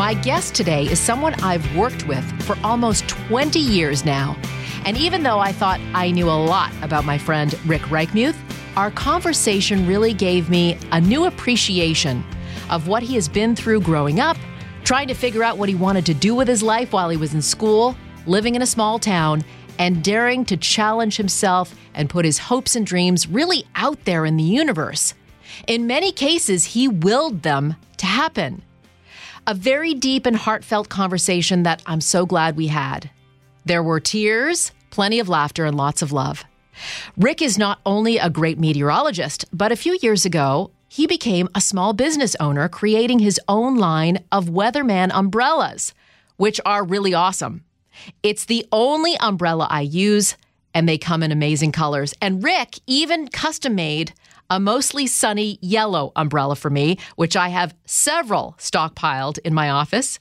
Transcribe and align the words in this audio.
My 0.00 0.14
guest 0.14 0.54
today 0.54 0.84
is 0.84 0.98
someone 0.98 1.34
I've 1.42 1.76
worked 1.76 2.08
with 2.08 2.24
for 2.44 2.56
almost 2.64 3.06
20 3.06 3.58
years 3.58 4.02
now. 4.02 4.34
And 4.86 4.96
even 4.96 5.22
though 5.22 5.40
I 5.40 5.52
thought 5.52 5.78
I 5.92 6.10
knew 6.10 6.26
a 6.26 6.40
lot 6.42 6.72
about 6.80 7.04
my 7.04 7.18
friend 7.18 7.54
Rick 7.66 7.82
Reichmuth, 7.82 8.34
our 8.78 8.90
conversation 8.90 9.86
really 9.86 10.14
gave 10.14 10.48
me 10.48 10.78
a 10.92 11.02
new 11.02 11.26
appreciation 11.26 12.24
of 12.70 12.88
what 12.88 13.02
he 13.02 13.14
has 13.16 13.28
been 13.28 13.54
through 13.54 13.82
growing 13.82 14.20
up, 14.20 14.38
trying 14.84 15.06
to 15.08 15.12
figure 15.12 15.44
out 15.44 15.58
what 15.58 15.68
he 15.68 15.74
wanted 15.74 16.06
to 16.06 16.14
do 16.14 16.34
with 16.34 16.48
his 16.48 16.62
life 16.62 16.94
while 16.94 17.10
he 17.10 17.18
was 17.18 17.34
in 17.34 17.42
school, 17.42 17.94
living 18.24 18.54
in 18.54 18.62
a 18.62 18.66
small 18.66 18.98
town, 18.98 19.44
and 19.78 20.02
daring 20.02 20.46
to 20.46 20.56
challenge 20.56 21.18
himself 21.18 21.78
and 21.92 22.08
put 22.08 22.24
his 22.24 22.38
hopes 22.38 22.74
and 22.74 22.86
dreams 22.86 23.28
really 23.28 23.66
out 23.74 24.02
there 24.06 24.24
in 24.24 24.38
the 24.38 24.42
universe. 24.42 25.12
In 25.66 25.86
many 25.86 26.10
cases, 26.10 26.64
he 26.64 26.88
willed 26.88 27.42
them 27.42 27.76
to 27.98 28.06
happen. 28.06 28.62
A 29.46 29.54
very 29.54 29.94
deep 29.94 30.26
and 30.26 30.36
heartfelt 30.36 30.88
conversation 30.88 31.62
that 31.62 31.82
I'm 31.86 32.00
so 32.00 32.26
glad 32.26 32.56
we 32.56 32.66
had. 32.68 33.10
There 33.64 33.82
were 33.82 34.00
tears, 34.00 34.72
plenty 34.90 35.18
of 35.18 35.28
laughter, 35.28 35.64
and 35.64 35.76
lots 35.76 36.02
of 36.02 36.12
love. 36.12 36.44
Rick 37.16 37.42
is 37.42 37.58
not 37.58 37.80
only 37.84 38.18
a 38.18 38.30
great 38.30 38.58
meteorologist, 38.58 39.44
but 39.52 39.72
a 39.72 39.76
few 39.76 39.98
years 40.02 40.24
ago, 40.24 40.70
he 40.88 41.06
became 41.06 41.48
a 41.54 41.60
small 41.60 41.92
business 41.92 42.36
owner, 42.40 42.68
creating 42.68 43.20
his 43.20 43.40
own 43.48 43.76
line 43.76 44.24
of 44.30 44.46
Weatherman 44.46 45.10
umbrellas, 45.12 45.94
which 46.36 46.60
are 46.64 46.84
really 46.84 47.14
awesome. 47.14 47.64
It's 48.22 48.44
the 48.44 48.66
only 48.72 49.16
umbrella 49.18 49.66
I 49.70 49.82
use, 49.82 50.36
and 50.74 50.88
they 50.88 50.98
come 50.98 51.22
in 51.22 51.32
amazing 51.32 51.72
colors. 51.72 52.14
And 52.20 52.42
Rick 52.42 52.78
even 52.86 53.28
custom 53.28 53.74
made 53.74 54.12
a 54.50 54.60
mostly 54.60 55.06
sunny 55.06 55.58
yellow 55.62 56.12
umbrella 56.16 56.56
for 56.56 56.68
me, 56.68 56.98
which 57.16 57.36
I 57.36 57.48
have 57.48 57.74
several 57.86 58.56
stockpiled 58.58 59.38
in 59.38 59.54
my 59.54 59.70
office. 59.70 60.18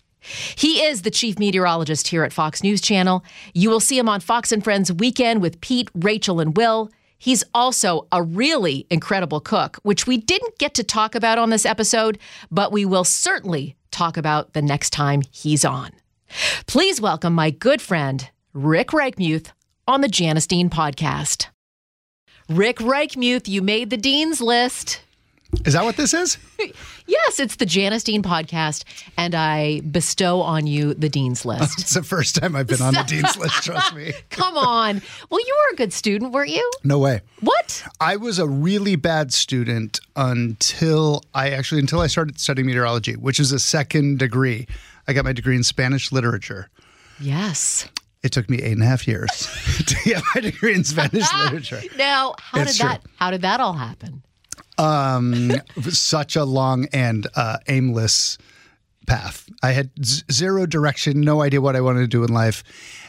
He 0.55 0.83
is 0.83 1.01
the 1.01 1.11
chief 1.11 1.39
meteorologist 1.39 2.07
here 2.09 2.23
at 2.23 2.33
Fox 2.33 2.61
News 2.61 2.81
Channel. 2.81 3.23
You 3.53 3.69
will 3.69 3.79
see 3.79 3.97
him 3.97 4.09
on 4.09 4.19
Fox 4.19 4.51
and 4.51 4.63
Friends 4.63 4.91
Weekend 4.93 5.41
with 5.41 5.59
Pete, 5.61 5.89
Rachel, 5.95 6.39
and 6.39 6.55
Will. 6.55 6.89
He's 7.17 7.43
also 7.53 8.07
a 8.11 8.23
really 8.23 8.85
incredible 8.89 9.41
cook, 9.41 9.77
which 9.83 10.07
we 10.07 10.17
didn't 10.17 10.57
get 10.57 10.73
to 10.75 10.83
talk 10.83 11.15
about 11.15 11.37
on 11.37 11.49
this 11.49 11.65
episode, 11.65 12.17
but 12.49 12.71
we 12.71 12.85
will 12.85 13.03
certainly 13.03 13.75
talk 13.91 14.15
about 14.15 14.53
the 14.53 14.61
next 14.61 14.91
time 14.91 15.21
he's 15.31 15.65
on. 15.65 15.91
Please 16.67 17.01
welcome 17.01 17.33
my 17.33 17.49
good 17.49 17.81
friend, 17.81 18.29
Rick 18.53 18.89
Reichmuth, 18.89 19.51
on 19.87 20.01
the 20.01 20.07
Janice 20.07 20.47
Dean 20.47 20.69
podcast. 20.69 21.47
Rick 22.49 22.77
Reichmuth, 22.77 23.47
you 23.47 23.61
made 23.61 23.89
the 23.91 23.97
Dean's 23.97 24.41
list. 24.41 25.01
Is 25.65 25.73
that 25.73 25.83
what 25.83 25.97
this 25.97 26.13
is? 26.13 26.37
Yes, 27.09 27.39
it's 27.39 27.55
the 27.55 27.65
Janice 27.65 28.03
Dean 28.03 28.21
podcast, 28.21 28.83
and 29.17 29.33
I 29.33 29.79
bestow 29.79 30.41
on 30.41 30.67
you 30.67 30.93
the 30.93 31.09
Dean's 31.09 31.43
list. 31.45 31.79
It's 31.81 31.95
the 31.95 32.03
first 32.03 32.35
time 32.35 32.55
I've 32.55 32.67
been 32.67 32.83
on 32.83 32.93
the 32.93 33.01
dean's 33.01 33.35
list. 33.35 33.55
Trust 33.63 33.95
me. 33.95 34.13
Come 34.29 34.55
on. 34.55 35.01
Well, 35.31 35.39
you 35.39 35.57
were 35.57 35.73
a 35.73 35.75
good 35.75 35.91
student, 35.91 36.33
weren't 36.33 36.51
you? 36.51 36.71
No 36.83 36.99
way. 36.99 37.21
What? 37.39 37.83
I 37.99 38.15
was 38.17 38.37
a 38.37 38.47
really 38.47 38.95
bad 38.95 39.33
student 39.33 39.99
until 40.15 41.23
I 41.33 41.49
actually 41.49 41.81
until 41.81 41.99
I 41.99 42.05
started 42.05 42.39
studying 42.39 42.67
meteorology, 42.67 43.15
which 43.15 43.39
is 43.39 43.51
a 43.51 43.59
second 43.59 44.19
degree. 44.19 44.67
I 45.07 45.13
got 45.13 45.25
my 45.25 45.33
degree 45.33 45.55
in 45.55 45.63
Spanish 45.63 46.11
literature. 46.11 46.69
Yes. 47.19 47.87
It 48.21 48.31
took 48.33 48.49
me 48.49 48.57
eight 48.61 48.73
and 48.73 48.83
a 48.83 48.85
half 48.85 49.07
years 49.07 49.29
to 49.85 49.95
get 50.03 50.21
my 50.35 50.41
degree 50.41 50.73
in 50.73 50.83
Spanish 50.83 51.25
literature. 51.43 51.81
Now, 51.97 52.35
how 52.39 52.61
It's 52.61 52.77
did 52.77 52.85
that 52.87 53.01
how 53.15 53.31
did 53.31 53.41
that 53.43 53.59
all 53.59 53.73
happen? 53.73 54.23
Um, 54.77 55.51
such 55.89 56.35
a 56.35 56.43
long 56.45 56.87
and 56.93 57.27
uh, 57.35 57.57
aimless 57.67 58.37
path. 59.07 59.49
I 59.63 59.71
had 59.71 59.89
z- 60.03 60.23
zero 60.31 60.65
direction, 60.65 61.19
no 61.21 61.41
idea 61.41 61.59
what 61.61 61.75
I 61.75 61.81
wanted 61.81 62.01
to 62.01 62.07
do 62.07 62.23
in 62.23 62.33
life, 62.33 62.63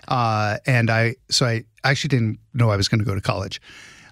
uh, 0.09 0.59
and 0.67 0.91
I 0.91 1.15
so 1.29 1.47
I 1.47 1.65
actually 1.85 2.09
didn't 2.09 2.39
know 2.55 2.71
I 2.71 2.77
was 2.77 2.89
going 2.89 2.99
to 2.99 3.05
go 3.05 3.15
to 3.15 3.21
college. 3.21 3.61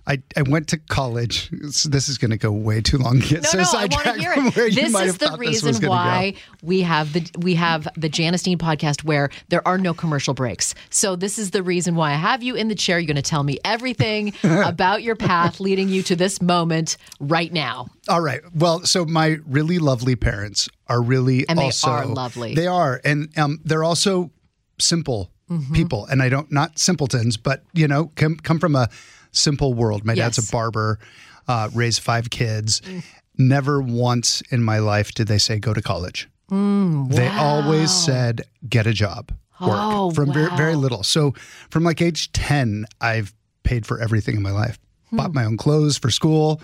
I, 0.08 0.22
I 0.34 0.42
went 0.42 0.68
to 0.68 0.78
college. 0.78 1.50
This 1.50 2.08
is 2.08 2.16
going 2.16 2.30
to 2.30 2.38
go 2.38 2.50
way 2.50 2.80
too 2.80 2.96
long. 2.96 3.20
to 3.20 3.28
Get 3.28 3.42
No, 3.42 3.50
so 3.50 3.58
no, 3.58 3.64
I 3.74 3.86
want 3.90 4.04
to 4.06 4.14
hear 4.14 4.32
it. 4.34 4.74
This 4.74 4.94
is 4.94 5.18
the 5.18 5.28
thought 5.28 5.38
this 5.38 5.62
was 5.62 5.76
reason 5.76 5.90
why 5.90 6.30
go. 6.30 6.38
we 6.62 6.80
have 6.80 7.12
the 7.12 7.30
we 7.38 7.54
have 7.56 7.86
the 7.94 8.08
Janice 8.08 8.42
Dean 8.42 8.56
podcast 8.56 9.04
where 9.04 9.28
there 9.48 9.66
are 9.68 9.76
no 9.76 9.92
commercial 9.92 10.32
breaks. 10.32 10.74
So 10.88 11.14
this 11.14 11.38
is 11.38 11.50
the 11.50 11.62
reason 11.62 11.94
why 11.94 12.12
I 12.12 12.16
have 12.16 12.42
you 12.42 12.54
in 12.54 12.68
the 12.68 12.74
chair. 12.74 12.98
You're 12.98 13.06
going 13.06 13.16
to 13.16 13.22
tell 13.22 13.42
me 13.42 13.58
everything 13.64 14.32
about 14.42 15.02
your 15.02 15.14
path 15.14 15.60
leading 15.60 15.90
you 15.90 16.02
to 16.04 16.16
this 16.16 16.40
moment 16.40 16.96
right 17.20 17.52
now. 17.52 17.88
All 18.08 18.22
right. 18.22 18.40
Well, 18.54 18.84
so 18.86 19.04
my 19.04 19.36
really 19.46 19.78
lovely 19.78 20.16
parents 20.16 20.70
are 20.86 21.02
really 21.02 21.46
And 21.50 21.58
they 21.58 21.64
also 21.64 21.90
are 21.90 22.06
lovely. 22.06 22.54
They 22.54 22.66
are, 22.66 22.98
and 23.04 23.36
um, 23.38 23.60
they're 23.62 23.84
also 23.84 24.30
simple 24.78 25.30
Mm-hmm. 25.50 25.74
people. 25.74 26.04
And 26.06 26.22
I 26.22 26.28
don't 26.28 26.50
not 26.52 26.78
simpletons, 26.78 27.36
but 27.38 27.62
you 27.72 27.88
know, 27.88 28.10
come 28.16 28.36
come 28.36 28.58
from 28.58 28.74
a 28.76 28.88
simple 29.32 29.72
world. 29.74 30.04
My 30.04 30.14
dad's 30.14 30.38
a 30.38 30.52
barber, 30.52 30.98
uh, 31.46 31.70
raised 31.74 32.00
five 32.02 32.28
kids. 32.30 32.80
Mm. 32.82 33.02
Never 33.38 33.80
once 33.80 34.42
in 34.50 34.62
my 34.62 34.78
life 34.78 35.12
did 35.12 35.26
they 35.28 35.38
say 35.38 35.58
go 35.58 35.72
to 35.72 35.80
college. 35.80 36.28
Mm, 36.50 37.14
They 37.14 37.28
always 37.28 37.90
said 37.90 38.42
get 38.68 38.86
a 38.86 38.92
job, 38.92 39.30
work 39.60 39.70
Oh, 39.78 40.10
from 40.10 40.32
very, 40.32 40.50
very 40.56 40.74
little. 40.74 41.02
So 41.02 41.32
from 41.70 41.84
like 41.84 42.02
age 42.02 42.32
ten, 42.32 42.84
I've 43.00 43.32
paid 43.62 43.86
for 43.86 44.00
everything 44.00 44.36
in 44.36 44.42
my 44.42 44.50
life. 44.52 44.78
Hmm. 45.10 45.16
Bought 45.16 45.34
my 45.34 45.44
own 45.44 45.56
clothes 45.56 45.96
for 45.98 46.10
school, 46.10 46.60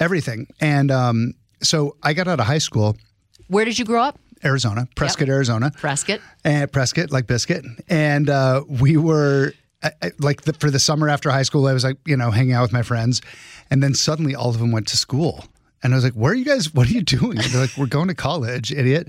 everything. 0.00 0.46
And 0.60 0.90
um, 0.90 1.34
so 1.62 1.96
I 2.02 2.12
got 2.12 2.28
out 2.28 2.40
of 2.40 2.46
high 2.46 2.58
school, 2.58 2.96
Where 3.48 3.64
did 3.64 3.78
you 3.78 3.84
grow 3.84 4.02
up? 4.02 4.18
Arizona, 4.44 4.88
Prescott, 4.94 5.28
Arizona, 5.28 5.70
Prescott. 5.76 6.20
and 6.44 6.70
Prescott, 6.72 7.10
like 7.10 7.26
biscuit. 7.26 7.64
And 7.88 8.30
uh, 8.30 8.62
we 8.68 8.96
were 8.96 9.52
I, 9.82 9.90
I- 10.02 10.12
like 10.18 10.42
the, 10.42 10.52
for 10.54 10.70
the 10.70 10.78
summer 10.78 11.08
after 11.08 11.30
high 11.30 11.42
school, 11.42 11.66
I 11.66 11.72
was 11.72 11.84
like, 11.84 11.96
you 12.06 12.16
know, 12.16 12.30
hanging 12.30 12.52
out 12.52 12.62
with 12.62 12.72
my 12.72 12.82
friends, 12.82 13.20
and 13.70 13.82
then 13.82 13.94
suddenly 13.94 14.34
all 14.34 14.50
of 14.50 14.58
them 14.58 14.72
went 14.72 14.88
to 14.88 14.96
school, 14.96 15.44
and 15.82 15.92
I 15.92 15.96
was 15.96 16.04
like, 16.04 16.14
"Where 16.14 16.32
are 16.32 16.34
you 16.34 16.44
guys? 16.44 16.72
What 16.74 16.88
are 16.88 16.92
you 16.92 17.02
doing?" 17.02 17.38
And 17.38 17.46
they're 17.52 17.60
like, 17.62 17.76
"We're 17.76 17.86
going 17.86 18.08
to 18.08 18.14
college, 18.14 18.72
idiot." 18.72 19.08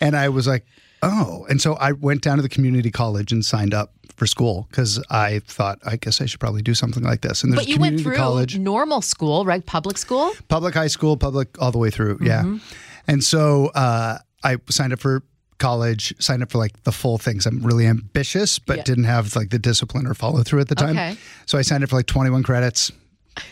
And 0.00 0.16
I 0.16 0.28
was 0.28 0.46
like, 0.46 0.64
"Oh!" 1.02 1.46
And 1.48 1.60
so 1.60 1.74
I 1.74 1.92
went 1.92 2.22
down 2.22 2.36
to 2.36 2.42
the 2.42 2.48
community 2.48 2.90
college 2.90 3.32
and 3.32 3.44
signed 3.44 3.74
up 3.74 3.92
for 4.16 4.26
school 4.26 4.66
because 4.70 5.00
I 5.10 5.40
thought, 5.46 5.78
I 5.86 5.94
guess 5.96 6.20
I 6.20 6.26
should 6.26 6.40
probably 6.40 6.62
do 6.62 6.74
something 6.74 7.04
like 7.04 7.20
this. 7.20 7.44
And 7.44 7.52
there's 7.52 7.62
But 7.62 7.68
you 7.68 7.74
community 7.76 8.02
went 8.04 8.16
through 8.16 8.24
college, 8.24 8.58
normal 8.58 9.00
school, 9.02 9.44
right? 9.44 9.64
Public 9.64 9.96
school? 9.98 10.32
public 10.48 10.74
high 10.74 10.88
school, 10.88 11.16
public 11.16 11.60
all 11.62 11.70
the 11.70 11.78
way 11.78 11.90
through. 11.90 12.18
Yeah. 12.20 12.58
And 13.06 13.22
so 13.22 13.68
uh, 13.76 14.18
I 14.44 14.56
signed 14.70 14.92
up 14.92 15.00
for 15.00 15.22
college, 15.58 16.14
signed 16.20 16.42
up 16.42 16.50
for 16.52 16.58
like 16.58 16.82
the 16.84 16.92
full 16.92 17.18
things. 17.18 17.44
I'm 17.46 17.62
really 17.64 17.86
ambitious, 17.86 18.58
but 18.58 18.76
Yeah. 18.78 18.82
didn't 18.84 19.04
have 19.04 19.34
like 19.34 19.50
the 19.50 19.58
discipline 19.58 20.06
or 20.06 20.14
follow 20.14 20.42
through 20.42 20.60
at 20.60 20.68
the 20.68 20.74
time. 20.76 20.90
Okay. 20.90 21.16
So 21.46 21.58
I 21.58 21.62
signed 21.62 21.82
up 21.82 21.90
for 21.90 21.96
like 21.96 22.06
21 22.06 22.42
credits. 22.42 22.92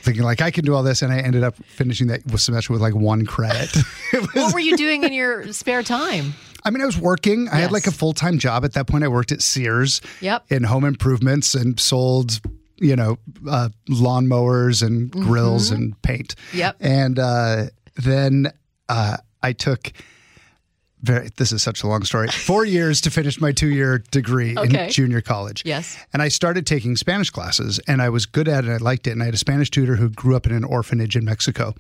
Thinking 0.03 0.25
like 0.25 0.41
I 0.41 0.51
can 0.51 0.65
do 0.65 0.75
all 0.75 0.83
this, 0.83 1.03
and 1.03 1.13
I 1.13 1.19
ended 1.21 1.45
up 1.45 1.55
finishing 1.65 2.09
that 2.09 2.23
semester 2.41 2.73
with 2.73 2.83
like 2.83 2.95
one 2.97 3.25
credit. 3.25 3.73
Was- 4.13 4.29
What 4.35 4.55
were 4.55 4.59
you 4.61 4.77
doing 4.77 5.05
in 5.05 5.13
your 5.13 5.53
spare 5.53 5.85
time? 5.85 6.35
I 6.65 6.71
mean, 6.71 6.83
I 6.83 6.87
was 6.87 6.99
working. 6.99 7.49
I 7.49 7.57
had 7.59 7.71
like 7.71 7.87
a 7.87 7.93
full 7.93 8.13
time 8.13 8.39
job 8.39 8.65
at 8.65 8.73
that 8.73 8.89
point. 8.89 9.05
I 9.05 9.09
worked 9.09 9.31
at 9.31 9.43
Sears 9.43 10.01
Yep. 10.21 10.47
in 10.51 10.65
home 10.65 10.85
improvements 10.85 11.55
and 11.55 11.79
sold, 11.79 12.41
you 12.79 12.97
know, 12.97 13.19
uh, 13.49 13.69
lawnmowers 13.89 14.85
and 14.85 15.09
grills 15.13 15.71
and 15.71 16.01
paint. 16.03 16.35
Mm-hmm. 16.49 16.59
Yep. 16.59 16.77
And 16.81 17.19
uh, 17.21 17.65
then 17.97 18.53
uh, 18.89 19.19
I 19.43 19.53
took. 19.53 19.93
Very, 21.07 21.31
this 21.37 21.53
is 21.53 21.63
such 21.63 21.83
a 21.83 21.87
long 21.87 22.03
story. 22.05 22.29
Four 22.29 22.65
years 22.79 23.01
to 23.03 23.11
finish 23.11 23.41
my 23.41 23.53
two 23.53 23.69
year 23.69 23.99
degree 24.11 24.57
Okay. 24.57 24.87
in 24.87 24.91
junior 24.91 25.21
college. 25.21 25.63
Yes. 25.65 25.97
And 26.13 26.21
I 26.23 26.29
started 26.29 26.67
taking 26.67 26.97
Spanish 26.97 27.31
classes 27.31 27.79
and 27.87 28.03
I 28.03 28.09
was 28.09 28.27
good 28.27 28.49
at 28.49 28.65
it. 28.65 28.71
I 28.71 28.77
liked 28.79 29.07
it. 29.07 29.13
And 29.13 29.23
I 29.23 29.27
had 29.27 29.35
a 29.35 29.39
Spanish 29.39 29.71
tutor 29.71 29.97
who 29.97 30.09
grew 30.11 30.35
up 30.37 30.47
in 30.47 30.53
an 30.53 30.65
orphanage 30.65 31.17
in 31.17 31.25
Mexico. 31.25 31.75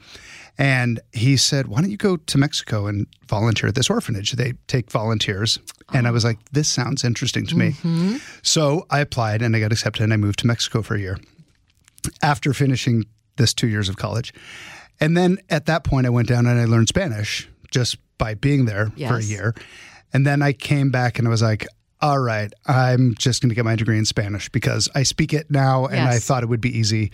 And 0.59 1.01
he 1.13 1.37
said, 1.37 1.67
Why 1.67 1.81
don't 1.83 1.91
you 1.91 1.97
go 1.99 2.17
to 2.17 2.39
Mexico 2.39 2.87
and 2.87 3.07
volunteer 3.27 3.69
at 3.69 3.75
this 3.75 3.91
orphanage? 3.91 4.33
They 4.33 4.55
take 4.69 4.91
volunteers. 4.91 5.59
And 5.93 6.07
I 6.07 6.11
was 6.11 6.25
like, 6.25 6.39
This 6.53 6.69
sounds 6.69 7.05
interesting 7.05 7.47
to 7.49 7.57
me. 7.57 7.71
Mm-hmm. 7.73 8.17
So 8.43 8.87
I 8.91 9.01
applied 9.01 9.43
and 9.43 9.55
I 9.55 9.61
got 9.61 9.73
accepted 9.73 10.03
and 10.05 10.13
I 10.13 10.17
moved 10.17 10.39
to 10.41 10.47
Mexico 10.47 10.81
for 10.83 10.95
a 10.95 11.01
year 11.01 11.19
after 12.23 12.55
finishing 12.55 13.05
this 13.37 13.53
two 13.53 13.67
years 13.69 13.89
of 13.89 13.97
college. 13.97 14.33
And 15.01 15.15
then 15.17 15.39
at 15.51 15.67
that 15.67 15.85
point, 15.85 16.07
I 16.07 16.11
went 16.11 16.29
down 16.29 16.47
and 16.47 16.59
I 16.59 16.65
learned 16.65 16.89
Spanish 16.89 17.49
just 17.71 17.99
by 18.19 18.35
being 18.35 18.65
there 18.67 18.91
for 19.09 19.17
a 19.17 19.23
year. 19.23 19.55
And 20.13 20.27
then 20.27 20.43
I 20.43 20.53
came 20.53 20.91
back 20.91 21.19
and 21.19 21.27
I 21.27 21.31
was 21.31 21.43
like, 21.43 21.67
all 22.01 22.19
right, 22.19 22.53
I'm 22.67 23.15
just 23.19 23.41
going 23.43 23.49
to 23.49 23.55
get 23.55 23.65
my 23.65 23.77
degree 23.77 23.99
in 23.99 24.05
Spanish 24.05 24.49
because 24.51 24.89
I 24.95 25.03
speak 25.03 25.33
it 25.33 25.51
now 25.51 25.87
and 25.87 26.01
I 26.09 26.19
thought 26.19 26.43
it 26.43 26.47
would 26.47 26.61
be 26.61 26.77
easy, 26.77 27.11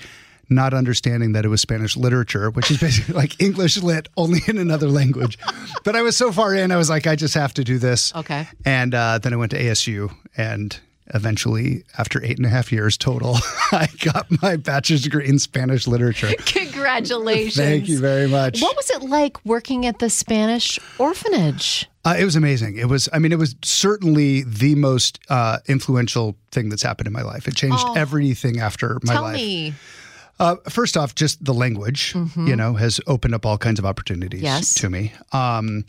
not 0.49 0.75
understanding 0.75 1.33
that 1.33 1.45
it 1.45 1.49
was 1.49 1.61
Spanish 1.61 1.97
literature, 1.97 2.51
which 2.51 2.71
is 2.71 2.79
basically 2.81 3.15
like 3.15 3.41
English 3.41 3.77
lit, 3.79 4.09
only 4.17 4.41
in 4.47 4.59
another 4.59 4.89
language. 4.89 5.39
but 5.85 5.95
I 5.97 6.03
was 6.03 6.17
so 6.17 6.33
far 6.33 6.55
in, 6.55 6.71
I 6.73 6.77
was 6.77 6.91
like, 6.91 7.07
I 7.07 7.17
just 7.17 7.35
have 7.35 7.55
to 7.55 7.65
do 7.65 7.79
this. 7.79 8.15
Okay. 8.15 8.47
And 8.65 8.95
uh, 8.95 9.19
then 9.19 9.33
I 9.33 9.37
went 9.37 9.53
to 9.53 9.59
ASU 9.61 10.15
and 10.37 10.79
eventually, 11.15 11.85
after 11.99 12.23
eight 12.25 12.37
and 12.39 12.47
a 12.47 12.49
half 12.49 12.73
years 12.73 12.97
total, 12.97 13.37
I 13.73 13.89
got 14.01 14.27
my 14.43 14.57
bachelor's 14.57 15.03
degree 15.03 15.27
in 15.29 15.39
Spanish 15.39 15.87
literature. 15.87 16.31
Congratulations. 16.47 17.57
Thank 17.57 17.89
you 17.89 17.99
very 17.99 18.29
much. 18.29 18.61
What 18.63 18.77
was 18.77 18.91
it 18.91 19.03
like 19.03 19.45
working 19.45 19.87
at 19.87 19.99
the 19.99 20.11
Spanish 20.11 20.79
orphanage? 20.99 21.89
Uh, 22.05 22.17
it 22.19 22.25
was 22.25 22.35
amazing. 22.35 22.77
It 22.79 22.89
was, 22.89 23.09
I 23.13 23.19
mean, 23.21 23.31
it 23.33 23.39
was 23.39 23.55
certainly 23.63 24.43
the 24.43 24.75
most 24.75 25.21
uh, 25.29 25.59
influential 25.69 26.37
thing 26.51 26.69
that's 26.69 26.83
happened 26.83 27.07
in 27.07 27.13
my 27.13 27.23
life. 27.23 27.47
It 27.47 27.55
changed 27.55 27.85
everything 27.97 28.59
after 28.61 28.99
my 29.05 29.13
Oh. 29.13 29.15
Tell 29.15 29.23
life. 29.23 29.37
me. 29.37 29.75
Uh, 30.41 30.57
first 30.69 30.97
off, 30.97 31.15
just 31.15 31.45
the 31.45 31.55
language, 31.55 32.15
you 32.37 32.57
know, 32.57 32.75
has 32.75 33.01
opened 33.07 33.35
up 33.35 33.47
all 33.47 33.57
kinds 33.59 33.79
of 33.79 33.85
opportunities 33.87 34.41
Mm-hmm. 34.41 34.47
Yes. 34.47 34.75
to 34.75 34.91
me. 34.91 35.13
Um, 35.33 35.85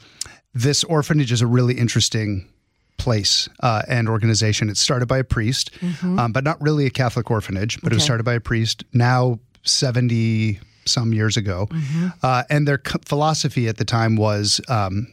this 0.54 0.84
orphanage 0.84 1.32
is 1.32 1.42
a 1.42 1.48
really 1.48 1.74
interesting 1.76 2.48
place 2.98 3.50
uh, 3.62 3.82
and 3.88 4.08
organization. 4.08 4.70
It's 4.70 4.80
started 4.80 5.08
by 5.08 5.18
a 5.20 5.24
priest, 5.24 5.72
um, 6.04 6.32
but 6.32 6.44
not 6.44 6.62
really 6.62 6.86
a 6.86 6.90
Catholic 6.90 7.30
orphanage, 7.32 7.82
but 7.82 7.92
it 7.92 7.96
was 7.96 8.04
Mm-hmm. 8.04 8.06
Started 8.06 8.24
by 8.24 8.34
a 8.34 8.40
priest 8.42 8.84
now 8.94 9.40
70 9.64 10.60
some 10.86 11.14
years 11.14 11.38
ago. 11.38 11.68
Mm-hmm. 11.72 12.08
Uh, 12.22 12.44
and 12.50 12.68
their 12.68 12.82
philosophy 13.06 13.68
at 13.68 13.78
the 13.78 13.86
time 13.86 14.18
was 14.18 14.60
um, 14.68 15.08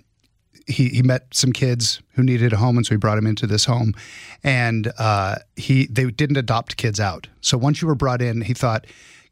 he, 0.67 0.89
he 0.89 1.03
met 1.03 1.27
some 1.33 1.53
kids 1.53 2.03
who 2.15 2.23
needed 2.23 2.53
a 2.53 2.57
home, 2.57 2.77
and 2.77 2.85
so 2.87 2.95
he 2.95 2.99
brought 2.99 3.19
him 3.19 3.27
into 3.27 3.47
this 3.47 3.65
home. 3.65 3.95
And 4.43 4.93
uh, 4.99 5.37
he 5.57 5.87
they 5.87 6.11
didn't 6.11 6.37
adopt 6.37 6.77
kids 6.77 6.99
out. 6.99 7.29
So 7.41 7.59
once 7.59 7.81
you 7.81 7.89
were 7.89 7.95
brought 7.95 8.23
in, 8.23 8.43
he 8.43 8.55
thought. 8.55 8.87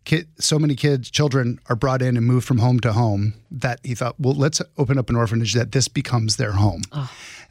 Kid, 0.04 0.28
so 0.38 0.58
many 0.58 0.74
kids, 0.74 1.10
children 1.10 1.58
are 1.68 1.76
brought 1.76 2.00
in 2.00 2.16
and 2.16 2.24
moved 2.24 2.46
from 2.46 2.58
home 2.58 2.80
to 2.80 2.94
home 2.94 3.34
that 3.50 3.78
he 3.82 3.94
thought, 3.94 4.14
well, 4.18 4.32
let's 4.32 4.62
open 4.78 4.96
up 4.96 5.10
an 5.10 5.16
orphanage 5.16 5.52
that 5.52 5.72
this 5.72 5.86
becomes 5.86 6.36
their 6.36 6.52
home. 6.52 6.80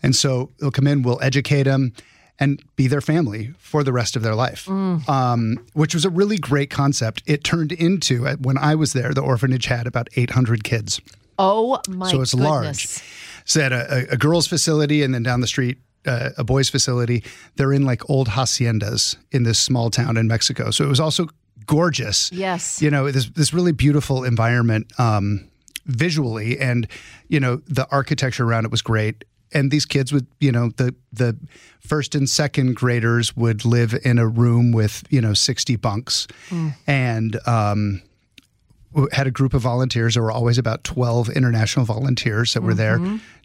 And 0.03 0.15
so 0.15 0.51
they'll 0.59 0.71
come 0.71 0.87
in, 0.87 1.01
we'll 1.01 1.21
educate 1.21 1.63
them 1.63 1.93
and 2.39 2.61
be 2.75 2.87
their 2.87 3.01
family 3.01 3.51
for 3.57 3.83
the 3.83 3.91
rest 3.91 4.15
of 4.15 4.21
their 4.21 4.35
life, 4.35 4.69
um, 4.69 5.57
which 5.73 5.95
was 5.95 6.05
a 6.05 6.09
really 6.09 6.37
great 6.37 6.69
concept. 6.69 7.23
It 7.25 7.43
turned 7.43 7.71
into, 7.71 8.27
uh, 8.27 8.35
when 8.35 8.57
I 8.59 8.75
was 8.75 8.93
there, 8.93 9.11
the 9.13 9.21
orphanage 9.21 9.65
had 9.65 9.87
about 9.87 10.07
800 10.15 10.63
kids. 10.63 11.01
Oh 11.39 11.79
my 11.89 12.11
So 12.11 12.21
it's 12.21 12.33
goodness. 12.35 12.47
large. 12.49 12.87
So 13.45 13.59
they 13.59 13.63
had 13.63 13.73
a, 13.73 13.93
a, 13.93 14.13
a 14.13 14.17
girls' 14.17 14.45
facility 14.47 15.01
and 15.01 15.13
then 15.15 15.23
down 15.23 15.41
the 15.41 15.47
street, 15.47 15.79
uh, 16.05 16.29
a 16.37 16.43
boys' 16.43 16.69
facility. 16.69 17.23
They're 17.55 17.73
in 17.73 17.85
like 17.85 18.07
old 18.09 18.27
haciendas 18.29 19.17
in 19.31 19.41
this 19.43 19.57
small 19.57 19.89
town 19.89 20.15
in 20.15 20.27
Mexico. 20.27 20.69
So 20.69 20.83
it 20.85 20.89
was 20.89 20.99
also 20.99 21.27
gorgeous. 21.65 22.31
Yes. 22.31 22.81
You 22.81 22.91
know, 22.91 23.09
this, 23.11 23.29
this 23.29 23.51
really 23.51 23.71
beautiful 23.71 24.23
environment 24.23 24.91
um, 24.99 25.47
visually. 25.87 26.59
And, 26.59 26.87
you 27.29 27.39
know, 27.39 27.57
the 27.67 27.87
architecture 27.89 28.43
around 28.45 28.65
it 28.65 28.71
was 28.71 28.81
great. 28.83 29.23
And 29.53 29.71
these 29.71 29.85
kids 29.85 30.11
would, 30.11 30.27
you 30.39 30.51
know, 30.51 30.69
the 30.77 30.93
the 31.13 31.37
first 31.79 32.15
and 32.15 32.29
second 32.29 32.75
graders 32.75 33.35
would 33.37 33.63
live 33.65 33.95
in 34.03 34.17
a 34.19 34.27
room 34.27 34.71
with, 34.73 35.03
you 35.09 35.21
know, 35.21 35.33
60 35.33 35.75
bunks. 35.77 36.27
And 36.85 37.39
um, 37.47 38.01
had 39.11 39.27
a 39.27 39.31
group 39.31 39.53
of 39.53 39.61
volunteers. 39.61 40.15
There 40.15 40.23
were 40.23 40.31
always 40.31 40.57
about 40.57 40.83
12 40.83 41.29
international 41.29 41.85
volunteers 41.85 42.53
that 42.53 42.61
were 42.63 42.73
there 42.73 42.99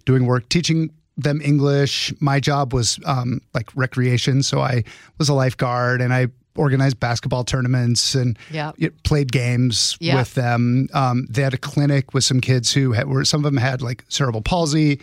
doing 0.04 0.26
work, 0.26 0.48
teaching 0.48 0.90
them 1.16 1.40
English. 1.42 2.12
My 2.20 2.40
job 2.40 2.72
was 2.72 2.98
um, 3.04 3.40
like 3.54 3.68
recreation. 3.76 4.42
So 4.42 4.60
I 4.60 4.84
was 5.18 5.28
a 5.28 5.34
lifeguard 5.34 6.00
and 6.00 6.12
I 6.12 6.28
organized 6.56 6.98
basketball 7.00 7.44
tournaments 7.44 8.14
and 8.14 8.38
Yeah. 8.50 8.72
y- 8.80 8.90
played 9.04 9.30
games 9.32 9.96
Yeah. 10.00 10.16
with 10.16 10.34
them. 10.34 10.88
Um, 10.92 11.26
they 11.30 11.42
had 11.42 11.54
a 11.54 11.58
clinic 11.58 12.12
with 12.14 12.24
some 12.24 12.40
kids 12.40 12.72
who 12.72 12.92
had, 12.92 13.08
were, 13.08 13.24
some 13.24 13.40
of 13.40 13.44
them 13.44 13.56
had 13.60 13.82
like 13.82 14.04
cerebral 14.08 14.42
palsy. 14.42 15.00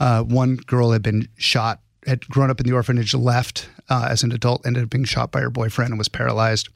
Uh, 0.00 0.22
one 0.22 0.56
girl 0.56 0.92
had 0.92 1.02
been 1.02 1.28
shot, 1.36 1.80
had 2.06 2.26
grown 2.28 2.50
up 2.50 2.60
in 2.60 2.66
the 2.66 2.72
orphanage, 2.72 3.14
left 3.14 3.68
uh, 3.88 4.06
as 4.10 4.22
an 4.22 4.32
adult, 4.32 4.66
ended 4.66 4.84
up 4.84 4.90
being 4.90 5.04
shot 5.04 5.32
by 5.32 5.40
her 5.40 5.50
boyfriend 5.50 5.90
and 5.90 5.98
was 5.98 6.08
paralyzed 6.08 6.68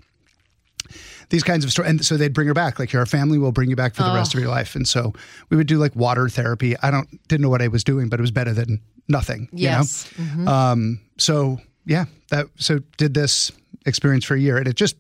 these 1.33 1.43
kinds 1.43 1.65
of 1.65 1.71
stories. 1.71 1.91
And 1.91 2.05
so 2.05 2.17
they'd 2.17 2.35
bring 2.35 2.47
her 2.47 2.55
back, 2.55 2.79
like, 2.79 2.93
your 2.93 3.07
family 3.07 3.39
will 3.39 3.53
bring 3.53 3.71
you 3.71 3.77
back 3.77 3.95
for 3.95 4.03
the 4.03 4.13
rest 4.13 4.35
of 4.35 4.41
your 4.41 4.51
life. 4.51 4.77
And 4.77 4.87
so 4.87 5.15
we 5.49 5.57
would 5.57 5.67
do 5.67 5.79
like 5.79 5.97
water 5.97 6.29
therapy. 6.29 6.77
I 6.83 6.91
don't 6.91 7.09
didn't 7.29 7.41
know 7.41 7.49
what 7.49 7.63
I 7.63 7.69
was 7.69 7.83
doing, 7.83 8.09
but 8.09 8.21
it 8.21 8.23
was 8.23 8.31
better 8.31 8.53
than 8.53 8.81
nothing. 9.09 9.49
Yes. 9.53 10.13
You 10.19 10.45
know? 10.45 10.53
Um, 10.53 11.01
so 11.17 11.59
yeah, 11.87 12.05
that 12.29 12.49
so 12.57 12.81
did 12.99 13.15
this 13.15 13.51
experience 13.87 14.25
for 14.25 14.35
a 14.35 14.39
year 14.39 14.59
and 14.59 14.69
it 14.69 14.77
just 14.77 14.97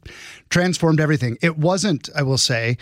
transformed 0.49 1.01
everything. 1.01 1.37
It 1.43 1.59
wasn't, 1.59 2.09
I 2.17 2.23
will 2.23 2.39
say, 2.39 2.79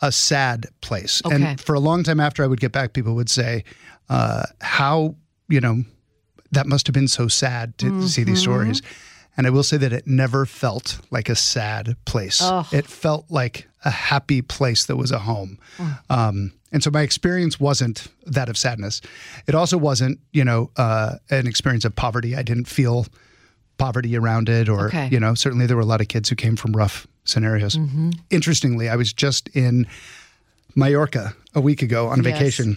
a 0.00 0.10
sad 0.10 0.66
place. 0.80 1.22
Okay. 1.24 1.34
And 1.34 1.60
for 1.60 1.74
a 1.74 1.80
long 1.80 2.02
time 2.02 2.20
after 2.20 2.42
I 2.42 2.46
would 2.46 2.60
get 2.60 2.72
back, 2.72 2.94
people 2.94 3.14
would 3.14 3.28
say, 3.30 3.64
uh, 4.08 4.44
how, 4.60 5.14
you 5.48 5.60
know, 5.60 5.84
that 6.52 6.66
must 6.66 6.86
have 6.86 6.94
been 6.94 7.08
so 7.08 7.28
sad 7.28 7.76
to 7.78 7.92
see 8.08 8.22
these 8.24 8.40
stories. 8.40 8.82
And 9.36 9.46
I 9.46 9.50
will 9.50 9.64
say 9.64 9.76
that 9.78 9.92
it 9.92 10.06
never 10.06 10.46
felt 10.46 11.00
like 11.10 11.28
a 11.28 11.34
sad 11.34 11.96
place. 12.04 12.40
It 12.72 12.86
felt 12.86 13.24
like 13.30 13.68
a 13.84 13.90
happy 13.90 14.40
place 14.42 14.86
that 14.86 14.96
was 14.96 15.10
a 15.10 15.18
home. 15.18 15.58
Um, 16.08 16.52
and 16.70 16.82
so 16.82 16.90
my 16.90 17.02
experience 17.02 17.58
wasn't 17.58 18.06
that 18.26 18.48
of 18.48 18.56
sadness. 18.56 19.00
It 19.48 19.54
also 19.54 19.76
wasn't, 19.76 20.20
you 20.32 20.44
know, 20.44 20.70
uh, 20.76 21.16
an 21.30 21.46
experience 21.48 21.84
of 21.84 21.96
poverty. 21.96 22.36
I 22.36 22.42
didn't 22.42 22.66
feel 22.68 23.06
poverty 23.76 24.16
around 24.16 24.48
it, 24.48 24.68
or, 24.68 24.86
Okay. 24.86 25.08
you 25.10 25.18
know, 25.18 25.34
certainly 25.34 25.66
there 25.66 25.76
were 25.76 25.82
a 25.82 25.86
lot 25.86 26.00
of 26.00 26.06
kids 26.06 26.28
who 26.28 26.36
came 26.36 26.54
from 26.54 26.72
rough 26.72 27.06
scenarios. 27.24 27.76
Interestingly, 28.30 28.88
I 28.88 28.94
was 28.96 29.12
just 29.12 29.48
in 29.48 29.86
Mallorca 30.76 31.34
a 31.54 31.60
week 31.60 31.82
ago 31.82 32.06
on 32.08 32.20
a 32.20 32.22
Yes. 32.22 32.38
vacation. 32.38 32.76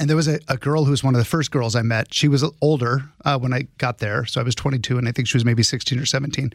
And 0.00 0.08
there 0.08 0.16
was 0.16 0.26
a, 0.28 0.40
a 0.48 0.56
girl 0.56 0.84
who 0.84 0.90
was 0.90 1.04
one 1.04 1.14
of 1.14 1.18
the 1.20 1.24
first 1.26 1.50
girls 1.50 1.76
I 1.76 1.82
met. 1.82 2.12
She 2.14 2.26
was 2.26 2.42
older 2.62 3.02
uh, 3.24 3.38
when 3.38 3.52
I 3.52 3.68
got 3.78 3.98
there. 3.98 4.24
So 4.24 4.40
I 4.40 4.44
was 4.44 4.54
22, 4.54 4.96
and 4.98 5.06
I 5.06 5.12
think 5.12 5.28
she 5.28 5.36
was 5.36 5.44
maybe 5.44 5.62
16 5.62 5.98
or 5.98 6.06
17. 6.06 6.52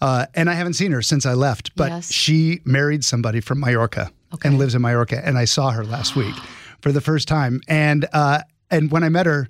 Uh, 0.00 0.26
and 0.34 0.48
I 0.50 0.54
haven't 0.54 0.72
seen 0.72 0.90
her 0.92 1.02
since 1.02 1.26
I 1.26 1.34
left, 1.34 1.76
but 1.76 1.90
Yes. 1.90 2.10
she 2.10 2.60
married 2.64 3.04
somebody 3.04 3.40
from 3.40 3.60
Mallorca 3.60 4.10
and 4.42 4.58
lives 4.58 4.74
in 4.74 4.82
Mallorca. 4.82 5.24
And 5.24 5.36
I 5.38 5.44
saw 5.44 5.70
her 5.70 5.84
last 5.84 6.16
week 6.16 6.34
for 6.80 6.90
the 6.90 7.00
first 7.02 7.28
time. 7.28 7.60
And 7.68 8.08
uh, 8.12 8.40
and 8.70 8.90
when 8.90 9.04
I 9.04 9.10
met 9.10 9.26
her, 9.26 9.48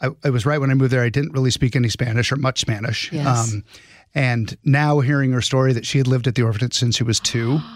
I, 0.00 0.08
it 0.24 0.30
was 0.30 0.44
right 0.44 0.58
when 0.60 0.70
I 0.70 0.74
moved 0.74 0.92
there. 0.92 1.02
I 1.02 1.08
didn't 1.08 1.32
really 1.32 1.52
speak 1.52 1.76
any 1.76 1.88
Spanish 1.88 2.30
or 2.32 2.36
much 2.36 2.60
Spanish. 2.60 3.10
Um, 3.12 3.18
Yes. 3.18 3.54
and 4.14 4.56
now 4.64 5.00
hearing 5.00 5.30
her 5.32 5.40
story 5.40 5.72
that 5.72 5.86
she 5.86 5.98
had 5.98 6.06
lived 6.08 6.26
at 6.26 6.34
the 6.34 6.42
orphanage 6.42 6.74
since 6.74 6.96
she 6.96 7.04
was 7.04 7.20
two. 7.20 7.60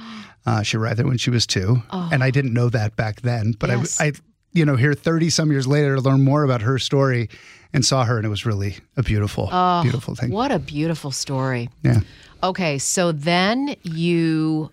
Uh, 0.46 0.62
she 0.62 0.78
arrived 0.78 0.98
there 0.98 1.06
when 1.06 1.18
she 1.18 1.28
was 1.28 1.46
two, 1.46 1.82
and 1.92 2.24
I 2.24 2.30
didn't 2.30 2.54
know 2.54 2.70
that 2.70 2.96
back 2.96 3.20
then. 3.20 3.52
But 3.58 3.68
Oh. 3.68 3.76
Yes. 3.80 4.00
I, 4.00 4.06
I, 4.06 4.12
you 4.52 4.64
know, 4.64 4.76
here 4.76 4.94
thirty 4.94 5.30
some 5.30 5.50
years 5.50 5.66
later, 5.66 5.96
to 5.96 6.00
learn 6.00 6.22
more 6.24 6.42
about 6.44 6.62
her 6.62 6.78
story, 6.78 7.28
and 7.72 7.84
saw 7.84 8.04
her, 8.04 8.16
and 8.16 8.26
it 8.26 8.30
was 8.30 8.44
really 8.44 8.76
a 8.96 9.02
beautiful, 9.02 9.48
oh, 9.52 9.82
beautiful 9.82 10.14
thing. 10.14 10.30
What 10.30 10.50
a 10.52 10.58
beautiful 10.58 11.10
story. 11.10 11.70
Yeah. 11.82 12.00
Okay, 12.42 12.78
so 12.78 13.12
then 13.12 13.76
you 13.82 14.70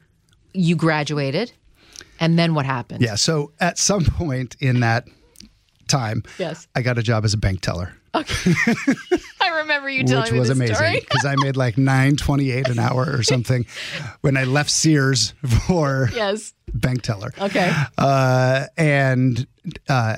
you 0.53 0.75
graduated, 0.75 1.51
and 2.19 2.39
then 2.39 2.53
what 2.53 2.65
happened? 2.65 3.01
Yeah. 3.01 3.15
So 3.15 3.51
at 3.59 3.77
some 3.77 4.05
point 4.17 4.55
in 4.59 4.79
that 4.79 5.07
time, 5.87 6.23
Yes. 6.37 6.67
I 6.75 6.81
got 6.81 6.97
a 6.97 7.03
job 7.03 7.23
as 7.25 7.33
a 7.33 7.37
bank 7.37 7.61
teller, 7.61 7.93
I 8.13 9.49
remember 9.61 9.89
you 9.89 10.03
telling 10.03 10.23
which 10.23 10.31
me 10.31 10.39
was 10.39 10.47
this 10.49 10.57
amazing 10.57 10.75
story. 10.75 10.99
because 11.01 11.25
I 11.25 11.35
made 11.37 11.55
like 11.57 11.77
nine 11.77 12.15
twenty 12.15 12.51
eight 12.51 12.67
an 12.69 12.79
hour 12.79 13.05
or 13.11 13.23
something 13.23 13.65
when 14.21 14.37
I 14.37 14.43
left 14.45 14.69
Sears 14.69 15.33
for 15.67 16.09
Yes. 16.15 16.53
bank 16.73 17.01
teller. 17.03 17.31
Okay. 17.39 17.71
Uh, 17.97 18.65
and 18.77 19.45
uh, 19.89 20.17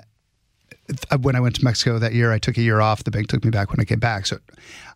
when 1.22 1.36
I 1.36 1.40
went 1.40 1.56
to 1.58 1.64
Mexico 1.64 2.00
that 2.00 2.14
year, 2.14 2.32
I 2.32 2.40
took 2.40 2.58
a 2.58 2.62
year 2.62 2.82
off. 2.82 3.04
The 3.04 3.12
bank 3.12 3.28
took 3.28 3.44
me 3.44 3.52
back 3.52 3.70
when 3.72 3.80
I 3.80 3.86
came 3.86 4.00
back. 4.00 4.26
So 4.26 4.38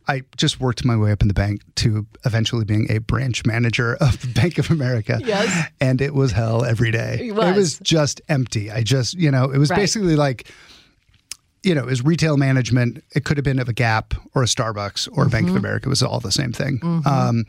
I 0.07 0.23
just 0.37 0.59
worked 0.59 0.83
my 0.83 0.97
way 0.97 1.11
up 1.11 1.21
in 1.21 1.27
the 1.27 1.33
bank 1.33 1.61
to 1.75 2.05
eventually 2.25 2.65
being 2.65 2.87
a 2.91 2.97
branch 2.99 3.45
manager 3.45 3.95
of 4.01 4.19
the 4.21 4.27
Bank 4.41 4.57
of 4.57 4.69
America. 4.71 5.19
Yes. 5.23 5.69
And 5.79 6.01
it 6.01 6.13
was 6.13 6.31
hell 6.31 6.65
every 6.65 6.91
day. 6.91 7.19
It 7.29 7.35
was. 7.35 7.79
just 7.79 8.21
empty. 8.27 8.69
I 8.71 8.81
just, 8.83 9.13
you 9.13 9.31
know, 9.31 9.49
it 9.51 9.57
was 9.57 9.69
Right. 9.69 9.77
basically 9.77 10.15
like, 10.15 10.49
you 11.63 11.73
know, 11.73 11.81
it 11.81 11.85
was 11.87 12.03
retail 12.03 12.37
management. 12.37 13.03
It 13.15 13.23
could 13.25 13.37
have 13.37 13.43
been 13.43 13.59
of 13.59 13.69
a 13.69 13.73
Gap 13.73 14.13
or 14.35 14.43
a 14.43 14.45
Starbucks 14.47 15.07
or 15.17 15.27
Bank 15.29 15.47
Mm-hmm. 15.47 15.55
of 15.55 15.61
America. 15.63 15.87
It 15.87 15.89
was 15.89 16.03
all 16.03 16.19
the 16.19 16.31
same 16.31 16.51
thing. 16.51 16.79
Um, 17.05 17.45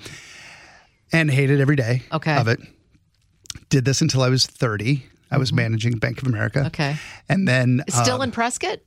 and 1.13 1.31
hated 1.31 1.61
every 1.61 1.77
day 1.77 2.03
Okay. 2.13 2.37
of 2.37 2.49
it. 2.49 2.61
Did 3.69 3.85
this 3.85 4.01
until 4.01 4.23
I 4.23 4.29
was 4.29 4.47
30. 4.47 5.05
I 5.31 5.39
was 5.39 5.53
managing 5.53 5.99
Bank 5.99 6.21
of 6.23 6.29
America. 6.29 6.59
Mm-hmm. 6.61 6.67
Okay. 6.69 6.97
And 7.29 7.47
then 7.49 7.83
Still 7.89 8.17
um, 8.17 8.23
in 8.23 8.31
Prescott? 8.31 8.79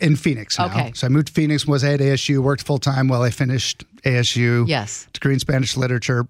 in 0.00 0.16
Phoenix 0.16 0.58
now. 0.58 0.66
Okay. 0.66 0.92
So 0.94 1.06
I 1.06 1.10
moved 1.10 1.26
to 1.28 1.32
Phoenix, 1.34 1.66
was 1.66 1.84
at 1.84 2.00
ASU, 2.00 2.38
worked 2.38 2.62
full 2.62 2.78
time 2.78 3.08
while 3.08 3.22
I 3.22 3.30
finished 3.30 3.84
ASU. 4.04 4.66
Yes. 4.66 5.06
Degree 5.12 5.34
in 5.34 5.38
Spanish 5.40 5.76
literature, 5.76 6.26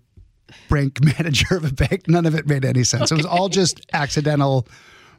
bank 0.69 0.99
manager 1.19 1.57
of 1.57 1.65
a 1.65 1.73
bank. 1.73 2.09
None 2.09 2.27
of 2.27 2.35
it 2.35 2.47
made 2.49 2.65
any 2.65 2.83
sense. 2.83 3.13
It 3.13 3.17
was 3.17 3.27
all 3.27 3.49
just 3.49 3.81
accidental, 3.93 4.67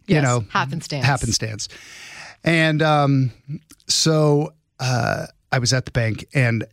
you 0.07 0.15
Yes, 0.15 0.23
know, 0.23 0.43
happenstance. 0.49 1.05
happenstance. 1.05 1.69
And 2.43 2.81
um, 2.81 3.31
so 3.87 4.53
uh, 4.79 5.27
I 5.51 5.59
was 5.59 5.73
at 5.73 5.85
the 5.85 5.91
bank 5.91 6.25
and 6.33 6.65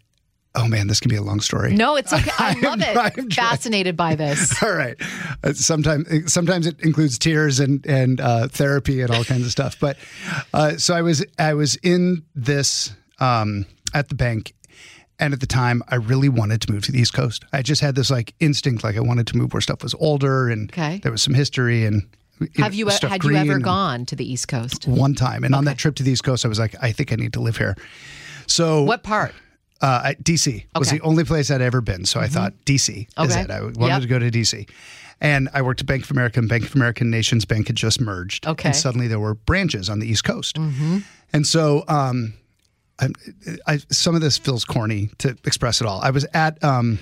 oh 0.56 0.68
man, 0.68 0.86
this 0.86 1.00
can 1.00 1.08
be 1.08 1.16
a 1.16 1.22
long 1.22 1.40
story. 1.40 1.74
No, 1.74 1.96
it's 1.96 2.12
okay. 2.12 2.30
I 2.38 2.48
I'm- 2.52 2.60
love 2.62 2.80
it. 2.80 2.96
I'm. 2.96 3.30
Fascinated 3.30 3.96
by 3.96 4.14
this. 4.14 4.62
All 4.62 4.72
right. 4.72 4.96
Uh, 5.42 5.52
sometimes, 5.52 6.32
sometimes 6.32 6.66
it 6.66 6.80
includes 6.80 7.18
tears 7.18 7.58
and 7.60 7.84
and 7.86 8.20
uh, 8.20 8.48
therapy 8.48 9.00
and 9.00 9.10
all 9.10 9.24
kinds 9.24 9.44
of 9.44 9.50
stuff. 9.50 9.76
But 9.80 9.96
uh, 10.52 10.76
so 10.76 10.94
I 10.94 11.02
was 11.02 11.24
I 11.38 11.54
was 11.54 11.76
in 11.82 12.22
this 12.36 12.92
um, 13.18 13.66
at 13.94 14.08
the 14.10 14.14
bank, 14.14 14.54
and 15.18 15.32
at 15.34 15.40
the 15.40 15.46
time 15.46 15.82
I 15.88 15.96
really 15.96 16.28
wanted 16.28 16.60
to 16.62 16.72
move 16.72 16.84
to 16.84 16.92
the 16.92 17.00
East 17.00 17.14
Coast. 17.14 17.44
I 17.52 17.62
just 17.62 17.80
had 17.80 17.96
this 17.96 18.10
like 18.10 18.32
instinct, 18.38 18.84
like 18.84 18.96
I 18.96 19.00
wanted 19.00 19.26
to 19.28 19.36
move 19.36 19.52
where 19.54 19.60
stuff 19.60 19.82
was 19.82 19.94
older 19.94 20.48
and 20.48 20.70
Okay. 20.70 20.98
there 21.02 21.10
was 21.12 21.22
some 21.22 21.34
history 21.34 21.84
and. 21.84 22.08
Have 22.56 22.74
you 22.74 22.86
had 22.88 23.22
you 23.24 23.36
ever 23.36 23.58
gone 23.58 24.06
to 24.06 24.16
the 24.16 24.30
East 24.30 24.48
Coast? 24.48 24.86
one 24.88 25.14
time? 25.14 25.44
And 25.44 25.54
on 25.54 25.64
that 25.66 25.78
trip 25.78 25.94
to 25.96 26.02
the 26.02 26.10
East 26.10 26.24
Coast, 26.24 26.44
I 26.44 26.48
was 26.48 26.58
like, 26.58 26.74
I 26.82 26.92
think 26.92 27.12
I 27.12 27.16
need 27.16 27.32
to 27.34 27.40
live 27.40 27.56
here. 27.56 27.76
So 28.46 28.82
What 28.82 29.02
part? 29.02 29.34
uh, 29.80 30.12
DC 30.22 30.64
was 30.78 30.88
Okay. 30.88 30.98
the 30.98 31.04
only 31.04 31.24
place 31.24 31.50
I'd 31.50 31.60
ever 31.60 31.80
been. 31.80 32.04
So 32.04 32.20
I 32.20 32.26
thought 32.28 32.52
DC 32.64 33.06
is 33.18 33.36
it. 33.36 33.50
I 33.50 33.60
wanted 33.62 33.80
Yep. 33.80 34.02
to 34.02 34.08
go 34.08 34.18
to 34.18 34.30
DC. 34.30 34.68
And 35.20 35.48
I 35.54 35.62
worked 35.62 35.80
at 35.80 35.86
Bank 35.86 36.04
of 36.04 36.10
America, 36.10 36.40
and 36.40 36.48
Bank 36.48 36.64
of 36.64 36.74
America 36.74 37.04
NationsBank 37.04 37.68
had 37.68 37.76
just 37.76 38.00
merged. 38.00 38.46
Okay. 38.46 38.70
And 38.70 38.76
suddenly 38.76 39.06
there 39.08 39.20
were 39.20 39.34
branches 39.34 39.88
on 39.88 40.00
the 40.00 40.06
East 40.08 40.24
Coast. 40.24 40.58
And 41.32 41.46
so 41.46 41.84
um, 41.88 42.34
I, 42.98 43.08
I, 43.66 43.78
some 43.90 44.14
of 44.14 44.20
this 44.20 44.38
feels 44.38 44.64
corny 44.64 45.10
to 45.18 45.36
express 45.44 45.80
it 45.80 45.86
all. 45.86 46.00
I 46.02 46.10
was 46.10 46.24
at 46.34 46.62
um, 46.64 46.98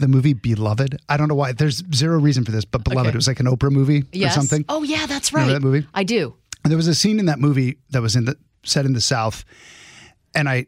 the 0.00 0.08
movie 0.08 0.32
Beloved. 0.34 0.98
I 1.08 1.16
don't 1.16 1.28
know 1.28 1.34
why. 1.34 1.52
There's 1.52 1.82
zero 1.94 2.18
reason 2.18 2.44
for 2.44 2.50
this, 2.50 2.64
but 2.64 2.82
Beloved. 2.84 3.08
Okay. 3.08 3.14
It 3.14 3.16
was 3.16 3.28
like 3.28 3.40
an 3.40 3.46
Oprah 3.46 3.70
movie 3.70 4.04
Yes. 4.12 4.32
or 4.32 4.40
something. 4.40 4.64
Oh 4.68 4.82
yeah, 4.82 5.06
that's 5.06 5.32
right. 5.32 5.42
Remember 5.46 5.60
that 5.60 5.66
movie? 5.66 5.86
I 5.94 6.02
do. 6.04 6.34
And 6.64 6.70
there 6.70 6.76
was 6.76 6.88
a 6.88 6.94
scene 6.94 7.18
in 7.18 7.26
that 7.26 7.38
movie 7.38 7.78
that 7.90 8.02
was 8.02 8.16
in 8.16 8.24
the 8.24 8.36
set 8.64 8.86
in 8.86 8.92
the 8.94 9.00
South, 9.00 9.44
and 10.34 10.48
I 10.48 10.66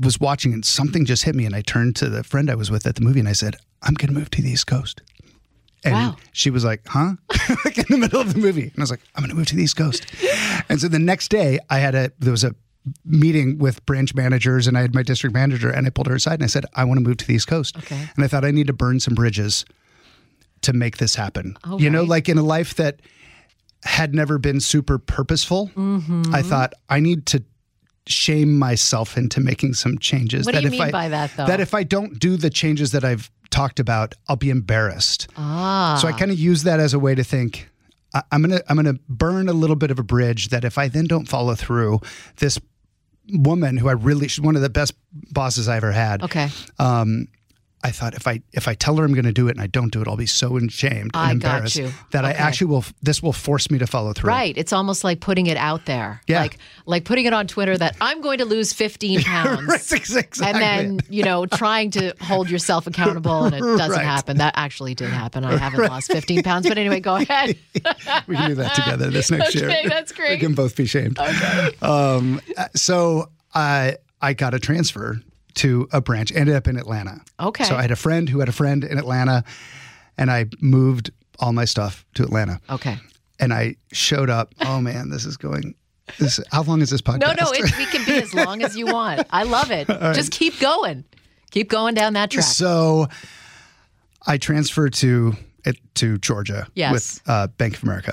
was 0.00 0.18
watching 0.18 0.52
and 0.52 0.64
something 0.64 1.04
just 1.04 1.24
hit 1.24 1.34
me, 1.34 1.44
and 1.46 1.54
I 1.54 1.60
turned 1.62 1.96
to 1.96 2.08
the 2.08 2.24
friend 2.24 2.50
I 2.50 2.54
was 2.54 2.70
with 2.70 2.86
at 2.86 2.94
the 2.96 3.02
movie 3.02 3.20
and 3.20 3.28
I 3.28 3.32
said, 3.32 3.56
"I'm 3.82 3.94
going 3.94 4.08
to 4.12 4.18
move 4.18 4.30
to 4.30 4.42
the 4.42 4.50
East 4.50 4.66
Coast." 4.66 5.00
And 5.84 5.94
Wow. 5.94 6.16
she 6.32 6.50
was 6.50 6.64
like, 6.64 6.82
"Huh?" 6.86 7.14
like 7.64 7.78
in 7.78 7.86
the 7.88 7.98
middle 7.98 8.20
of 8.20 8.32
the 8.34 8.38
movie, 8.40 8.62
and 8.64 8.72
I 8.78 8.80
was 8.82 8.90
like, 8.90 9.00
"I'm 9.14 9.22
going 9.22 9.30
to 9.30 9.36
move 9.36 9.46
to 9.48 9.56
the 9.56 9.62
East 9.62 9.76
Coast." 9.76 10.06
and 10.68 10.80
so 10.80 10.88
the 10.88 10.98
next 10.98 11.28
day, 11.28 11.58
I 11.70 11.78
had 11.78 11.94
a 11.94 12.10
there 12.18 12.30
was 12.32 12.44
a 12.44 12.54
meeting 13.04 13.58
with 13.58 13.84
branch 13.86 14.14
managers, 14.14 14.66
and 14.66 14.76
I 14.76 14.80
had 14.82 14.94
my 14.94 15.02
district 15.02 15.34
manager, 15.34 15.70
and 15.70 15.86
I 15.86 15.90
pulled 15.90 16.08
her 16.08 16.14
aside 16.14 16.34
and 16.34 16.44
I 16.44 16.46
said, 16.46 16.64
"I 16.74 16.84
want 16.84 16.98
to 16.98 17.02
move 17.02 17.16
to 17.18 17.26
the 17.26 17.34
East 17.34 17.46
Coast." 17.46 17.76
Okay. 17.78 18.08
And 18.16 18.24
I 18.24 18.28
thought 18.28 18.44
I 18.44 18.50
need 18.50 18.66
to 18.66 18.72
burn 18.72 19.00
some 19.00 19.14
bridges 19.14 19.64
to 20.62 20.72
make 20.72 20.98
this 20.98 21.14
happen. 21.14 21.56
Oh, 21.64 21.78
you 21.78 21.90
know, 21.90 22.02
like 22.02 22.28
in 22.28 22.38
a 22.38 22.42
life 22.42 22.74
that 22.76 23.00
had 23.84 24.14
never 24.14 24.38
been 24.38 24.60
super 24.60 24.98
purposeful, 24.98 25.70
Mm-hmm. 25.76 26.34
I 26.34 26.42
thought 26.42 26.72
I 26.88 27.00
need 27.00 27.26
to 27.26 27.42
shame 28.06 28.58
myself 28.58 29.16
into 29.16 29.40
making 29.40 29.74
some 29.74 29.98
changes. 29.98 30.44
What 30.46 30.54
do 30.54 30.60
you 30.60 30.66
if 30.66 30.72
mean 30.72 30.82
I, 30.82 30.90
by 30.90 31.08
that, 31.08 31.30
though? 31.36 31.46
That 31.46 31.60
if 31.60 31.74
I 31.74 31.82
don't 31.84 32.18
do 32.18 32.36
the 32.36 32.50
changes 32.50 32.92
that 32.92 33.04
I've 33.04 33.30
talked 33.50 33.78
about, 33.78 34.14
I'll 34.28 34.36
be 34.36 34.50
embarrassed. 34.50 35.28
Ah. 35.36 35.98
So 36.00 36.08
I 36.08 36.12
kind 36.12 36.30
of 36.30 36.38
use 36.38 36.62
that 36.64 36.80
as 36.80 36.94
a 36.94 36.98
way 36.98 37.14
to 37.14 37.22
think. 37.24 37.68
I'm 38.30 38.42
gonna 38.42 38.60
I'm 38.68 38.76
gonna 38.76 38.98
burn 39.08 39.48
a 39.48 39.52
little 39.54 39.76
bit 39.76 39.90
of 39.90 39.98
a 39.98 40.02
bridge 40.02 40.48
that 40.48 40.64
if 40.64 40.76
I 40.78 40.88
then 40.88 41.06
don't 41.06 41.26
follow 41.26 41.54
through, 41.54 42.00
this 42.36 42.58
woman 43.28 43.76
who 43.76 43.88
I 43.88 43.92
really 43.92 44.28
she's 44.28 44.40
one 44.40 44.56
of 44.56 44.62
the 44.62 44.70
best 44.70 44.94
bosses 45.12 45.68
I 45.68 45.76
ever 45.76 45.92
had. 45.92 46.22
Okay. 46.22 46.48
Um, 46.78 47.28
I 47.84 47.90
thought 47.90 48.14
if 48.14 48.26
I 48.28 48.40
if 48.52 48.68
I 48.68 48.74
tell 48.74 48.96
her 48.96 49.04
I'm 49.04 49.12
going 49.12 49.24
to 49.24 49.32
do 49.32 49.48
it 49.48 49.52
and 49.52 49.60
I 49.60 49.66
don't 49.66 49.92
do 49.92 50.00
it, 50.02 50.08
I'll 50.08 50.16
be 50.16 50.26
so 50.26 50.56
ashamed 50.56 51.10
and 51.14 51.16
I 51.16 51.32
embarrassed 51.32 51.80
that 52.12 52.24
I 52.24 52.30
actually 52.32 52.68
will. 52.68 52.84
This 53.02 53.22
will 53.22 53.32
force 53.32 53.70
me 53.70 53.78
to 53.78 53.86
follow 53.86 54.12
through. 54.12 54.28
Right. 54.28 54.56
It's 54.56 54.72
almost 54.72 55.02
like 55.02 55.20
putting 55.20 55.46
it 55.46 55.56
out 55.56 55.86
there. 55.86 56.20
Yeah. 56.28 56.42
Like 56.42 56.58
like 56.86 57.04
putting 57.04 57.24
it 57.24 57.32
on 57.32 57.46
Twitter 57.48 57.76
that 57.76 57.96
I'm 58.00 58.20
going 58.20 58.38
to 58.38 58.44
lose 58.44 58.72
15 58.72 59.20
pounds. 59.24 59.66
Right, 59.68 59.92
exactly. 60.00 60.46
And 60.46 60.56
then, 60.58 61.00
you 61.10 61.24
know, 61.24 61.46
trying 61.46 61.90
to 61.92 62.14
hold 62.20 62.48
yourself 62.50 62.86
accountable 62.86 63.44
and 63.44 63.54
it 63.54 63.60
doesn't 63.78 63.90
Right. 63.90 64.04
happen. 64.04 64.36
That 64.38 64.54
actually 64.56 64.94
did 64.94 65.10
happen. 65.10 65.44
I 65.44 65.56
haven't 65.56 65.88
lost 65.88 66.12
15 66.12 66.42
pounds. 66.44 66.68
But 66.68 66.78
anyway, 66.78 67.00
go 67.00 67.16
ahead. 67.16 67.58
we 68.28 68.36
can 68.36 68.48
do 68.48 68.54
that 68.56 68.74
together 68.74 69.10
this 69.10 69.30
next 69.30 69.54
year. 69.54 69.68
Okay, 69.68 69.88
that's 69.88 70.12
great. 70.12 70.30
We 70.30 70.38
can 70.38 70.54
both 70.54 70.76
be 70.76 70.86
shamed. 70.86 71.18
Okay. 71.18 71.70
Um, 71.82 72.40
uh, 72.56 72.68
so 72.76 73.28
I 73.54 73.96
I 74.20 74.34
got 74.34 74.54
a 74.54 74.60
transfer 74.60 75.20
to 75.56 75.88
a 75.92 76.00
branch. 76.00 76.32
Ended 76.34 76.54
up 76.54 76.66
in 76.68 76.76
Atlanta. 76.76 77.20
Okay. 77.40 77.64
So 77.64 77.74
I 77.76 77.82
had 77.82 77.90
a 77.90 77.96
friend 77.96 78.28
who 78.28 78.40
had 78.40 78.48
a 78.48 78.52
friend 78.52 78.84
in 78.84 78.98
Atlanta, 78.98 79.44
and 80.18 80.30
I 80.30 80.46
moved 80.60 81.10
all 81.38 81.52
my 81.52 81.64
stuff 81.64 82.04
to 82.14 82.22
Atlanta. 82.22 82.60
Okay. 82.70 82.96
And 83.40 83.52
I 83.52 83.76
showed 83.92 84.30
up. 84.30 84.54
Oh 84.60 84.80
man, 84.80 85.10
this 85.10 85.24
is 85.24 85.36
going. 85.36 85.74
This 86.18 86.40
how 86.50 86.62
long 86.62 86.80
is 86.82 86.90
this 86.90 87.00
podcast? 87.00 87.20
No, 87.20 87.32
no, 87.44 87.50
it, 87.52 87.76
we 87.78 87.86
can 87.86 88.04
be 88.04 88.14
as 88.20 88.34
long 88.34 88.62
as 88.62 88.76
you 88.76 88.86
want. 88.86 89.26
I 89.30 89.44
love 89.44 89.70
it. 89.70 89.86
Just 90.14 90.30
keep 90.32 90.58
going. 90.60 91.04
Keep 91.50 91.68
going 91.68 91.94
down 91.94 92.14
that 92.14 92.30
track. 92.30 92.44
So 92.44 93.06
I 94.26 94.38
transferred 94.38 94.94
to 94.94 95.34
it 95.64 95.76
to 95.96 96.18
Georgia 96.18 96.66
Yes. 96.74 96.92
with 96.92 97.20
uh, 97.26 97.46
Bank 97.48 97.76
of 97.76 97.82
America. 97.84 98.12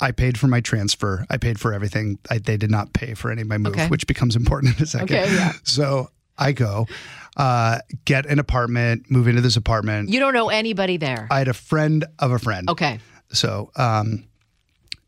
I 0.00 0.12
paid 0.12 0.38
for 0.38 0.46
my 0.48 0.60
transfer. 0.60 1.26
I 1.28 1.36
paid 1.36 1.60
for 1.60 1.72
everything. 1.74 2.18
I, 2.30 2.38
they 2.38 2.56
did 2.56 2.70
not 2.70 2.92
pay 2.94 3.14
for 3.14 3.30
any 3.30 3.42
of 3.42 3.48
my 3.48 3.58
move, 3.58 3.72
Okay. 3.74 3.88
which 3.88 4.06
becomes 4.06 4.34
important 4.36 4.76
in 4.78 4.82
a 4.84 4.86
second. 4.86 5.14
Okay, 5.14 5.34
yeah. 5.34 5.52
So 5.62 6.08
I 6.40 6.52
go, 6.52 6.86
uh, 7.36 7.78
get 8.04 8.26
an 8.26 8.38
apartment, 8.38 9.10
move 9.10 9.28
into 9.28 9.40
this 9.40 9.56
apartment. 9.56 10.08
You 10.08 10.18
don't 10.20 10.34
know 10.34 10.48
anybody 10.48 10.96
there. 10.96 11.28
I 11.30 11.38
had 11.38 11.48
a 11.48 11.54
friend 11.54 12.04
of 12.18 12.32
a 12.32 12.38
friend. 12.38 12.68
Okay. 12.70 12.98
So 13.32 13.70
um, 13.76 14.24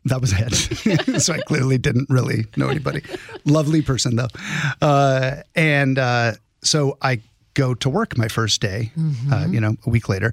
that 0.05 0.21
was 0.21 0.33
it. 0.37 1.21
so 1.23 1.33
I 1.35 1.39
clearly 1.39 1.79
didn't 1.79 2.09
really 2.11 2.45
know 2.57 2.69
anybody. 2.69 3.03
Lovely 3.45 3.83
person 3.83 4.17
though. 4.17 4.29
Uh, 4.81 5.37
and 5.55 5.99
uh, 5.99 6.33
so 6.63 6.97
I 7.03 7.21
go 7.55 7.75
to 7.75 7.89
work 7.91 8.17
my 8.17 8.29
first 8.29 8.61
day, 8.61 8.93
uh, 9.31 9.47
you 9.51 9.61
know, 9.61 9.75
a 9.87 9.91
week 9.91 10.09
later, 10.09 10.33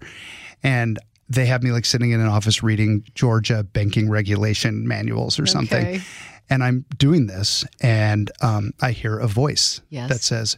and 0.63 0.97
they 1.27 1.45
have 1.45 1.61
me 1.63 1.71
like 1.71 1.85
sitting 1.85 2.11
in 2.11 2.19
an 2.19 2.27
office 2.27 2.63
reading 2.63 3.03
Georgia 3.13 3.63
banking 3.63 4.09
regulation 4.09 4.87
manuals 4.87 5.37
or 5.39 5.45
something. 5.45 5.85
Okay. 5.85 6.01
And 6.51 6.63
I'm 6.63 6.85
doing 6.97 7.27
this, 7.27 7.63
and 7.79 8.31
um, 8.41 8.71
I 8.81 8.91
hear 8.91 9.19
a 9.19 9.27
voice 9.27 9.81
Yes. 9.89 10.09
that 10.09 10.21
says, 10.21 10.57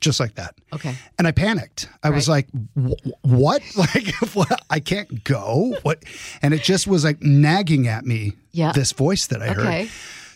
just 0.00 0.20
like 0.20 0.34
that. 0.36 0.54
Okay. 0.72 0.94
And 1.18 1.26
I 1.26 1.32
panicked. 1.32 1.88
I 2.02 2.10
was 2.10 2.28
like, 2.28 2.46
"Wh- 2.76 3.24
"What? 3.24 3.62
Like, 3.76 4.14
what? 4.34 4.62
I 4.70 4.80
can't 4.80 5.24
go? 5.24 5.76
What?" 5.82 6.04
And 6.42 6.54
it 6.54 6.62
just 6.62 6.86
was 6.86 7.04
like 7.04 7.22
nagging 7.22 7.88
at 7.88 8.04
me. 8.06 8.32
Yeah. 8.52 8.72
This 8.72 8.92
voice 8.92 9.26
that 9.28 9.42
I 9.42 9.48
Okay. 9.48 9.82
heard. 9.82 9.90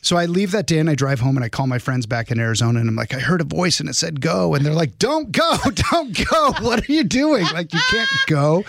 So 0.04 0.16
I 0.16 0.25
leave 0.26 0.50
that 0.50 0.66
day 0.66 0.78
and 0.81 0.90
I 0.90 0.97
drive 0.97 1.21
home 1.21 1.37
and 1.37 1.45
I 1.45 1.49
call 1.49 1.69
my 1.69 1.78
friends 1.78 2.07
back 2.07 2.33
in 2.33 2.40
Arizona 2.40 2.81
and 2.81 2.88
I'm 2.88 2.97
like, 2.97 3.14
I 3.14 3.21
heard 3.21 3.40
a 3.40 3.45
voice 3.45 3.78
and 3.78 3.88
it 3.88 3.95
said 3.95 4.21
go. 4.21 4.52
And 4.57 4.66
they're 4.66 4.75
like, 4.75 4.99
don't 4.99 5.31
go, 5.31 5.57
don't 5.92 6.28
go. 6.28 6.52
What 6.61 6.88
are 6.88 6.92
you 6.92 7.04
doing? 7.04 7.45
Like, 7.52 7.73
you 7.73 7.78
can't 7.88 8.09
go. 8.26 8.64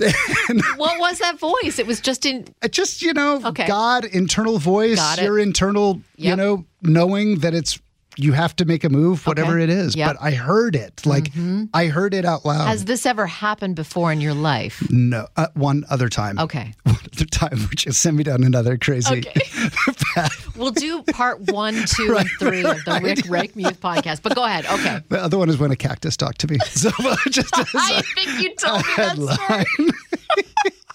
And 0.48 0.62
What 0.76 0.98
was 0.98 1.18
that 1.20 1.38
voice? 1.38 1.78
It 1.78 1.86
was 1.86 2.00
just 2.00 2.26
in. 2.26 2.46
it 2.60 2.72
just, 2.72 3.02
you 3.02 3.12
know, 3.12 3.40
Okay. 3.44 3.68
God, 3.68 4.04
internal 4.04 4.58
voice, 4.58 5.20
your 5.20 5.38
internal, 5.38 6.00
you 6.16 6.34
know, 6.34 6.64
knowing 6.82 7.38
that 7.38 7.54
it's, 7.54 7.78
you 8.16 8.32
have 8.32 8.54
to 8.56 8.64
make 8.64 8.84
a 8.84 8.88
move, 8.88 9.26
whatever 9.26 9.54
Okay. 9.54 9.64
it 9.64 9.70
is. 9.70 9.96
Yep. 9.96 10.16
But 10.16 10.22
I 10.24 10.32
heard 10.32 10.76
it. 10.76 11.04
Like, 11.06 11.30
I 11.74 11.86
heard 11.86 12.14
it 12.14 12.24
out 12.24 12.44
loud. 12.44 12.66
Has 12.68 12.84
this 12.84 13.06
ever 13.06 13.26
happened 13.26 13.76
before 13.76 14.12
in 14.12 14.20
your 14.20 14.34
life? 14.34 14.82
no, 14.90 15.26
uh, 15.36 15.48
one 15.54 15.84
other 15.90 16.08
time. 16.08 16.38
Okay. 16.38 16.72
One 16.84 16.96
other 17.16 17.24
time, 17.26 17.58
which 17.70 17.86
is 17.86 17.96
send 17.96 18.16
me 18.16 18.24
down 18.24 18.42
another 18.44 18.76
crazy 18.76 19.18
Okay. 19.18 19.40
path. 20.14 20.56
We'll 20.56 20.70
do 20.72 21.02
part 21.04 21.40
one, 21.52 21.74
two, 21.86 22.16
and 22.18 22.28
three 22.38 22.64
of 22.64 22.84
the 22.84 23.00
Rick 23.02 23.18
Reichmuth 23.26 23.76
podcast. 23.78 24.22
But 24.22 24.34
go 24.34 24.44
ahead. 24.44 24.66
Okay. 24.66 25.00
The 25.08 25.20
other 25.22 25.38
one 25.38 25.48
is 25.48 25.58
when 25.58 25.70
a 25.70 25.76
cactus 25.76 26.16
talked 26.16 26.40
to 26.40 26.48
me. 26.48 26.58
So 26.70 26.90
uh, 27.00 27.16
just 27.30 27.52
I 27.56 27.98
a 27.98 28.02
think 28.02 28.42
you 28.42 28.54
told 28.56 28.78
me 28.84 28.92
that 28.96 29.16
story. 29.16 29.64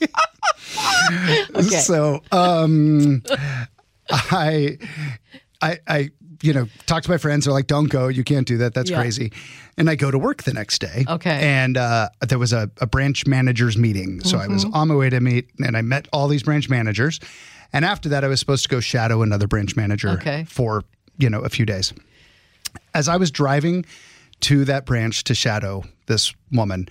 headline. 0.02 1.56
Okay. 1.56 1.80
So 1.80 2.22
um, 2.32 3.24
I, 4.10 4.78
I, 5.62 5.80
I, 5.88 6.10
you 6.42 6.54
know, 6.54 6.68
talk 6.86 7.04
to 7.04 7.10
my 7.10 7.18
friends. 7.18 7.46
They're 7.46 7.54
like, 7.54 7.68
"Don't 7.68 7.90
go. 7.90 8.08
You 8.08 8.24
can't 8.24 8.48
do 8.48 8.58
that. 8.60 8.74
That's 8.74 8.90
Yeah. 8.90 9.00
crazy." 9.02 9.32
And 9.78 9.90
I 9.90 9.96
go 9.96 10.12
to 10.12 10.18
work 10.18 10.44
the 10.44 10.54
next 10.54 10.80
day. 10.80 11.06
Okay. 11.08 11.32
And 11.42 11.78
uh, 11.78 12.10
there 12.28 12.40
was 12.40 12.54
a, 12.54 12.70
a 12.82 12.88
branch 12.88 13.26
managers 13.28 13.78
meeting, 13.78 14.22
so 14.22 14.38
I 14.38 14.48
was 14.48 14.66
Mm-hmm. 14.66 14.74
on 14.74 14.88
my 14.90 14.96
way 14.96 15.10
to 15.10 15.20
meet, 15.20 15.50
and 15.66 15.76
I 15.78 15.82
met 15.82 16.08
all 16.12 16.28
these 16.28 16.44
branch 16.44 16.70
managers. 16.70 17.20
And 17.72 17.86
after 17.86 18.10
that, 18.10 18.24
I 18.24 18.28
was 18.28 18.40
supposed 18.40 18.64
to 18.64 18.70
go 18.70 18.80
shadow 18.80 19.22
another 19.22 19.48
branch 19.48 19.76
manager 19.76 20.10
Okay. 20.12 20.46
for 20.50 20.84
you 21.18 21.30
know 21.30 21.40
a 21.42 21.50
few 21.50 21.66
days. 21.66 21.94
As 22.94 23.08
I 23.08 23.18
was 23.18 23.32
driving 23.32 23.86
to 24.42 24.66
that 24.66 24.86
branch 24.86 25.24
to 25.26 25.36
shadow 25.36 25.84
this 26.08 26.34
woman, 26.52 26.88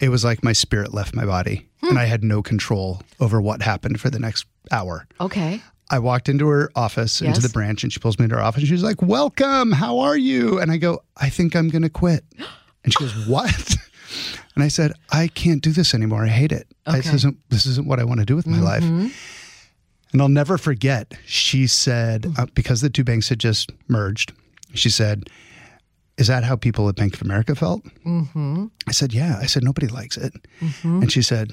it 0.00 0.08
was 0.08 0.24
like 0.24 0.42
my 0.44 0.52
spirit 0.52 0.92
left 0.94 1.14
my 1.14 1.24
body 1.24 1.66
and 1.82 1.98
I 1.98 2.04
had 2.06 2.24
no 2.24 2.42
control 2.42 3.02
over 3.20 3.40
what 3.40 3.60
happened 3.62 4.00
for 4.00 4.08
the 4.10 4.18
next 4.18 4.46
hour. 4.72 5.06
Okay. 5.20 5.60
I 5.90 5.98
walked 5.98 6.28
into 6.28 6.46
her 6.48 6.70
office, 6.74 7.20
into 7.20 7.40
the 7.42 7.48
branch, 7.50 7.82
and 7.82 7.92
she 7.92 8.00
pulls 8.00 8.18
me 8.18 8.24
into 8.24 8.36
her 8.36 8.42
office. 8.42 8.62
And 8.62 8.68
she's 8.68 8.82
like, 8.82 9.02
Welcome. 9.02 9.72
How 9.72 9.98
are 10.00 10.16
you? 10.16 10.58
And 10.58 10.70
I 10.72 10.76
go, 10.78 11.02
I 11.16 11.28
think 11.28 11.54
I'm 11.54 11.68
going 11.68 11.82
to 11.82 11.90
quit. 11.90 12.24
And 12.84 12.92
she 12.92 12.98
goes, 12.98 13.26
What? 13.26 13.76
And 14.54 14.62
I 14.62 14.68
said, 14.68 14.92
I 15.10 15.26
can't 15.28 15.60
do 15.62 15.72
this 15.72 15.94
anymore. 15.94 16.24
I 16.24 16.28
hate 16.28 16.52
it. 16.52 16.68
I- 16.86 16.98
This, 16.98 17.12
isn't, 17.14 17.36
this 17.50 17.66
isn't 17.66 17.86
what 17.88 17.98
I 17.98 18.04
want 18.04 18.20
to 18.20 18.26
do 18.26 18.36
with 18.36 18.46
my 18.46 18.60
life. 18.60 18.84
And 20.12 20.22
I'll 20.22 20.28
never 20.28 20.56
forget, 20.58 21.12
she 21.26 21.66
said, 21.66 22.26
uh, 22.38 22.46
because 22.54 22.80
the 22.80 22.88
two 22.90 23.02
banks 23.02 23.28
had 23.28 23.40
just 23.40 23.72
merged, 23.88 24.32
she 24.72 24.88
said, 24.90 25.24
Is 26.18 26.28
that 26.28 26.44
how 26.44 26.54
people 26.54 26.88
at 26.88 26.94
Bank 26.94 27.14
of 27.14 27.22
America 27.22 27.54
felt? 27.56 27.82
Mm-hmm. 28.06 28.66
I 28.86 28.92
said, 28.92 29.12
Yeah. 29.12 29.38
I 29.40 29.46
said, 29.46 29.64
Nobody 29.64 29.88
likes 29.88 30.16
it. 30.16 30.32
And 30.82 31.10
she 31.10 31.20
said, 31.22 31.52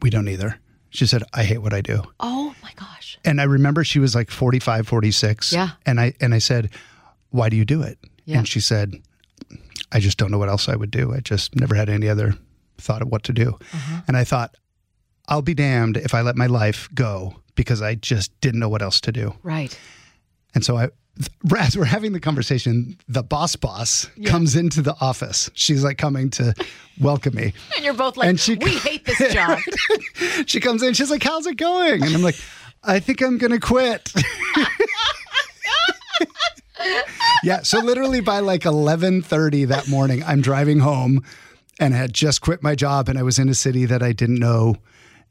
We 0.00 0.08
don't 0.08 0.28
either. 0.28 0.58
She 0.90 1.06
said, 1.06 1.22
I 1.34 1.44
hate 1.44 1.58
what 1.58 1.72
I 1.72 1.80
do. 1.80 2.02
Oh 2.20 2.54
my 2.62 2.72
gosh. 2.76 3.18
And 3.24 3.40
I 3.40 3.44
remember 3.44 3.84
she 3.84 3.98
was 3.98 4.14
like 4.14 4.30
45, 4.30 4.86
46. 4.88 5.52
Yeah. 5.52 5.70
And 5.84 6.00
I 6.00 6.14
and 6.20 6.34
I 6.34 6.38
said, 6.38 6.70
"Why 7.30 7.48
do 7.48 7.56
you 7.56 7.64
do 7.64 7.82
it?" 7.82 7.98
Yeah. 8.24 8.38
And 8.38 8.48
she 8.48 8.60
said, 8.60 8.94
"I 9.92 10.00
just 10.00 10.18
don't 10.18 10.30
know 10.30 10.38
what 10.38 10.48
else 10.48 10.68
I 10.68 10.76
would 10.76 10.90
do. 10.90 11.12
I 11.12 11.20
just 11.20 11.56
never 11.56 11.74
had 11.74 11.88
any 11.88 12.08
other 12.08 12.34
thought 12.78 13.02
of 13.02 13.08
what 13.08 13.22
to 13.24 13.32
do." 13.32 13.58
Uh-huh. 13.72 14.02
And 14.08 14.16
I 14.16 14.24
thought, 14.24 14.56
"I'll 15.28 15.42
be 15.42 15.54
damned 15.54 15.96
if 15.96 16.14
I 16.14 16.22
let 16.22 16.36
my 16.36 16.46
life 16.46 16.88
go 16.94 17.36
because 17.54 17.82
I 17.82 17.94
just 17.94 18.38
didn't 18.40 18.60
know 18.60 18.68
what 18.68 18.82
else 18.82 19.00
to 19.02 19.12
do." 19.12 19.34
Right. 19.42 19.78
And 20.54 20.64
so 20.64 20.78
I 20.78 20.88
as 21.58 21.76
we're 21.76 21.84
having 21.84 22.12
the 22.12 22.20
conversation, 22.20 22.96
the 23.08 23.22
boss 23.22 23.56
boss 23.56 24.08
comes 24.24 24.54
into 24.56 24.82
the 24.82 24.94
office. 25.00 25.50
She's 25.54 25.82
like 25.82 25.98
coming 25.98 26.30
to 26.30 26.54
welcome 27.00 27.34
me. 27.34 27.52
And 27.76 27.84
you're 27.84 27.94
both 27.94 28.16
like, 28.16 28.28
And 28.28 28.38
she- 28.40 28.54
we 28.56 28.76
hate 28.76 29.04
this 29.04 29.32
job. 29.32 29.58
She 30.46 30.60
comes 30.60 30.82
in, 30.82 30.94
she's 30.94 31.10
like, 31.10 31.22
"How's 31.22 31.46
it 31.46 31.56
going?" 31.56 32.02
And 32.02 32.14
I'm 32.14 32.22
like, 32.22 32.36
"I 32.84 33.00
think 33.00 33.20
I'm 33.22 33.38
going 33.38 33.50
to 33.52 33.58
quit." 33.60 34.12
yeah, 37.42 37.62
so 37.62 37.80
literally 37.80 38.20
by 38.20 38.40
like 38.40 38.62
11:30 38.62 39.68
that 39.68 39.88
morning, 39.88 40.22
I'm 40.24 40.40
driving 40.40 40.80
home 40.80 41.24
and 41.80 41.94
had 41.94 42.12
just 42.12 42.40
quit 42.40 42.62
my 42.62 42.74
job 42.74 43.08
and 43.08 43.18
I 43.18 43.22
was 43.22 43.38
in 43.38 43.48
a 43.48 43.54
city 43.54 43.84
that 43.86 44.02
I 44.02 44.12
didn't 44.12 44.38
know 44.38 44.76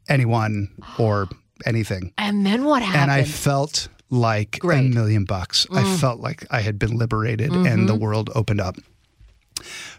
anyone 0.10 0.70
or 0.98 1.28
anything. 1.66 2.14
and 2.18 2.46
then 2.46 2.64
what 2.66 2.82
happened? 2.82 3.04
And 3.04 3.12
I 3.12 3.24
felt 3.24 3.88
like 4.10 4.60
Great. 4.60 4.84
Mm. 4.84 4.92
a 4.92 4.96
million 4.96 5.24
bucks. 5.26 5.68
I 5.72 5.84
felt 5.98 6.20
like 6.20 6.46
I 6.52 6.62
had 6.62 6.78
been 6.80 6.98
liberated 6.98 7.52
and 7.52 7.88
the 7.90 7.94
Mm-hmm. 7.94 8.04
world 8.04 8.30
opened 8.36 8.62
up. 8.62 8.78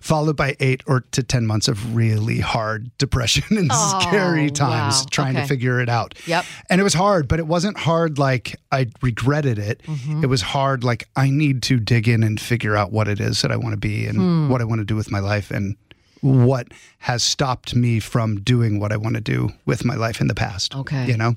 Followed 0.00 0.36
by 0.36 0.54
eight 0.60 0.82
or 0.86 1.00
to 1.10 1.22
10 1.22 1.44
months 1.44 1.66
of 1.66 1.94
really 1.96 2.38
hard 2.38 2.96
depression 2.96 3.42
and 3.58 3.70
scary 3.72 4.50
times 4.50 4.94
Oh, 4.94 5.00
wow. 5.00 5.06
trying 5.10 5.34
to 5.34 5.44
figure 5.46 5.80
it 5.80 5.88
out. 5.88 6.14
Yep. 6.26 6.44
And 6.70 6.80
it 6.80 6.84
was 6.84 6.94
hard, 6.94 7.26
but 7.26 7.40
it 7.40 7.46
wasn't 7.48 7.76
hard 7.76 8.18
like 8.18 8.54
I 8.70 8.86
regretted 9.02 9.58
it. 9.58 9.82
Mm-hmm. 9.82 10.22
It 10.22 10.28
was 10.28 10.40
hard 10.42 10.84
like 10.84 11.08
I 11.16 11.30
need 11.30 11.62
to 11.64 11.78
dig 11.80 12.06
in 12.08 12.22
and 12.22 12.40
figure 12.40 12.76
out 12.76 12.92
what 12.92 13.08
it 13.08 13.18
is 13.20 13.42
that 13.42 13.50
I 13.50 13.56
want 13.56 13.72
to 13.72 13.76
be 13.78 14.06
and 14.06 14.16
Hmm. 14.16 14.48
what 14.48 14.60
I 14.60 14.64
want 14.64 14.78
to 14.80 14.84
do 14.84 14.94
with 14.94 15.10
my 15.10 15.18
life 15.20 15.50
and 15.50 15.76
what 16.20 16.68
has 16.98 17.22
stopped 17.24 17.74
me 17.74 17.98
from 17.98 18.40
doing 18.40 18.78
what 18.78 18.92
I 18.92 18.96
want 18.96 19.16
to 19.16 19.20
do 19.20 19.50
with 19.66 19.84
my 19.84 19.94
life 19.96 20.20
in 20.20 20.28
the 20.28 20.34
past. 20.34 20.74
Okay. 20.76 21.06
You 21.06 21.16
know? 21.16 21.34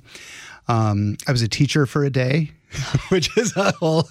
Um, 0.67 1.17
I 1.27 1.31
was 1.31 1.41
a 1.41 1.47
teacher 1.47 1.85
for 1.87 2.03
a 2.03 2.09
day, 2.11 2.51
which 3.09 3.35
is 3.37 3.55
a 3.57 3.71
whole. 3.73 4.07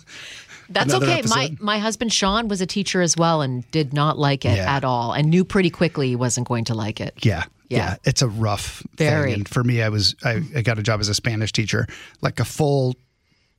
That's 0.69 0.95
okay. 0.95 1.23
My 1.27 1.45
episode. 1.45 1.61
my 1.61 1.79
husband 1.79 2.13
Sean 2.13 2.47
was 2.49 2.61
a 2.61 2.67
teacher 2.67 3.03
as 3.03 3.17
well 3.17 3.43
and 3.43 3.69
did 3.73 3.93
not 3.93 4.19
like 4.19 4.45
it 4.45 4.57
Yeah. 4.57 4.77
at 4.77 4.85
all 4.85 5.13
and 5.13 5.29
knew 5.29 5.45
pretty 5.45 5.71
quickly 5.71 6.09
he 6.11 6.17
wasn't 6.17 6.47
going 6.47 6.65
to 6.67 6.75
like 6.75 7.01
it. 7.01 7.15
Yeah. 7.25 7.45
Yeah. 7.69 7.79
Yeah. 7.79 7.97
It's 8.05 8.23
a 8.23 8.29
rough 8.29 8.83
Very. 8.97 9.31
thing. 9.31 9.35
And 9.41 9.49
for 9.49 9.65
me, 9.65 9.83
I 9.83 9.89
was, 9.89 10.15
I, 10.25 10.43
I 10.55 10.63
got 10.63 10.79
a 10.79 10.83
job 10.83 11.01
as 11.01 11.09
a 11.09 11.15
Spanish 11.15 11.51
teacher, 11.53 11.87
like 12.21 12.39
a 12.39 12.45
full, 12.45 12.95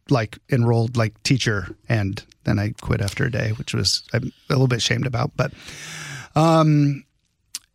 like 0.09 0.37
enrolled 0.51 0.95
like 0.97 1.21
teacher. 1.23 1.75
And 1.89 2.23
then 2.45 2.59
I 2.59 2.73
quit 2.81 3.01
after 3.01 3.25
a 3.25 3.31
day, 3.31 3.51
which 3.57 3.73
was 3.73 4.03
I'm 4.13 4.31
a 4.49 4.53
little 4.53 4.67
bit 4.67 4.77
ashamed 4.77 5.05
about, 5.05 5.31
but, 5.35 5.51
um, 6.35 7.03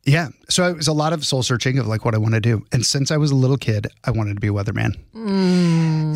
yeah. 0.06 0.28
So 0.48 0.68
it 0.68 0.76
was 0.76 0.86
a 0.86 0.92
lot 0.92 1.12
of 1.12 1.26
soul 1.26 1.42
searching 1.42 1.78
of 1.78 1.88
like 1.88 2.04
what 2.04 2.14
I 2.14 2.18
want 2.18 2.34
to 2.34 2.40
do. 2.40 2.64
And 2.70 2.86
since 2.86 3.10
I 3.10 3.16
was 3.16 3.32
a 3.32 3.34
little 3.34 3.56
kid, 3.56 3.88
I 4.04 4.12
wanted 4.12 4.34
to 4.34 4.40
be 4.40 4.46
a 4.46 4.52
weatherman. 4.52 4.94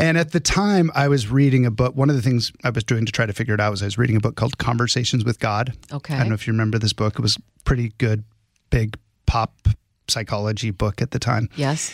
And 0.00 0.16
at 0.16 0.30
the 0.30 0.38
time, 0.38 0.90
I 0.94 1.08
was 1.08 1.28
reading 1.28 1.66
a 1.66 1.70
book. 1.70 1.96
One 1.96 2.08
of 2.08 2.14
the 2.14 2.22
things 2.22 2.52
I 2.62 2.70
was 2.70 2.84
doing 2.84 3.04
to 3.04 3.12
try 3.12 3.26
to 3.26 3.32
figure 3.32 3.52
it 3.52 3.60
out 3.60 3.72
was 3.72 3.82
I 3.82 3.86
was 3.86 3.98
reading 3.98 4.16
a 4.16 4.20
book 4.20 4.36
called 4.36 4.58
Conversations 4.58 5.24
with 5.24 5.40
God. 5.40 5.76
Okay. 5.92 6.14
I 6.14 6.18
don't 6.20 6.28
know 6.28 6.34
if 6.34 6.46
you 6.46 6.52
remember 6.52 6.78
this 6.78 6.92
book. 6.92 7.18
It 7.18 7.22
was 7.22 7.36
pretty 7.64 7.92
good, 7.98 8.22
big 8.70 8.96
pop 9.26 9.68
psychology 10.06 10.70
book 10.70 11.02
at 11.02 11.10
the 11.10 11.18
time. 11.18 11.48
Yes. 11.56 11.92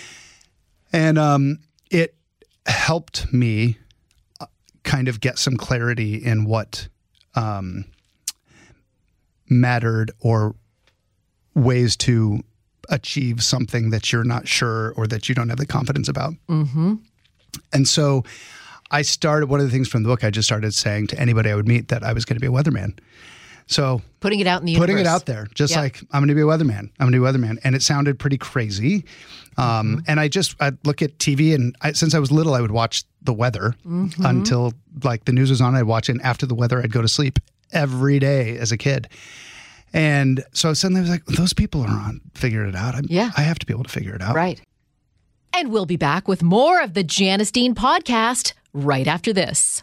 And 0.92 1.18
um, 1.18 1.60
it 1.90 2.14
helped 2.66 3.32
me 3.32 3.78
uh, 4.40 4.46
kind 4.84 5.08
of 5.08 5.20
get 5.20 5.38
some 5.38 5.56
clarity 5.56 6.16
in 6.16 6.44
what 6.44 6.88
um, 7.34 7.86
mattered 9.48 10.12
or 10.20 10.54
ways 11.56 11.96
to 11.96 12.40
achieve 12.88 13.42
something 13.42 13.90
that 13.90 14.12
you're 14.12 14.22
not 14.22 14.46
sure 14.46 14.92
or 14.96 15.08
that 15.08 15.28
you 15.28 15.34
don't 15.34 15.48
have 15.48 15.58
the 15.58 15.66
confidence 15.66 16.08
about. 16.08 16.34
Mm-hmm. 16.48 16.94
And 17.72 17.88
so 17.88 18.22
I 18.92 19.02
started, 19.02 19.48
one 19.48 19.58
of 19.58 19.66
the 19.66 19.72
things 19.72 19.88
from 19.88 20.04
the 20.04 20.08
book, 20.08 20.22
I 20.22 20.30
just 20.30 20.46
started 20.46 20.72
saying 20.72 21.08
to 21.08 21.18
anybody 21.18 21.50
I 21.50 21.56
would 21.56 21.66
meet 21.66 21.88
that 21.88 22.04
I 22.04 22.12
was 22.12 22.24
going 22.24 22.36
to 22.36 22.40
be 22.40 22.46
a 22.46 22.50
weatherman. 22.50 22.96
So 23.66 24.00
Putting 24.20 24.38
it 24.38 24.46
out 24.46 24.60
in 24.60 24.66
the 24.66 24.76
putting 24.76 24.98
it 24.98 25.06
out 25.06 25.26
there, 25.26 25.48
just 25.54 25.74
like 25.74 26.00
I'm 26.12 26.20
going 26.20 26.28
to 26.28 26.34
be 26.36 26.40
a 26.42 26.44
weatherman. 26.44 26.90
I'm 27.00 27.10
going 27.10 27.12
to 27.12 27.18
be 27.20 27.26
a 27.26 27.32
weatherman, 27.32 27.58
and 27.64 27.74
it 27.74 27.82
sounded 27.82 28.16
pretty 28.18 28.38
crazy. 28.38 29.04
Um, 29.56 30.04
And 30.06 30.20
I 30.20 30.28
just 30.28 30.54
I 30.60 30.70
look 30.84 31.02
at 31.02 31.18
TV, 31.18 31.52
and 31.54 31.74
I, 31.80 31.90
since 31.92 32.14
I 32.14 32.20
was 32.20 32.30
little, 32.30 32.54
I 32.54 32.60
would 32.60 32.70
watch 32.70 33.02
the 33.22 33.32
weather 33.32 33.74
until 34.18 34.72
like 35.02 35.24
the 35.24 35.32
news 35.32 35.50
was 35.50 35.60
on. 35.60 35.74
I'd 35.74 35.82
watch 35.82 36.08
it, 36.08 36.12
and 36.12 36.22
after 36.22 36.46
the 36.46 36.54
weather, 36.54 36.80
I'd 36.80 36.92
go 36.92 37.02
to 37.02 37.08
sleep 37.08 37.40
every 37.72 38.20
day 38.20 38.56
as 38.56 38.70
a 38.70 38.76
kid. 38.76 39.08
And 39.92 40.44
so 40.52 40.74
suddenly 40.74 41.00
I 41.00 41.02
was 41.02 41.10
like, 41.10 41.24
those 41.26 41.52
people 41.52 41.82
are 41.82 41.88
on 41.88 42.20
figured 42.34 42.68
it 42.68 42.74
out. 42.74 42.94
I'm, 42.94 43.06
Yeah. 43.08 43.30
I 43.36 43.42
have 43.42 43.58
to 43.60 43.66
be 43.66 43.72
able 43.72 43.84
to 43.84 43.90
figure 43.90 44.14
it 44.14 44.20
out. 44.22 44.34
Right. 44.34 44.60
And 45.54 45.70
we'll 45.70 45.86
be 45.86 45.96
back 45.96 46.28
with 46.28 46.42
more 46.42 46.82
of 46.82 46.92
the 46.94 47.02
Janice 47.02 47.50
Dean 47.50 47.74
podcast 47.74 48.52
right 48.74 49.06
after 49.06 49.32
this. 49.32 49.82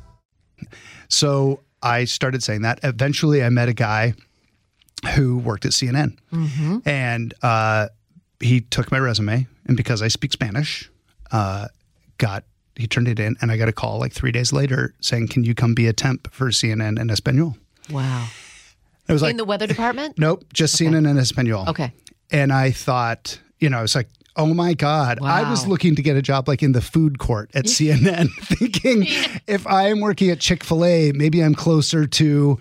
So 1.11 1.59
I 1.83 2.05
started 2.05 2.41
saying 2.41 2.61
that. 2.63 2.79
Eventually, 2.83 3.43
I 3.43 3.49
met 3.49 3.69
a 3.69 3.73
guy 3.73 4.13
who 5.15 5.37
worked 5.37 5.65
at 5.65 5.71
CNN, 5.71 6.17
and 6.85 7.33
uh, 7.41 7.87
he 8.39 8.61
took 8.61 8.91
my 8.91 8.99
resume, 8.99 9.47
and 9.65 9.75
because 9.77 10.01
I 10.01 10.07
speak 10.07 10.31
Spanish, 10.31 10.89
uh, 11.31 11.67
got 12.17 12.43
he 12.75 12.87
turned 12.87 13.07
it 13.07 13.19
in, 13.19 13.35
and 13.41 13.51
I 13.51 13.57
got 13.57 13.67
a 13.67 13.73
call 13.73 13.99
like 13.99 14.13
three 14.13 14.31
days 14.31 14.53
later 14.53 14.93
saying, 15.01 15.27
"Can 15.27 15.43
you 15.43 15.53
come 15.53 15.73
be 15.73 15.87
a 15.87 15.93
temp 15.93 16.31
for 16.31 16.49
CNN 16.49 16.99
in 16.99 17.09
Espanol?" 17.09 17.57
Wow. 17.89 18.27
I 19.09 19.13
was 19.13 19.21
like, 19.21 19.31
in 19.31 19.37
the 19.37 19.45
weather 19.45 19.67
department? 19.67 20.17
"Nope, 20.17 20.45
just 20.53 20.79
CNN 20.79 21.09
in 21.09 21.17
Espanol." 21.17 21.67
Okay. 21.69 21.91
and 22.31 22.53
I 22.53 22.71
thought, 22.71 23.39
you 23.59 23.69
know, 23.69 23.79
I 23.79 23.81
was 23.81 23.95
like, 23.95 24.07
oh 24.35 24.53
my 24.53 24.73
God. 24.73 25.19
I 25.21 25.49
was 25.49 25.67
looking 25.67 25.95
to 25.95 26.01
get 26.01 26.15
a 26.17 26.21
job 26.21 26.47
like 26.47 26.63
in 26.63 26.71
the 26.71 26.81
food 26.81 27.19
court 27.19 27.51
at 27.53 27.65
CNN, 27.75 28.29
thinking 28.41 29.05
if 29.47 29.65
I 29.67 29.87
am 29.89 29.99
working 29.99 30.29
at 30.29 30.39
Chick 30.39 30.63
fil 30.63 30.85
A, 30.85 31.11
maybe 31.11 31.43
I'm 31.43 31.55
closer 31.55 32.05
to 32.07 32.57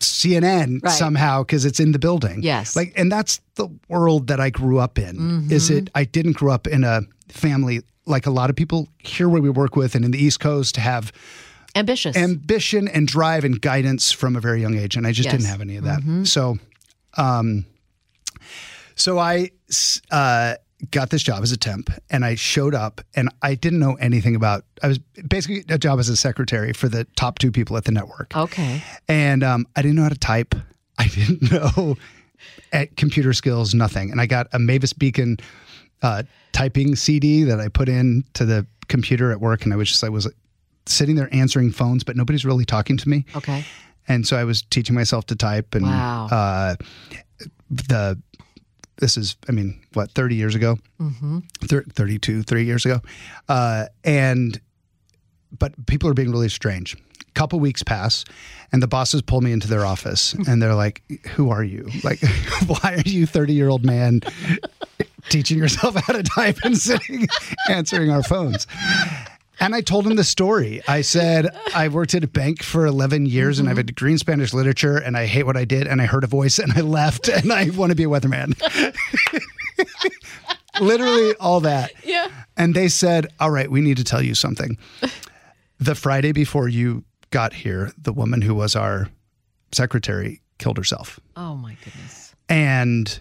CNN 0.00 0.82
Right. 0.82 0.92
somehow 0.92 1.42
because 1.42 1.64
it's 1.64 1.80
in 1.80 1.92
the 1.92 1.98
building. 1.98 2.42
Yes. 2.42 2.70
Mm-hmm. 2.70 2.78
Like, 2.78 2.92
and 2.96 3.10
that's 3.12 3.40
the 3.54 3.68
world 3.88 4.26
that 4.26 4.40
I 4.40 4.50
grew 4.50 4.78
up 4.78 4.98
in. 4.98 5.48
Is 5.50 5.70
it, 5.70 5.88
I 5.94 6.04
didn't 6.04 6.32
grow 6.36 6.52
up 6.52 6.66
in 6.66 6.84
a 6.84 7.02
family 7.28 7.82
like 8.06 8.26
a 8.26 8.30
lot 8.30 8.50
of 8.50 8.56
people 8.56 8.88
here 8.98 9.28
where 9.28 9.40
we 9.40 9.48
work 9.50 9.76
with 9.76 9.94
and 9.94 10.04
in 10.04 10.10
the 10.10 10.18
East 10.18 10.40
Coast 10.40 10.76
have 10.76 11.10
Ambitious. 11.74 12.16
ambition 12.16 12.86
and 12.88 13.08
drive 13.08 13.44
and 13.44 13.60
guidance 13.60 14.12
from 14.12 14.36
a 14.36 14.40
very 14.40 14.60
young 14.60 14.76
age, 14.76 14.96
and 14.96 15.06
I 15.06 15.12
just 15.12 15.26
Yes. 15.26 15.32
Mm-hmm. 15.34 15.38
didn't 15.42 15.50
have 15.50 15.60
any 15.62 15.76
of 15.76 15.84
that. 15.84 16.26
So, 16.26 16.58
um, 17.16 17.64
so 18.94 19.18
I, 19.18 19.50
uh, 20.10 20.54
got 20.90 21.10
this 21.10 21.22
job 21.22 21.42
as 21.42 21.52
a 21.52 21.56
temp, 21.56 21.90
and 22.10 22.24
I 22.24 22.34
showed 22.34 22.74
up, 22.74 23.00
and 23.14 23.28
I 23.42 23.54
didn't 23.54 23.78
know 23.78 23.94
anything 23.94 24.34
about. 24.36 24.64
I 24.82 24.88
was 24.88 24.98
basically 24.98 25.64
a 25.72 25.78
job 25.78 25.98
as 25.98 26.08
a 26.08 26.16
secretary 26.16 26.72
for 26.72 26.88
the 26.88 27.04
top 27.16 27.38
two 27.38 27.50
people 27.52 27.76
at 27.76 27.84
the 27.84 27.92
network, 27.92 28.36
okay. 28.36 28.82
and 29.08 29.42
um, 29.42 29.66
I 29.76 29.82
didn't 29.82 29.96
know 29.96 30.02
how 30.02 30.08
to 30.10 30.18
type. 30.18 30.54
I 30.98 31.08
didn't 31.08 31.50
know 31.50 31.96
at 32.72 32.96
computer 32.96 33.32
skills, 33.32 33.74
nothing. 33.74 34.10
And 34.10 34.20
I 34.20 34.26
got 34.26 34.46
a 34.52 34.58
Mavis 34.58 34.92
Beacon 34.92 35.38
uh, 36.02 36.22
typing 36.52 36.94
CD 36.94 37.42
that 37.44 37.58
I 37.60 37.68
put 37.68 37.88
in 37.88 38.24
to 38.34 38.44
the 38.44 38.66
computer 38.88 39.32
at 39.32 39.40
work, 39.40 39.64
and 39.64 39.72
I 39.72 39.76
was 39.76 39.88
just 39.88 40.04
I 40.04 40.08
was 40.08 40.30
sitting 40.86 41.16
there 41.16 41.28
answering 41.34 41.72
phones, 41.72 42.04
but 42.04 42.16
nobody's 42.16 42.44
really 42.44 42.64
talking 42.64 42.96
to 42.98 43.08
me. 43.08 43.24
Okay. 43.34 43.64
And 44.06 44.26
so 44.26 44.36
I 44.36 44.44
was 44.44 44.60
teaching 44.60 44.94
myself 44.94 45.24
to 45.26 45.36
type, 45.36 45.74
and 45.74 45.84
Wow. 45.86 46.26
uh, 46.30 46.76
the 47.70 48.20
this 48.98 49.16
is 49.16 49.36
I 49.48 49.52
mean 49.52 49.80
what 49.92 50.10
thirty 50.12 50.34
years 50.34 50.54
ago, 50.54 50.78
mm-hmm. 51.00 51.40
32, 51.60 52.42
three 52.42 52.64
years 52.64 52.84
ago, 52.84 53.00
uh, 53.48 53.86
and 54.04 54.60
but 55.58 55.86
people 55.86 56.08
are 56.08 56.14
being 56.14 56.30
really 56.30 56.48
strange. 56.48 56.96
Couple 57.34 57.58
weeks 57.58 57.82
pass, 57.82 58.24
and 58.70 58.80
the 58.80 58.86
bosses 58.86 59.20
pull 59.20 59.40
me 59.40 59.50
into 59.50 59.66
their 59.66 59.84
office, 59.84 60.34
and 60.48 60.62
they're 60.62 60.74
like, 60.74 61.02
"Who 61.34 61.50
are 61.50 61.64
you? 61.64 61.88
Like, 62.04 62.20
why 62.66 62.94
are 62.94 63.08
you 63.08 63.26
thirty 63.26 63.54
year 63.54 63.68
old 63.68 63.84
man 63.84 64.20
teaching 65.30 65.58
yourself 65.58 65.96
how 65.96 66.12
to 66.12 66.22
type 66.22 66.58
and 66.62 66.78
sitting 66.78 67.26
answering 67.68 68.10
our 68.10 68.22
phones?" 68.22 68.66
And 69.60 69.74
I 69.74 69.80
told 69.80 70.06
him 70.06 70.16
the 70.16 70.24
story. 70.24 70.82
I 70.88 71.00
said, 71.00 71.48
I 71.74 71.88
worked 71.88 72.14
at 72.14 72.24
a 72.24 72.28
bank 72.28 72.62
for 72.62 72.86
11 72.86 73.26
years 73.26 73.58
and 73.58 73.68
I 73.68 73.70
have 73.70 73.78
a 73.78 73.80
mm-hmm. 73.80 73.86
degree 73.86 74.12
in 74.12 74.18
Spanish 74.18 74.52
literature 74.52 74.96
and 74.96 75.16
I 75.16 75.26
hate 75.26 75.44
what 75.44 75.56
I 75.56 75.64
did 75.64 75.86
and 75.86 76.00
I 76.00 76.06
heard 76.06 76.24
a 76.24 76.28
voice 76.28 76.58
and 76.58 76.72
I 76.72 76.80
left 76.80 77.28
and 77.28 77.52
I 77.52 77.70
want 77.70 77.90
to 77.90 77.96
be 77.96 78.04
a 78.04 78.08
weatherman. 78.08 78.54
Literally 80.80 81.34
all 81.36 81.60
that. 81.60 81.92
Yeah. 82.04 82.28
And 82.56 82.74
they 82.74 82.88
said, 82.88 83.28
All 83.38 83.50
right, 83.50 83.70
we 83.70 83.80
need 83.80 83.96
to 83.98 84.04
tell 84.04 84.22
you 84.22 84.34
something. 84.34 84.78
The 85.80 85.96
Friday 85.96 86.30
before 86.30 86.68
you 86.68 87.04
got 87.30 87.52
here, 87.52 87.92
the 87.98 88.12
woman 88.12 88.40
who 88.40 88.54
was 88.54 88.76
our 88.76 89.08
secretary 89.72 90.40
killed 90.58 90.78
herself. 90.78 91.18
Oh 91.36 91.56
my 91.56 91.76
goodness. 91.84 92.34
And 92.48 93.20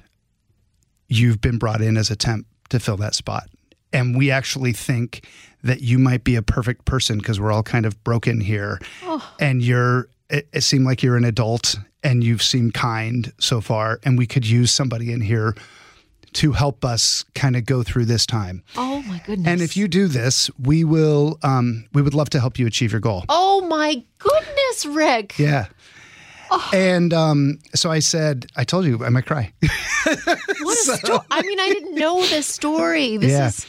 you've 1.10 1.42
been 1.42 1.58
brought 1.58 1.82
in 1.82 1.98
as 1.98 2.12
a 2.12 2.16
temp 2.16 2.46
to 2.70 2.80
fill 2.80 2.96
that 2.98 3.16
spot. 3.16 3.50
And 3.92 4.16
we 4.16 4.32
actually 4.32 4.72
think 4.72 5.28
that 5.64 5.82
you 5.82 5.98
might 5.98 6.24
be 6.24 6.36
a 6.36 6.42
perfect 6.42 6.86
person 6.86 7.18
because 7.18 7.40
we're 7.40 7.52
all 7.52 7.64
kind 7.64 7.86
of 7.86 8.02
broken 8.04 8.42
here. 8.42 8.80
And 9.40 9.62
you're, 9.64 10.10
it, 10.30 10.48
it 10.54 10.62
seemed 10.62 10.86
like 10.86 11.02
you're 11.02 11.18
an 11.18 11.26
adult 11.26 11.76
and 12.04 12.24
you've 12.24 12.44
seemed 12.44 12.74
kind 12.74 13.32
so 13.40 13.62
far. 13.62 14.00
And 14.04 14.18
we 14.18 14.28
could 14.28 14.46
use 14.48 14.72
somebody 14.72 15.12
in 15.12 15.22
here 15.22 15.56
to 16.34 16.52
help 16.52 16.84
us 16.84 17.24
kind 17.36 17.56
of 17.56 17.66
go 17.66 17.84
through 17.84 18.06
this 18.06 18.26
time. 18.26 18.64
Oh 18.76 19.04
my 19.04 19.22
goodness. 19.26 19.48
And 19.48 19.62
if 19.62 19.78
you 19.78 19.88
do 19.88 20.08
this, 20.08 20.50
we 20.60 20.84
will, 20.84 21.38
um, 21.44 21.86
we 21.94 22.02
would 22.02 22.14
love 22.16 22.30
to 22.32 22.40
help 22.40 22.58
you 22.60 22.66
achieve 22.68 22.92
your 22.92 23.00
goal. 23.02 23.24
Oh 23.30 23.62
my 23.62 24.04
goodness, 24.18 24.86
Rick. 24.86 25.38
Yeah. 25.38 25.68
And 26.72 27.14
um, 27.14 27.60
so 27.74 27.90
I 27.90 28.00
said, 28.00 28.46
I 28.56 28.64
told 28.64 28.86
you 28.86 29.04
I 29.04 29.10
might 29.10 29.26
cry. 29.26 29.52
What 29.62 30.78
a 30.78 30.98
story. 30.98 31.20
I 31.32 31.42
mean, 31.42 31.60
I 31.60 31.68
didn't 31.70 31.96
know 31.96 32.22
this 32.28 32.48
story. 32.48 33.18
This 33.18 33.32
Yeah. 33.32 33.48
is 33.48 33.66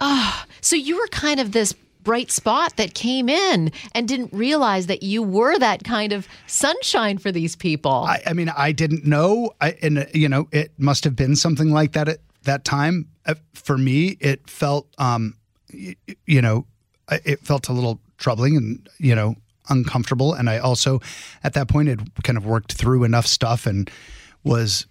ah. 0.00 0.46
so 0.60 0.76
you 0.76 0.96
were 0.96 1.06
kind 1.08 1.40
of 1.40 1.52
this 1.52 1.74
bright 2.02 2.30
spot 2.30 2.76
that 2.76 2.94
came 2.94 3.28
in 3.28 3.70
and 3.94 4.08
didn't 4.08 4.32
realize 4.32 4.86
that 4.86 5.02
you 5.02 5.22
were 5.22 5.58
that 5.58 5.84
kind 5.84 6.12
of 6.12 6.26
sunshine 6.46 7.18
for 7.18 7.30
these 7.30 7.54
people. 7.56 7.90
I, 7.92 8.22
I 8.26 8.32
mean, 8.32 8.48
I 8.56 8.72
didn't 8.72 9.04
know. 9.04 9.52
I, 9.60 9.76
and, 9.82 9.98
uh, 9.98 10.06
you 10.14 10.28
know, 10.28 10.48
it 10.50 10.72
must 10.78 11.04
have 11.04 11.14
been 11.14 11.36
something 11.36 11.70
like 11.70 11.92
that 11.92 12.08
at 12.08 12.18
that 12.44 12.64
time. 12.64 13.06
Uh, 13.26 13.34
For 13.54 13.76
me, 13.76 14.16
it 14.20 14.48
felt, 14.48 14.88
um, 14.98 15.36
y- 15.72 15.94
y- 16.08 16.16
you 16.26 16.40
know, 16.40 16.66
it 17.10 17.40
felt 17.40 17.68
a 17.68 17.72
little 17.72 18.00
troubling 18.16 18.56
and, 18.56 18.88
you 18.98 19.14
know, 19.14 19.34
uncomfortable. 19.68 20.32
And 20.32 20.48
I 20.48 20.58
also, 20.58 21.00
at 21.44 21.52
that 21.52 21.68
point, 21.68 21.88
had 21.88 22.00
kind 22.24 22.38
of 22.38 22.46
worked 22.46 22.72
through 22.72 23.04
enough 23.04 23.26
stuff 23.26 23.66
and 23.66 23.90
was 24.42 24.86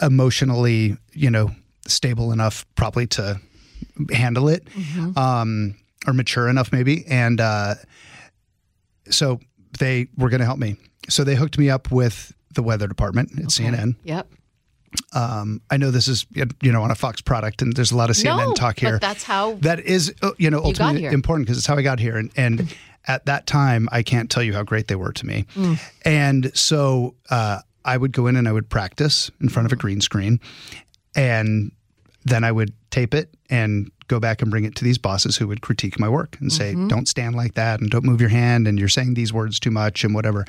emotionally, 0.00 0.96
you 1.12 1.30
know, 1.30 1.50
stable 1.86 2.32
enough 2.32 2.64
probably 2.76 3.06
to 3.08 3.40
handle 4.12 4.48
it, 4.48 4.66
um, 5.16 5.74
or 6.06 6.12
mature 6.12 6.48
enough 6.48 6.72
maybe. 6.72 7.04
And 7.06 7.40
uh, 7.40 7.74
so 9.10 9.40
they 9.78 10.08
were 10.16 10.28
going 10.28 10.40
to 10.40 10.46
help 10.46 10.58
me. 10.58 10.76
So 11.08 11.24
they 11.24 11.34
hooked 11.34 11.58
me 11.58 11.68
up 11.70 11.90
with 11.90 12.32
the 12.52 12.62
weather 12.62 12.86
department 12.86 13.30
at 13.38 13.46
CNN. 13.46 13.96
yep. 14.04 14.28
Um, 15.12 15.60
I 15.70 15.76
know 15.76 15.90
this 15.90 16.06
is 16.06 16.24
you 16.62 16.70
know 16.70 16.82
on 16.82 16.92
a 16.92 16.94
Fox 16.94 17.20
product, 17.20 17.62
and 17.62 17.72
there's 17.74 17.90
a 17.90 17.96
lot 17.96 18.10
of 18.10 18.16
CNN 18.16 18.36
No, 18.46 18.52
talk 18.52 18.76
but 18.76 18.80
here. 18.88 18.98
that's 19.00 19.24
how 19.24 19.54
that 19.54 19.80
is 19.80 20.14
uh, 20.22 20.30
you 20.38 20.50
know 20.50 20.60
ultimately 20.62 21.00
here. 21.00 21.10
important 21.12 21.46
because 21.46 21.58
it's 21.58 21.66
how 21.66 21.76
I 21.76 21.82
got 21.82 21.98
here, 21.98 22.16
and 22.16 22.30
and 22.36 22.72
at 23.08 23.26
that 23.26 23.48
time 23.48 23.88
I 23.90 24.04
can't 24.04 24.30
tell 24.30 24.44
you 24.44 24.52
how 24.52 24.62
great 24.62 24.86
they 24.86 24.94
were 24.94 25.12
to 25.12 25.26
me, 25.26 25.46
Mm. 25.56 25.80
and 26.04 26.56
so 26.56 27.16
uh, 27.28 27.58
I 27.84 27.96
would 27.96 28.12
go 28.12 28.28
in 28.28 28.36
and 28.36 28.46
I 28.46 28.52
would 28.52 28.68
practice 28.70 29.32
in 29.40 29.48
front 29.48 29.66
of 29.66 29.72
a 29.72 29.76
green 29.76 30.00
screen, 30.00 30.38
and 31.16 31.72
then 32.24 32.44
I 32.44 32.52
would 32.52 32.72
tape 32.94 33.12
it 33.14 33.34
and 33.50 33.90
go 34.06 34.20
back 34.20 34.40
and 34.40 34.50
bring 34.50 34.64
it 34.64 34.76
to 34.76 34.84
these 34.84 34.98
bosses 34.98 35.36
who 35.36 35.48
would 35.48 35.62
critique 35.62 35.98
my 35.98 36.08
work 36.08 36.36
and 36.40 36.52
say, 36.52 36.72
Mm-hmm. 36.74 36.88
"Don't 36.88 37.08
stand 37.08 37.34
like 37.34 37.54
that, 37.54 37.80
and 37.80 37.90
don't 37.90 38.04
move 38.04 38.20
your 38.20 38.30
hand, 38.30 38.68
and 38.68 38.78
you're 38.78 38.88
saying 38.88 39.14
these 39.14 39.32
words 39.32 39.58
too 39.58 39.70
much, 39.70 40.04
and 40.04 40.14
whatever." 40.14 40.44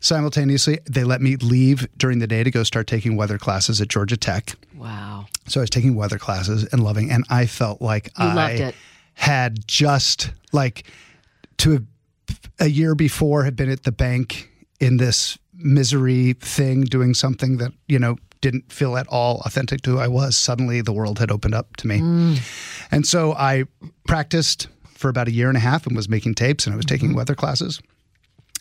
Simultaneously, 0.00 0.78
they 0.88 1.02
let 1.02 1.20
me 1.20 1.36
leave 1.36 1.88
during 1.96 2.18
the 2.20 2.26
day 2.26 2.44
to 2.44 2.50
go 2.50 2.62
start 2.62 2.86
taking 2.86 3.16
weather 3.16 3.38
classes 3.38 3.80
at 3.80 3.88
Georgia 3.88 4.16
Tech. 4.16 4.54
Wow. 4.76 5.26
So 5.48 5.60
I 5.60 5.62
was 5.62 5.70
taking 5.70 5.94
weather 5.96 6.18
classes 6.18 6.64
and 6.72 6.84
loving, 6.84 7.10
and 7.10 7.24
I 7.30 7.46
felt 7.46 7.80
like 7.80 8.10
You 8.18 8.26
I 8.26 8.74
had 9.14 9.66
just 9.66 10.30
like 10.52 10.84
to 11.58 11.86
a 12.60 12.68
year 12.68 12.94
before 12.94 13.44
had 13.44 13.56
been 13.56 13.70
at 13.70 13.82
the 13.84 13.92
bank 13.92 14.50
in 14.78 14.98
this 14.98 15.38
misery 15.58 16.34
thing, 16.34 16.82
doing 16.82 17.14
something 17.14 17.58
that 17.58 17.72
you 17.86 17.98
know 17.98 18.16
didn't 18.40 18.72
feel 18.72 18.96
at 18.96 19.06
all 19.08 19.42
authentic 19.44 19.82
to 19.82 19.92
who 19.92 19.98
I 19.98 20.08
was. 20.08 20.36
Suddenly, 20.36 20.80
the 20.80 20.92
world 20.92 21.18
had 21.18 21.30
opened 21.30 21.54
up 21.54 21.76
to 21.76 21.86
me, 21.86 22.00
mm. 22.00 22.88
and 22.90 23.06
so 23.06 23.32
I 23.34 23.64
practiced 24.06 24.68
for 24.94 25.08
about 25.08 25.28
a 25.28 25.32
year 25.32 25.48
and 25.48 25.56
a 25.56 25.60
half 25.60 25.86
and 25.86 25.94
was 25.94 26.08
making 26.08 26.34
tapes, 26.34 26.66
and 26.66 26.74
I 26.74 26.76
was 26.76 26.86
mm-hmm. 26.86 26.94
taking 26.94 27.14
weather 27.14 27.34
classes 27.34 27.80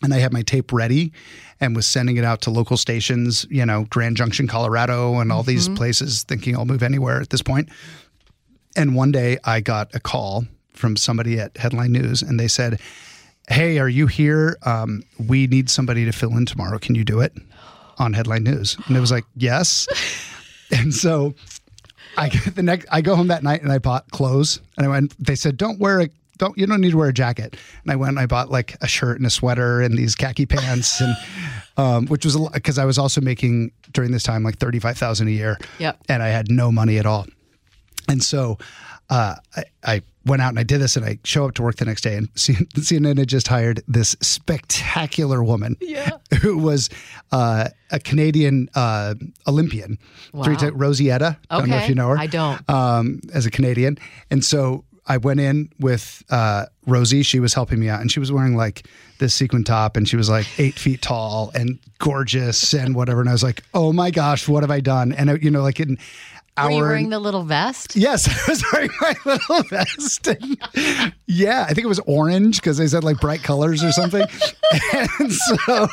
and 0.04 0.14
I 0.14 0.20
had 0.20 0.34
my 0.34 0.42
tape 0.42 0.72
ready 0.72 1.12
and 1.60 1.76
was 1.76 1.88
sending 1.88 2.18
it 2.18 2.24
out 2.24 2.42
to 2.42 2.52
local 2.52 2.78
stations, 2.78 3.46
you 3.50 3.66
know, 3.66 3.86
Grand 3.90 4.16
Junction, 4.16 4.48
Colorado, 4.48 5.20
and 5.20 5.32
all 5.32 5.44
these 5.44 5.66
mm-hmm. 5.66 5.76
places, 5.76 6.24
thinking 6.24 6.56
I'll 6.56 6.66
move 6.66 6.84
anywhere 6.84 7.20
at 7.20 7.30
this 7.30 7.42
point. 7.42 7.70
And 8.76 8.96
one 8.96 9.12
day 9.12 9.40
I 9.44 9.60
got 9.60 9.94
a 9.96 10.00
call 10.00 10.46
from 10.74 10.96
somebody 10.96 11.40
at 11.40 11.58
Headline 11.58 11.92
News, 11.92 12.22
and 12.22 12.40
they 12.40 12.48
said, 12.48 12.80
Hey, 13.50 13.80
are 13.80 13.90
you 13.90 14.08
here? 14.08 14.58
Um, 14.64 15.04
we 15.28 15.48
need 15.48 15.70
somebody 15.70 16.06
to 16.06 16.12
fill 16.12 16.36
in 16.38 16.46
tomorrow. 16.46 16.78
Can 16.80 16.96
you 16.96 17.04
do 17.06 17.22
it 17.22 17.34
on 17.98 18.14
Headline 18.14 18.44
News? 18.44 18.78
And 18.88 18.98
it 18.98 19.00
was 19.00 19.12
like, 19.12 19.24
Yes. 19.36 19.88
and 20.72 20.94
so 20.94 21.34
I 22.18 22.30
the 22.30 22.64
next 22.64 22.88
I 22.92 23.02
go 23.02 23.16
home 23.16 23.28
that 23.28 23.44
night 23.44 23.62
and 23.62 23.72
I 23.72 23.78
bought 23.78 24.10
clothes 24.12 24.60
and 24.76 24.86
I 24.86 24.90
went 24.90 25.14
they 25.24 25.36
said 25.36 25.56
don't 25.56 25.80
wear 25.80 26.02
a 26.02 26.10
don't 26.38 26.58
you 26.58 26.68
don't 26.68 26.82
need 26.82 26.92
to 26.92 26.98
wear 26.98 27.08
a 27.10 27.14
jacket 27.14 27.56
and 27.84 27.92
I 27.92 27.96
went 27.96 28.10
and 28.10 28.20
I 28.20 28.26
bought 28.26 28.52
like 28.52 28.76
a 28.82 28.88
shirt 28.88 29.18
and 29.18 29.26
a 29.26 29.30
sweater 29.30 29.82
and 29.82 29.98
these 29.98 30.14
khaki 30.14 30.46
pants 30.46 31.00
and 31.00 31.16
um, 31.78 32.08
which 32.08 32.26
was 32.26 32.36
a 32.36 32.40
because 32.54 32.78
I 32.78 32.84
was 32.86 32.98
also 32.98 33.22
making 33.22 33.72
during 33.94 34.12
this 34.12 34.24
time 34.24 34.44
like 34.44 34.58
thirty 34.58 34.80
five 34.80 34.98
thousand 34.98 35.30
a 35.30 35.32
year 35.32 35.58
Yep. 35.80 35.98
and 36.10 36.22
I 36.22 36.28
had 36.30 36.52
no 36.52 36.70
money 36.72 36.98
at 36.98 37.06
all 37.06 37.26
and 38.10 38.22
so 38.22 38.58
uh, 39.10 39.36
I, 39.56 39.64
I 39.86 40.02
went 40.28 40.42
out 40.42 40.50
and 40.50 40.60
I 40.60 40.64
did 40.64 40.80
this, 40.80 40.96
and 40.98 41.06
I 41.06 41.18
show 41.24 41.48
up 41.48 41.56
to 41.56 41.64
work 41.64 41.78
the 41.78 41.86
next 41.86 42.02
day, 42.02 42.16
and 42.16 42.32
CNN 42.36 43.18
had 43.18 43.28
just 43.30 43.48
hired 43.48 43.82
this 43.88 44.16
spectacular 44.22 45.44
woman 45.44 45.78
who 46.42 46.58
was 46.58 46.90
uh, 47.32 47.70
a 47.92 48.00
Canadian 48.00 48.70
uh, 48.76 49.16
Olympian, 49.48 49.98
three 50.44 50.54
Wow. 50.54 50.60
ti- 50.60 50.66
Rosietta. 50.72 51.38
Don't 51.50 51.70
know 51.70 51.78
if 51.78 51.90
you 51.90 51.96
know 51.96 52.10
her. 52.10 52.18
I 52.18 52.28
don't. 52.28 52.68
Um, 52.70 53.22
as 53.34 53.46
a 53.46 53.52
Canadian, 53.52 53.98
and 54.30 54.44
so 54.44 54.84
I 55.06 55.18
went 55.18 55.40
in 55.40 55.70
with 55.80 56.24
uh, 56.30 56.66
Rosie. 56.86 57.24
She 57.24 57.40
was 57.40 57.54
helping 57.54 57.80
me 57.80 57.88
out, 57.90 58.02
and 58.02 58.12
she 58.12 58.20
was 58.20 58.32
wearing 58.32 58.56
like 58.58 58.86
this 59.20 59.34
sequin 59.34 59.64
top, 59.64 59.96
and 59.98 60.08
she 60.08 60.16
was 60.18 60.30
like 60.30 60.48
eight 60.60 60.78
feet 60.78 61.02
tall 61.02 61.52
and 61.56 61.80
gorgeous 62.00 62.74
and 62.74 62.94
whatever. 62.96 63.22
And 63.22 63.30
I 63.30 63.32
was 63.32 63.44
like, 63.44 63.64
oh 63.74 63.94
my 63.94 64.12
gosh, 64.12 64.48
what 64.48 64.64
have 64.64 64.72
I 64.72 64.80
done? 64.80 65.12
And 65.14 65.30
I, 65.32 65.36
you 65.36 65.50
know, 65.50 65.62
like 65.64 65.80
in 65.80 65.98
Were 66.66 66.72
you 66.72 66.82
wearing 66.82 67.10
the 67.10 67.20
little 67.20 67.44
vest? 67.44 67.96
Yes, 67.96 68.28
I 68.48 68.52
was 68.52 68.64
wearing 68.74 68.90
my 69.02 69.16
little 69.26 69.64
vest. 69.64 70.28
And 70.28 70.58
yeah, 71.28 71.64
I 71.64 71.74
think 71.74 71.86
it 71.86 71.88
was 71.88 72.00
orange 72.06 72.58
because 72.58 72.78
they 72.78 72.88
said 72.88 73.04
like 73.04 73.20
bright 73.20 73.44
colors 73.44 73.84
or 73.84 73.92
something. 73.92 74.26
and 74.94 75.32
so 75.32 75.88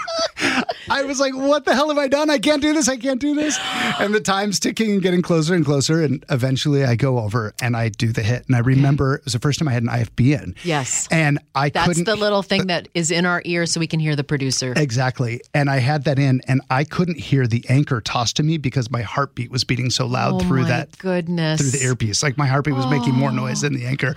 I 0.88 1.02
was 1.02 1.20
like, 1.20 1.34
what 1.34 1.64
the 1.64 1.74
hell 1.74 1.88
have 1.88 1.98
I 1.98 2.08
done? 2.08 2.30
I 2.30 2.38
can't 2.38 2.62
do 2.62 2.72
this. 2.72 2.88
I 2.88 2.96
can't 2.96 3.20
do 3.20 3.34
this. 3.34 3.58
And 3.98 4.14
the 4.14 4.20
time's 4.20 4.60
ticking 4.60 4.92
and 4.92 5.02
getting 5.02 5.22
closer 5.22 5.54
and 5.54 5.64
closer. 5.64 6.02
And 6.02 6.24
eventually 6.30 6.84
I 6.84 6.96
go 6.96 7.18
over 7.18 7.54
and 7.60 7.76
I 7.76 7.88
do 7.88 8.12
the 8.12 8.22
hit. 8.22 8.46
And 8.46 8.56
I 8.56 8.60
remember 8.60 9.16
it 9.16 9.24
was 9.24 9.32
the 9.32 9.38
first 9.38 9.58
time 9.58 9.68
I 9.68 9.72
had 9.72 9.82
an 9.82 9.88
IFB 9.88 10.42
in. 10.42 10.54
Yes. 10.64 11.08
And 11.10 11.38
I 11.54 11.70
That's 11.70 11.88
couldn't. 11.88 12.04
the 12.04 12.16
little 12.16 12.42
thing 12.42 12.66
that 12.66 12.88
is 12.94 13.10
in 13.10 13.26
our 13.26 13.42
ear 13.44 13.66
so 13.66 13.80
we 13.80 13.86
can 13.86 14.00
hear 14.00 14.16
the 14.16 14.24
producer. 14.24 14.74
Exactly. 14.76 15.40
And 15.52 15.70
I 15.70 15.78
had 15.78 16.04
that 16.04 16.18
in 16.18 16.40
and 16.46 16.60
I 16.70 16.84
couldn't 16.84 17.18
hear 17.18 17.46
the 17.46 17.64
anchor 17.68 18.00
tossed 18.00 18.36
to 18.36 18.42
me 18.42 18.58
because 18.58 18.90
my 18.90 19.02
heartbeat 19.02 19.50
was 19.50 19.64
beating 19.64 19.90
so 19.90 20.06
loud 20.06 20.34
oh 20.34 20.40
through 20.40 20.62
my 20.62 20.68
that 20.68 20.98
goodness. 20.98 21.60
through 21.60 21.70
the 21.70 21.84
earpiece. 21.84 22.22
Like 22.22 22.36
my 22.36 22.46
heartbeat 22.46 22.74
was 22.74 22.86
making 22.86 23.14
more 23.14 23.30
oh. 23.30 23.34
noise 23.34 23.60
than 23.60 23.74
the 23.74 23.86
anchor. 23.86 24.14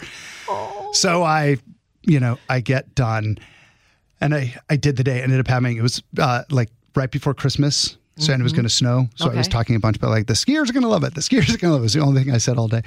Oh. 0.49 0.91
So 0.93 1.23
I, 1.23 1.57
you 2.03 2.19
know, 2.19 2.37
I 2.49 2.61
get 2.61 2.95
done 2.95 3.37
and 4.21 4.33
I, 4.33 4.55
I 4.69 4.75
did 4.75 4.97
the 4.97 5.03
day. 5.03 5.21
Ended 5.21 5.39
up 5.39 5.47
having, 5.47 5.77
it 5.77 5.81
was 5.81 6.01
uh, 6.19 6.43
like 6.49 6.69
right 6.95 7.11
before 7.11 7.33
Christmas. 7.33 7.97
So 8.19 8.33
and 8.33 8.41
it 8.41 8.43
was 8.43 8.51
going 8.51 8.63
to 8.63 8.69
snow. 8.69 9.07
So 9.15 9.29
I 9.29 9.35
was 9.35 9.47
talking 9.47 9.75
a 9.75 9.79
bunch 9.79 9.97
about 9.97 10.09
like 10.09 10.25
the 10.25 10.33
skiers 10.33 10.69
are 10.69 10.73
going 10.73 10.81
to 10.81 10.89
love 10.89 11.03
it. 11.03 11.13
The 11.13 11.21
skiers 11.21 11.53
are 11.53 11.57
going 11.59 11.69
to 11.69 11.73
love 11.73 11.83
it. 11.83 11.85
It's 11.85 11.93
the 11.93 11.99
only 11.99 12.23
thing 12.23 12.33
I 12.33 12.39
said 12.39 12.57
all 12.57 12.67
day. 12.67 12.81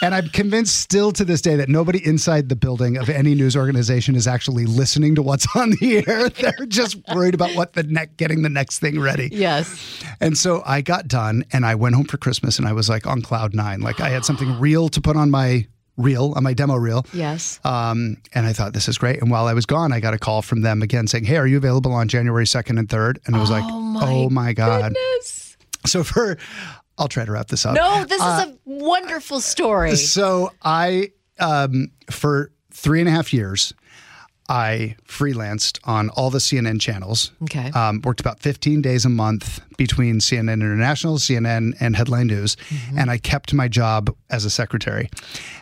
and 0.00 0.14
I'm 0.14 0.28
convinced 0.28 0.78
still 0.78 1.10
to 1.12 1.24
this 1.24 1.40
day 1.40 1.56
that 1.56 1.68
nobody 1.68 2.06
inside 2.06 2.48
the 2.48 2.54
building 2.54 2.96
of 2.96 3.08
any 3.08 3.34
news 3.34 3.56
organization 3.56 4.14
is 4.14 4.28
actually 4.28 4.66
listening 4.66 5.16
to 5.16 5.22
what's 5.22 5.44
on 5.56 5.70
the 5.80 6.04
air. 6.06 6.28
They're 6.28 6.66
just 6.66 6.98
worried 7.12 7.34
about 7.34 7.56
what 7.56 7.72
the 7.72 7.82
neck 7.82 8.16
getting 8.16 8.42
the 8.42 8.48
next 8.48 8.78
thing 8.78 9.00
ready. 9.00 9.28
Yes. 9.32 10.04
And 10.20 10.38
so 10.38 10.62
I 10.64 10.82
got 10.82 11.08
done 11.08 11.44
and 11.52 11.66
I 11.66 11.74
went 11.74 11.96
home 11.96 12.06
for 12.06 12.16
Christmas 12.18 12.58
and 12.60 12.68
I 12.68 12.72
was 12.72 12.88
like 12.88 13.08
on 13.08 13.22
cloud 13.22 13.54
nine. 13.54 13.80
Like 13.80 14.00
I 14.00 14.08
had 14.08 14.24
something 14.24 14.60
real 14.60 14.88
to 14.90 15.00
put 15.00 15.16
on 15.16 15.32
my 15.32 15.66
reel, 16.00 16.32
on 16.36 16.42
my 16.42 16.54
demo 16.54 16.76
reel. 16.76 17.04
Yes. 17.12 17.60
Um, 17.64 18.16
and 18.34 18.46
I 18.46 18.52
thought, 18.52 18.72
this 18.72 18.88
is 18.88 18.98
great. 18.98 19.20
And 19.20 19.30
while 19.30 19.46
I 19.46 19.54
was 19.54 19.66
gone, 19.66 19.92
I 19.92 20.00
got 20.00 20.14
a 20.14 20.18
call 20.18 20.42
from 20.42 20.62
them 20.62 20.82
again 20.82 21.06
saying, 21.06 21.24
Hey, 21.24 21.36
are 21.36 21.46
you 21.46 21.56
available 21.56 21.92
on 21.92 22.08
January 22.08 22.44
2nd 22.44 22.78
and 22.78 22.88
3rd? 22.88 23.18
And 23.26 23.36
I 23.36 23.40
was 23.40 23.50
like, 23.50 23.64
Oh 23.66 24.30
my 24.30 24.52
God. 24.52 24.92
Goodness. 24.94 25.56
So 25.86 26.02
for, 26.04 26.36
I'll 26.98 27.08
try 27.08 27.24
to 27.24 27.32
wrap 27.32 27.48
this 27.48 27.64
up. 27.64 27.74
No, 27.74 28.04
this 28.04 28.20
is 28.20 28.26
a 28.26 28.56
wonderful 28.64 29.40
story. 29.40 29.96
So 29.96 30.52
I, 30.62 31.12
um, 31.38 31.90
for 32.10 32.52
three 32.72 33.00
and 33.00 33.08
a 33.08 33.12
half 33.12 33.32
years, 33.32 33.72
I 34.50 34.96
freelanced 35.06 35.78
on 35.84 36.10
all 36.10 36.28
the 36.28 36.38
CNN 36.38 36.80
channels. 36.80 37.30
Okay. 37.44 37.70
Um, 37.70 38.02
worked 38.02 38.18
about 38.18 38.40
15 38.40 38.82
days 38.82 39.04
a 39.04 39.08
month 39.08 39.60
between 39.78 40.18
CNN 40.18 40.54
International, 40.54 41.18
CNN, 41.18 41.74
and 41.78 41.94
Headline 41.94 42.26
News. 42.26 42.56
Mm-hmm. 42.68 42.98
And 42.98 43.12
I 43.12 43.18
kept 43.18 43.54
my 43.54 43.68
job 43.68 44.14
as 44.28 44.44
a 44.44 44.50
secretary. 44.50 45.08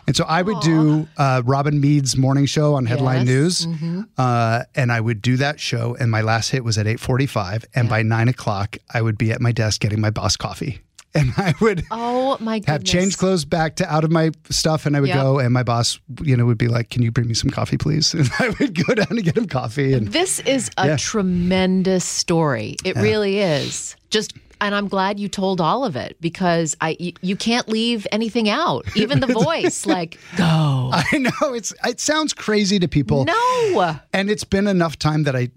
And 0.07 0.15
so 0.15 0.25
I 0.27 0.41
would 0.41 0.59
do 0.61 1.07
uh, 1.17 1.43
Robin 1.45 1.79
Meade's 1.79 2.17
morning 2.17 2.47
show 2.47 2.73
on 2.73 2.87
Headline 2.87 3.27
Yes. 3.27 3.67
Mm-hmm. 3.67 3.95
News. 3.95 4.05
Uh, 4.17 4.63
and 4.73 4.91
I 4.91 4.99
would 4.99 5.21
do 5.21 5.37
that 5.37 5.59
show. 5.59 5.95
And 5.99 6.09
my 6.09 6.21
last 6.21 6.49
hit 6.49 6.63
was 6.63 6.79
at 6.79 6.87
845. 6.87 7.65
And 7.75 7.89
by 7.89 8.01
nine 8.01 8.27
o'clock, 8.27 8.77
I 8.91 9.03
would 9.03 9.19
be 9.19 9.31
at 9.31 9.39
my 9.39 9.51
desk 9.51 9.81
getting 9.81 10.01
my 10.01 10.09
boss 10.09 10.35
coffee. 10.35 10.81
And 11.15 11.31
I 11.37 11.55
would 11.59 11.83
oh 11.89 12.37
my 12.39 12.59
goodness. 12.59 12.71
have 12.71 12.83
changed 12.83 13.17
clothes 13.17 13.43
back 13.43 13.77
to 13.77 13.91
out 13.91 14.03
of 14.03 14.11
my 14.11 14.29
stuff 14.51 14.85
and 14.85 14.95
I 14.95 14.99
would 15.01 15.09
Yep. 15.09 15.17
go 15.21 15.39
and 15.39 15.51
my 15.51 15.63
boss, 15.63 15.99
you 16.21 16.37
know, 16.37 16.45
would 16.45 16.59
be 16.59 16.67
like, 16.67 16.89
Can 16.91 17.01
you 17.01 17.11
bring 17.11 17.27
me 17.27 17.33
some 17.33 17.49
coffee, 17.49 17.77
please? 17.77 18.13
And 18.19 18.29
I 18.39 18.49
would 18.59 18.85
go 18.85 18.93
down 18.93 19.07
and 19.09 19.23
get 19.23 19.35
him 19.35 19.47
coffee 19.47 19.93
and 19.93 20.09
This 20.09 20.39
is 20.41 20.69
a 20.77 20.87
Yeah. 20.89 20.97
tremendous 20.97 22.05
story. 22.05 22.75
It 22.85 22.95
really 22.95 23.39
is. 23.39 23.95
Just 24.11 24.33
and 24.61 24.75
I'm 24.75 24.87
glad 24.87 25.19
you 25.19 25.29
told 25.29 25.61
all 25.61 25.83
of 25.85 25.95
it 25.95 26.17
because 26.21 26.75
I 26.81 26.95
you, 26.99 27.13
you 27.21 27.35
can't 27.35 27.67
leave 27.69 28.05
anything 28.11 28.47
out. 28.49 28.85
Even 28.95 29.19
the 29.19 29.27
voice 29.27 29.85
like 29.87 30.19
go. 30.37 30.91
I 30.93 31.17
know 31.17 31.53
it's 31.55 31.73
it 31.85 31.99
sounds 31.99 32.33
crazy 32.33 32.77
to 32.79 32.87
people. 32.87 33.25
No. 33.25 33.95
And 34.13 34.29
it's 34.29 34.43
been 34.43 34.67
enough 34.67 34.99
time 34.99 35.23
that 35.23 35.35
I 35.35 35.49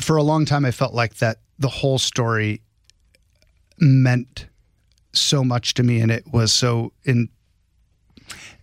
for 0.00 0.16
a 0.16 0.22
long 0.22 0.46
time 0.46 0.64
I 0.64 0.70
felt 0.70 0.94
like 0.94 1.16
that 1.16 1.40
the 1.58 1.68
whole 1.68 1.98
story 1.98 2.62
meant 3.80 4.46
so 5.18 5.44
much 5.44 5.74
to 5.74 5.82
me 5.82 6.00
and 6.00 6.10
it 6.10 6.24
was 6.32 6.52
so 6.52 6.92
in 7.04 7.28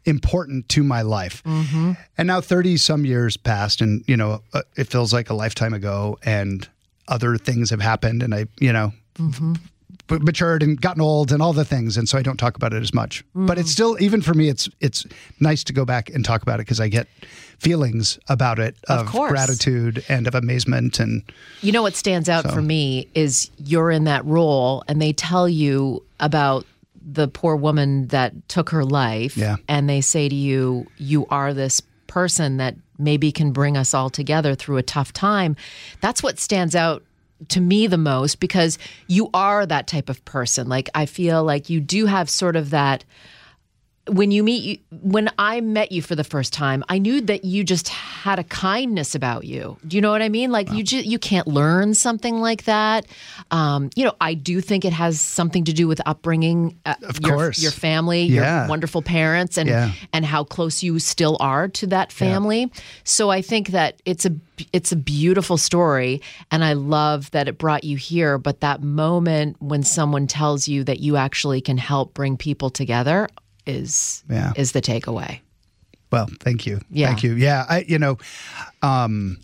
important 0.05 0.69
to 0.69 0.83
my 0.83 1.01
life. 1.01 1.43
Mm-hmm. 1.43 1.93
And 2.17 2.27
now 2.27 2.39
30 2.41 2.77
some 2.77 3.05
years 3.05 3.37
passed 3.37 3.81
and 3.81 4.03
you 4.07 4.15
know 4.15 4.41
uh, 4.53 4.61
it 4.77 4.85
feels 4.85 5.13
like 5.13 5.29
a 5.29 5.33
lifetime 5.33 5.73
ago 5.73 6.17
and 6.23 6.67
other 7.07 7.37
things 7.37 7.69
have 7.69 7.81
happened 7.81 8.23
and 8.23 8.33
I, 8.33 8.45
you 8.59 8.73
know, 8.73 8.91
mm-hmm. 9.15 9.53
b- 10.07 10.19
matured 10.19 10.63
and 10.63 10.79
gotten 10.79 11.01
old 11.01 11.31
and 11.31 11.41
all 11.41 11.53
the 11.53 11.65
things 11.65 11.97
and 11.97 12.07
so 12.07 12.17
I 12.17 12.21
don't 12.21 12.37
talk 12.37 12.55
about 12.55 12.73
it 12.73 12.81
as 12.81 12.93
much. 12.93 13.23
But 13.33 13.57
it's 13.57 13.69
mm. 13.69 13.73
still 13.73 14.01
even 14.01 14.21
for 14.21 14.33
me 14.33 14.49
it's 14.49 14.69
it's 14.79 15.05
nice 15.39 15.63
to 15.65 15.73
go 15.73 15.85
back 15.85 16.09
and 16.09 16.23
talk 16.23 16.41
about 16.41 16.59
it 16.59 16.65
because 16.65 16.79
I 16.79 16.87
get 16.87 17.07
feelings 17.59 18.19
about 18.27 18.59
it 18.59 18.75
of, 18.87 19.05
course. 19.07 19.31
gratitude 19.31 20.03
and 20.09 20.27
of 20.27 20.35
amazement 20.35 20.99
and 20.99 21.23
You 21.61 21.71
know 21.71 21.81
what 21.81 21.95
stands 21.95 22.29
out 22.29 22.51
for 22.51 22.61
me 22.61 23.07
is 23.13 23.49
you're 23.57 23.91
in 23.91 24.03
that 24.05 24.25
role 24.25 24.83
and 24.87 25.01
they 25.01 25.13
tell 25.13 25.47
you 25.49 26.03
about 26.19 26.65
the 27.07 27.27
poor 27.27 27.55
woman 27.55 28.07
that 28.07 28.33
took 28.49 28.69
her 28.71 28.83
life 28.83 29.37
Yeah. 29.37 29.57
and 29.67 29.89
they 29.89 30.01
say 30.01 30.27
to 30.29 30.35
you 30.35 30.87
you 30.97 31.25
are 31.29 31.53
this 31.53 31.81
person 32.07 32.57
that 32.57 32.75
maybe 32.97 33.31
can 33.31 33.51
bring 33.51 33.75
us 33.77 33.93
all 33.93 34.09
together 34.09 34.55
through 34.55 34.77
a 34.77 34.83
tough 34.83 35.11
time. 35.11 35.55
That's 36.01 36.23
what 36.23 36.39
stands 36.39 36.75
out 36.75 37.03
to 37.49 37.59
me 37.59 37.87
the 37.87 37.97
most 37.97 38.39
because 38.39 38.77
you 39.07 39.29
are 39.33 39.65
that 39.65 39.87
type 39.87 40.09
of 40.09 40.23
person. 40.23 40.69
Like 40.69 40.89
I 40.95 41.05
feel 41.05 41.43
like 41.43 41.69
you 41.69 41.81
do 41.81 42.05
have 42.05 42.29
sort 42.29 42.55
of 42.55 42.69
that 42.69 43.03
when 44.07 44.29
you 44.31 44.43
meet 44.43 44.63
you 44.63 44.77
when 45.01 45.29
I 45.39 45.61
met 45.61 45.91
you 45.91 46.01
for 46.01 46.15
the 46.15 46.23
first 46.23 46.53
time, 46.53 46.83
I 46.89 46.99
knew 46.99 47.21
that 47.21 47.43
you 47.43 47.63
just 47.63 47.87
had 47.89 48.37
a 48.37 48.43
kindness 48.43 49.15
about 49.15 49.45
you. 49.45 49.77
Do 49.87 49.97
you 49.97 50.01
know 50.01 50.11
what 50.11 50.21
I 50.21 50.29
mean? 50.29 50.51
Like 50.51 50.71
you 50.71 50.83
just 50.83 51.05
you 51.05 51.17
can't 51.17 51.47
learn 51.47 51.93
something 51.95 52.39
like 52.39 52.65
that. 52.65 53.07
Um, 53.51 53.89
you 53.95 54.05
know, 54.05 54.13
I 54.21 54.35
do 54.35 54.61
think 54.61 54.85
it 54.85 54.93
has 54.93 55.19
something 55.19 55.63
to 55.65 55.73
do 55.73 55.87
with 55.87 56.01
upbringing. 56.05 56.77
Uh, 56.85 56.95
of 57.03 57.19
your, 57.21 57.35
course. 57.35 57.61
your 57.61 57.71
family, 57.71 58.23
Yeah. 58.23 58.61
your 58.61 58.69
wonderful 58.69 59.01
parents, 59.01 59.57
and 59.57 59.69
Yeah. 59.69 59.91
and 60.13 60.23
how 60.25 60.43
close 60.43 60.83
you 60.83 60.99
still 60.99 61.37
are 61.39 61.67
to 61.69 61.87
that 61.87 62.11
family. 62.11 62.71
So 63.03 63.31
I 63.31 63.41
think 63.41 63.69
that 63.69 64.01
it's 64.05 64.25
a 64.25 64.31
it's 64.71 64.91
a 64.91 64.95
beautiful 64.95 65.57
story, 65.57 66.21
and 66.51 66.63
I 66.63 66.73
love 66.73 67.31
that 67.31 67.47
it 67.47 67.57
brought 67.57 67.83
you 67.83 67.97
here. 67.97 68.37
But 68.37 68.61
that 68.61 68.83
moment 68.83 69.57
when 69.59 69.81
someone 69.83 70.27
tells 70.27 70.67
you 70.67 70.83
that 70.83 70.99
you 70.99 71.17
actually 71.17 71.59
can 71.61 71.77
help 71.77 72.13
bring 72.13 72.37
people 72.37 72.69
together 72.69 73.27
is 73.65 74.23
Yeah. 74.29 74.53
is 74.55 74.71
the 74.71 74.81
takeaway. 74.81 75.39
Well, 76.11 76.27
thank 76.39 76.65
you. 76.65 76.79
Yeah. 76.89 77.07
Thank 77.07 77.23
you. 77.23 77.33
Yeah, 77.33 77.65
I 77.67 77.85
you 77.87 77.99
know, 77.99 78.17
um 78.81 79.37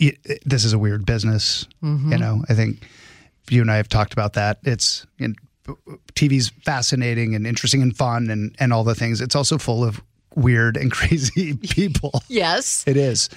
y- 0.00 0.16
this 0.44 0.64
is 0.64 0.72
a 0.72 0.78
weird 0.78 1.06
business. 1.06 1.66
Mm-hmm. 1.82 2.12
You 2.12 2.18
know, 2.18 2.44
I 2.48 2.54
think 2.54 2.86
you 3.50 3.60
and 3.62 3.70
I 3.70 3.76
have 3.76 3.88
talked 3.88 4.12
about 4.12 4.34
that. 4.34 4.58
It's 4.64 5.06
TV's 6.14 6.50
fascinating 6.64 7.34
and 7.34 7.46
interesting 7.46 7.82
and 7.82 7.96
fun 7.96 8.30
and 8.30 8.54
and 8.58 8.72
all 8.72 8.84
the 8.84 8.94
things. 8.94 9.20
It's 9.20 9.34
also 9.36 9.58
full 9.58 9.84
of 9.84 10.00
weird 10.34 10.76
and 10.76 10.90
crazy 10.98 11.54
people. 11.54 12.22
Yes. 12.28 12.84
It 12.86 12.96
is. 12.96 13.28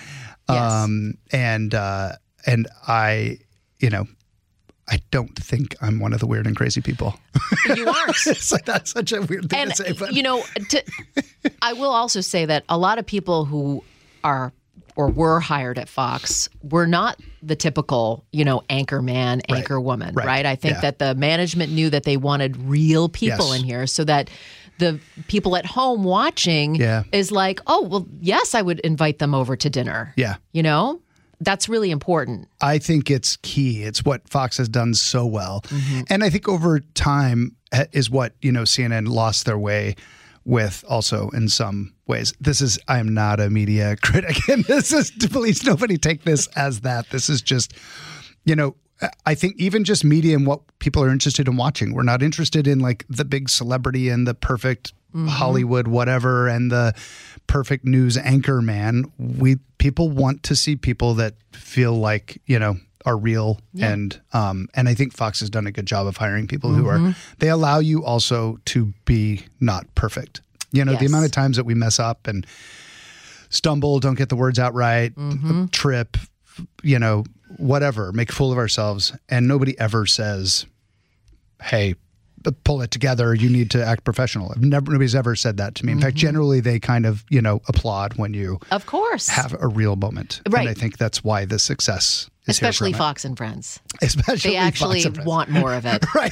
Yes. 0.50 0.72
Um 0.74 1.14
and 1.32 1.74
uh 1.74 2.14
and 2.46 2.68
I, 2.88 3.38
you 3.80 3.90
know, 3.90 4.08
I 4.92 5.00
don't 5.10 5.36
think 5.38 5.76
I'm 5.82 6.00
one 6.00 6.12
of 6.14 6.20
the 6.20 6.28
weird 6.28 6.46
and 6.46 6.56
crazy 6.56 6.82
people. 6.82 7.16
You 7.76 7.88
aren't. 7.88 8.16
it's 8.28 8.52
like 8.52 8.66
that's 8.66 8.92
such 8.92 9.12
a 9.14 9.22
weird 9.22 9.50
thing 9.50 9.60
and 9.62 9.70
to 9.72 9.76
say, 9.78 9.94
but 9.94 10.14
you 10.14 10.22
know, 10.22 10.44
to, 10.70 10.84
I 11.62 11.74
will 11.74 11.92
also 11.92 12.20
say 12.22 12.46
that 12.46 12.64
a 12.70 12.78
lot 12.78 13.00
of 13.00 13.06
people 13.06 13.46
who 13.46 13.84
are 14.24 14.52
or 14.98 15.10
were 15.10 15.40
hired 15.40 15.80
at 15.80 15.88
Fox 15.88 16.50
were 16.62 16.86
not 16.86 17.18
the 17.42 17.56
typical, 17.56 18.26
you 18.34 18.44
know, 18.44 18.62
anchor 18.70 19.02
man, 19.02 19.42
anchor 19.48 19.80
woman, 19.80 20.14
right? 20.14 20.26
Right. 20.28 20.46
I 20.46 20.56
think 20.56 20.76
Yeah. 20.76 20.82
that 20.82 21.00
the 21.00 21.16
management 21.16 21.72
knew 21.72 21.90
that 21.90 22.04
they 22.04 22.18
wanted 22.18 22.58
real 22.58 23.08
people 23.08 23.50
Yes. 23.52 23.60
in 23.60 23.64
here 23.66 23.88
so 23.88 24.04
that 24.04 24.30
the 24.80 25.00
people 25.28 25.56
at 25.56 25.66
home 25.66 26.04
watching 26.04 26.76
Yeah. 26.76 27.04
is 27.14 27.32
like, 27.32 27.62
oh, 27.68 27.84
well, 27.84 28.08
yes, 28.20 28.54
I 28.54 28.62
would 28.62 28.82
invite 28.82 29.20
them 29.20 29.34
over 29.34 29.56
to 29.56 29.70
dinner. 29.70 30.14
yeah. 30.18 30.36
You 30.52 30.64
know? 30.64 31.00
That's 31.42 31.68
really 31.68 31.90
important. 31.90 32.48
I 32.62 32.78
think 32.78 33.10
it's 33.10 33.38
key. 33.38 33.84
It's 33.84 34.06
what 34.06 34.30
Fox 34.30 34.58
has 34.58 34.70
done 34.70 34.94
so 34.94 35.26
well. 35.26 35.62
Mm-hmm. 35.68 36.02
And 36.10 36.24
I 36.24 36.30
think 36.30 36.48
over 36.48 36.80
time 36.80 37.56
is 37.92 38.10
what, 38.10 38.34
you 38.42 38.52
know, 38.52 38.62
CNN 38.62 39.08
lost 39.08 39.46
their 39.46 39.58
way 39.58 39.96
with 40.46 40.86
also 40.88 41.30
in 41.32 41.50
some 41.50 41.94
ways. 42.08 42.34
This 42.40 42.62
is, 42.62 42.78
I 42.88 43.00
am 43.00 43.14
not 43.14 43.40
a 43.40 43.50
media 43.50 43.96
critic. 44.02 44.38
And 44.50 44.64
this 44.66 44.94
is, 44.94 45.12
please, 45.12 45.66
nobody 45.66 45.98
take 45.98 46.24
this 46.24 46.46
as 46.56 46.82
that. 46.82 47.10
This 47.10 47.28
is 47.28 47.42
just, 47.42 47.74
you 48.46 48.56
know, 48.56 48.76
I 49.26 49.34
think 49.34 49.56
even 49.58 49.84
just 49.84 50.04
media 50.04 50.36
and 50.38 50.46
what 50.46 50.62
people 50.78 51.04
are 51.04 51.10
interested 51.10 51.48
in 51.48 51.58
watching. 51.58 51.96
We're 51.96 52.04
not 52.04 52.22
interested 52.22 52.68
in 52.68 52.80
like 52.80 53.04
the 53.10 53.26
big 53.26 53.50
celebrity 53.50 54.10
and 54.10 54.28
the 54.28 54.36
perfect 54.36 54.94
Hollywood 55.14 55.88
whatever 55.88 56.48
and 56.48 56.72
the 56.72 56.94
perfect 57.52 57.84
news 57.86 58.18
anchor 58.18 58.62
man. 58.62 59.12
We 59.18 59.58
people 59.78 60.10
want 60.10 60.44
to 60.44 60.56
see 60.56 60.76
people 60.76 61.16
that 61.16 61.34
feel 61.52 61.94
like, 61.94 62.42
you 62.46 62.58
know, 62.60 62.78
are 63.06 63.18
real 63.18 63.60
and 63.80 64.22
um 64.34 64.68
and 64.74 64.88
I 64.88 64.94
think 64.94 65.14
Fox 65.14 65.40
has 65.42 65.50
done 65.50 65.68
a 65.68 65.72
good 65.72 65.86
job 65.86 66.08
of 66.08 66.18
hiring 66.18 66.48
people 66.48 66.70
who 66.70 66.88
are 66.88 66.98
they 67.40 67.50
allow 67.50 67.80
you 67.80 68.06
also 68.06 68.60
to 68.66 68.94
be 69.06 69.46
not 69.60 69.84
perfect. 69.96 70.42
You 70.72 70.86
know, 70.86 70.94
the 71.00 71.06
amount 71.08 71.26
of 71.26 71.32
times 71.32 71.58
that 71.58 71.66
we 71.66 71.74
mess 71.76 72.00
up 72.00 72.28
and 72.28 72.46
stumble, 73.50 74.00
don't 74.00 74.16
get 74.18 74.30
the 74.30 74.38
words 74.38 74.58
out 74.60 74.74
right, 74.74 75.12
trip, 75.72 76.16
you 76.84 77.00
know, 77.00 77.26
whatever, 77.58 78.14
make 78.14 78.30
a 78.30 78.34
fool 78.34 78.52
of 78.54 78.58
ourselves. 78.58 79.12
And 79.28 79.48
nobody 79.48 79.78
ever 79.78 80.06
says, 80.06 80.66
hey, 81.62 81.96
pull 82.64 82.82
it 82.82 82.92
together. 82.92 83.34
You 83.34 83.50
need 83.50 83.70
to 83.72 83.84
act 83.86 84.04
professional. 84.04 84.54
Never, 84.58 84.92
nobody's 84.92 85.16
ever 85.16 85.36
said 85.36 85.58
that 85.58 85.76
to 85.76 85.86
me. 85.86 85.92
In 85.92 86.00
fact, 86.02 86.16
mm-hmm. 86.16 86.28
generally 86.28 86.60
they 86.60 86.80
kind 86.80 87.06
of, 87.06 87.24
you 87.30 87.42
know, 87.42 87.62
applaud 87.68 88.16
when 88.16 88.34
you 88.34 88.60
Of 88.72 88.86
course. 88.86 89.28
have 89.30 89.56
a 89.60 89.68
real 89.68 89.96
moment. 89.96 90.42
Right. 90.50 90.62
And 90.62 90.70
I 90.70 90.74
think 90.74 90.98
that's 90.98 91.24
why 91.24 91.46
the 91.46 91.60
success 91.60 92.30
is 92.48 92.58
here 92.58 92.70
Especially. 92.70 92.94
Fox 92.94 93.24
and 93.26 93.38
Friends. 93.38 93.80
Especially 94.02 94.52
They 94.52 94.58
Fox 94.58 94.68
actually 94.68 95.04
and 95.04 95.16
Friends. 95.16 95.28
want 95.28 95.50
more 95.50 95.74
of 95.74 95.86
it. 95.86 96.04
Right. 96.16 96.32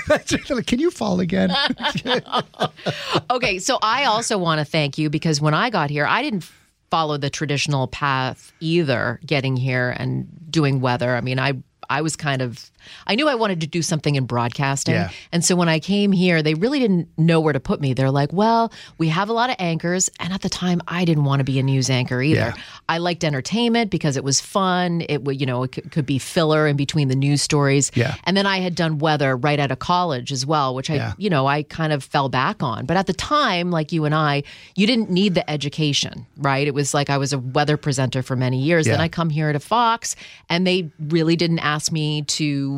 Can 0.66 0.80
you 0.80 0.92
fall 0.92 1.20
again? 1.20 1.52
Okay, 3.32 3.60
so 3.60 3.78
I 3.82 4.06
also 4.06 4.38
want 4.38 4.60
to 4.60 4.66
thank 4.66 4.98
you 4.98 5.10
because 5.10 5.40
when 5.40 5.54
I 5.54 5.70
got 5.70 5.90
here, 5.90 6.06
I 6.06 6.22
didn't 6.22 6.50
follow 6.90 7.18
the 7.18 7.30
traditional 7.30 7.88
path 7.88 8.52
either 8.60 9.20
getting 9.26 9.56
here 9.56 9.94
and 9.98 10.28
doing 10.50 10.82
weather. 10.82 11.16
I 11.16 11.22
mean, 11.22 11.40
I 11.40 11.54
I 11.90 12.02
was 12.02 12.16
kind 12.16 12.42
of 12.42 12.72
I 13.08 13.16
knew 13.16 13.28
I 13.28 13.36
wanted 13.36 13.62
to 13.62 13.68
do 13.68 13.82
something 13.82 14.16
in 14.16 14.26
broadcasting. 14.26 14.96
Yeah. 14.96 15.10
And 15.32 15.44
so 15.44 15.56
when 15.56 15.70
I 15.70 15.80
came 15.80 16.12
here, 16.12 16.42
they 16.42 16.54
really 16.54 16.80
didn't 16.80 17.08
know 17.18 17.40
where 17.40 17.54
to 17.54 17.60
put 17.60 17.82
me. 17.82 17.94
They're 17.94 18.12
like, 18.12 18.32
"Well, 18.34 18.72
we 18.98 19.10
have 19.10 19.30
a 19.30 19.34
lot 19.34 19.50
of 19.50 19.56
anchors." 19.60 20.10
And 20.20 20.34
at 20.34 20.42
the 20.42 20.50
time, 20.50 20.82
I 20.88 21.06
didn't 21.06 21.24
want 21.26 21.40
to 21.40 21.44
be 21.44 21.60
a 21.60 21.64
news 21.64 21.90
anchor 21.90 22.22
either. 22.22 22.40
Yeah. 22.40 22.64
I 22.88 22.98
liked 22.98 23.24
entertainment 23.24 23.92
because 23.92 24.18
it 24.18 24.24
was 24.24 24.42
fun. 24.42 25.04
It 25.10 25.24
would, 25.24 25.40
you 25.40 25.46
know, 25.46 25.64
it 25.64 25.72
could, 25.72 25.92
could 25.92 26.06
be 26.06 26.20
filler 26.20 26.68
in 26.68 26.76
between 26.76 27.08
the 27.08 27.16
news 27.16 27.42
stories. 27.42 27.92
Yeah. 27.96 28.16
And 28.24 28.36
then 28.36 28.46
I 28.46 28.60
had 28.60 28.76
done 28.76 28.98
weather 29.00 29.36
right 29.38 29.60
out 29.60 29.72
of 29.72 29.80
college 29.80 30.32
as 30.32 30.46
well, 30.46 30.74
which 30.76 30.90
I, 30.90 30.96
Yeah. 30.96 31.14
you 31.18 31.30
know, 31.30 31.48
I 31.48 31.64
kind 31.64 31.94
of 31.94 32.04
fell 32.04 32.30
back 32.30 32.62
on. 32.64 32.86
But 32.86 32.98
at 32.98 33.08
the 33.08 33.14
time, 33.14 33.72
like 33.72 33.92
you 33.92 34.06
and 34.06 34.16
I, 34.16 34.44
you 34.76 34.88
didn't 34.88 35.10
need 35.10 35.36
the 35.36 35.50
education, 35.50 36.26
right? 36.38 36.68
It 36.68 36.74
was 36.74 36.94
like 36.94 37.10
I 37.10 37.18
was 37.18 37.34
a 37.34 37.40
weather 37.40 37.78
presenter 37.78 38.22
for 38.22 38.36
many 38.36 38.60
years. 38.62 38.86
Then 38.86 39.00
I 39.00 39.08
come 39.08 39.30
here 39.30 39.54
to 39.54 39.60
Fox, 39.60 40.16
and 40.50 40.66
they 40.66 40.90
really 41.00 41.36
didn't 41.36 41.60
ask 41.60 41.92
me 41.92 42.24
to 42.24 42.69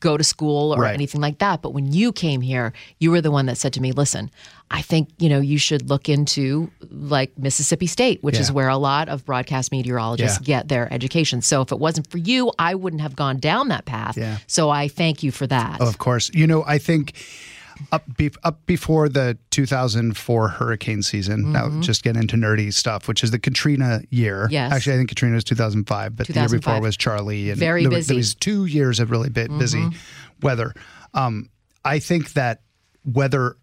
go 0.00 0.16
to 0.16 0.24
school 0.24 0.74
or 0.74 0.80
Right. 0.82 0.94
anything 0.94 1.20
like 1.20 1.38
that. 1.38 1.62
But 1.62 1.70
when 1.74 1.92
you 1.92 2.12
came 2.12 2.40
here, 2.40 2.72
you 2.98 3.10
were 3.10 3.20
the 3.20 3.30
one 3.30 3.46
that 3.46 3.58
said 3.58 3.72
to 3.74 3.80
me, 3.80 3.92
listen, 3.92 4.30
I 4.70 4.82
think, 4.82 5.08
you 5.18 5.28
know, 5.28 5.40
you 5.40 5.58
should 5.58 5.88
look 5.88 6.08
into 6.08 6.70
like 6.90 7.36
Mississippi 7.38 7.86
State, 7.86 8.22
which 8.22 8.38
is 8.38 8.52
where 8.52 8.68
a 8.68 8.76
lot 8.76 9.08
of 9.08 9.24
broadcast 9.24 9.72
meteorologists 9.72 10.38
Yeah. 10.42 10.58
get 10.58 10.68
their 10.68 10.92
education. 10.92 11.40
So 11.42 11.62
if 11.62 11.72
it 11.72 11.78
wasn't 11.78 12.10
for 12.10 12.18
you, 12.18 12.52
I 12.58 12.74
wouldn't 12.74 13.02
have 13.02 13.16
gone 13.16 13.38
down 13.38 13.68
that 13.68 13.84
path. 13.86 14.16
Yeah. 14.16 14.38
So 14.46 14.70
I 14.70 14.88
thank 14.88 15.22
you 15.22 15.30
for 15.32 15.46
that. 15.46 15.80
Of 15.80 15.98
course. 15.98 16.30
You 16.34 16.46
know, 16.46 16.64
I 16.66 16.78
think 16.78 17.14
up 17.92 18.04
be, 18.16 18.30
up 18.44 18.64
before 18.66 19.08
the 19.08 19.38
2004 19.50 20.48
hurricane 20.48 21.02
season. 21.02 21.52
Now, 21.52 21.80
just 21.80 22.02
get 22.02 22.16
into 22.16 22.36
nerdy 22.36 22.72
stuff, 22.72 23.08
which 23.08 23.22
is 23.24 23.30
the 23.30 23.38
Katrina 23.38 24.00
year. 24.10 24.44
Mm-hmm. 24.44 24.52
Yes. 24.52 24.72
Actually, 24.72 24.94
I 24.94 24.96
think 24.98 25.08
Katrina 25.08 25.34
was 25.34 25.44
2005, 25.44 26.16
but 26.16 26.26
the 26.26 26.32
year 26.34 26.48
before 26.48 26.80
was 26.80 26.96
Charley. 26.96 27.50
And 27.50 27.58
Very 27.58 27.82
there, 27.82 27.90
busy. 27.90 28.00
Mm-hmm. 28.02 28.08
There 28.08 28.16
was 28.18 28.34
two 28.34 28.64
years 28.66 29.00
of 29.00 29.10
really 29.10 29.30
bit 29.30 29.50
busy 29.58 29.88
weather. 30.42 30.74
Um, 31.14 31.50
I 31.84 31.98
think 31.98 32.32
that 32.34 32.62
weather. 33.04 33.56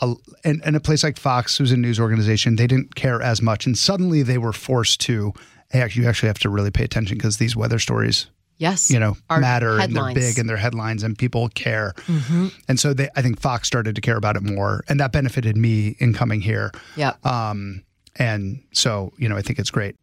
uh, 0.00 0.14
And, 0.44 0.62
and 0.64 0.76
a 0.76 0.80
place 0.80 1.02
like 1.02 1.18
Fox, 1.18 1.58
who's 1.58 1.72
a 1.72 1.76
news 1.76 2.00
organization, 2.00 2.56
they 2.56 2.66
didn't 2.66 2.94
care 2.94 3.20
as 3.20 3.42
much, 3.42 3.66
and 3.66 3.76
suddenly 3.76 4.22
they 4.22 4.38
were 4.38 4.52
forced 4.52 5.00
to. 5.02 5.32
Hey, 5.70 5.86
you 5.92 6.08
actually 6.08 6.28
have 6.28 6.38
to 6.38 6.48
really 6.48 6.70
pay 6.70 6.84
attention 6.84 7.18
because 7.18 7.36
these 7.36 7.54
weather 7.54 7.78
stories 7.78 8.28
yes. 8.58 8.90
you 8.90 8.98
know 8.98 9.16
Our 9.30 9.40
matter 9.40 9.78
and 9.80 9.94
they're 9.96 10.12
big 10.14 10.38
and 10.38 10.48
they're 10.48 10.56
headlines 10.56 11.02
and 11.02 11.16
people 11.16 11.48
care 11.50 11.94
and 12.68 12.78
so 12.78 12.92
they 12.92 13.08
i 13.16 13.22
think 13.22 13.40
fox 13.40 13.66
started 13.66 13.94
to 13.94 14.00
care 14.00 14.16
about 14.16 14.36
it 14.36 14.42
more 14.42 14.84
and 14.88 15.00
that 15.00 15.12
benefited 15.12 15.56
me 15.56 15.96
in 15.98 16.12
coming 16.12 16.40
here 16.40 16.70
Yep. 16.96 17.24
um 17.24 17.82
and 18.16 18.62
so 18.72 19.12
you 19.18 19.28
know 19.28 19.36
i 19.36 19.42
think 19.42 19.58
it's 19.58 19.70
great 19.70 19.96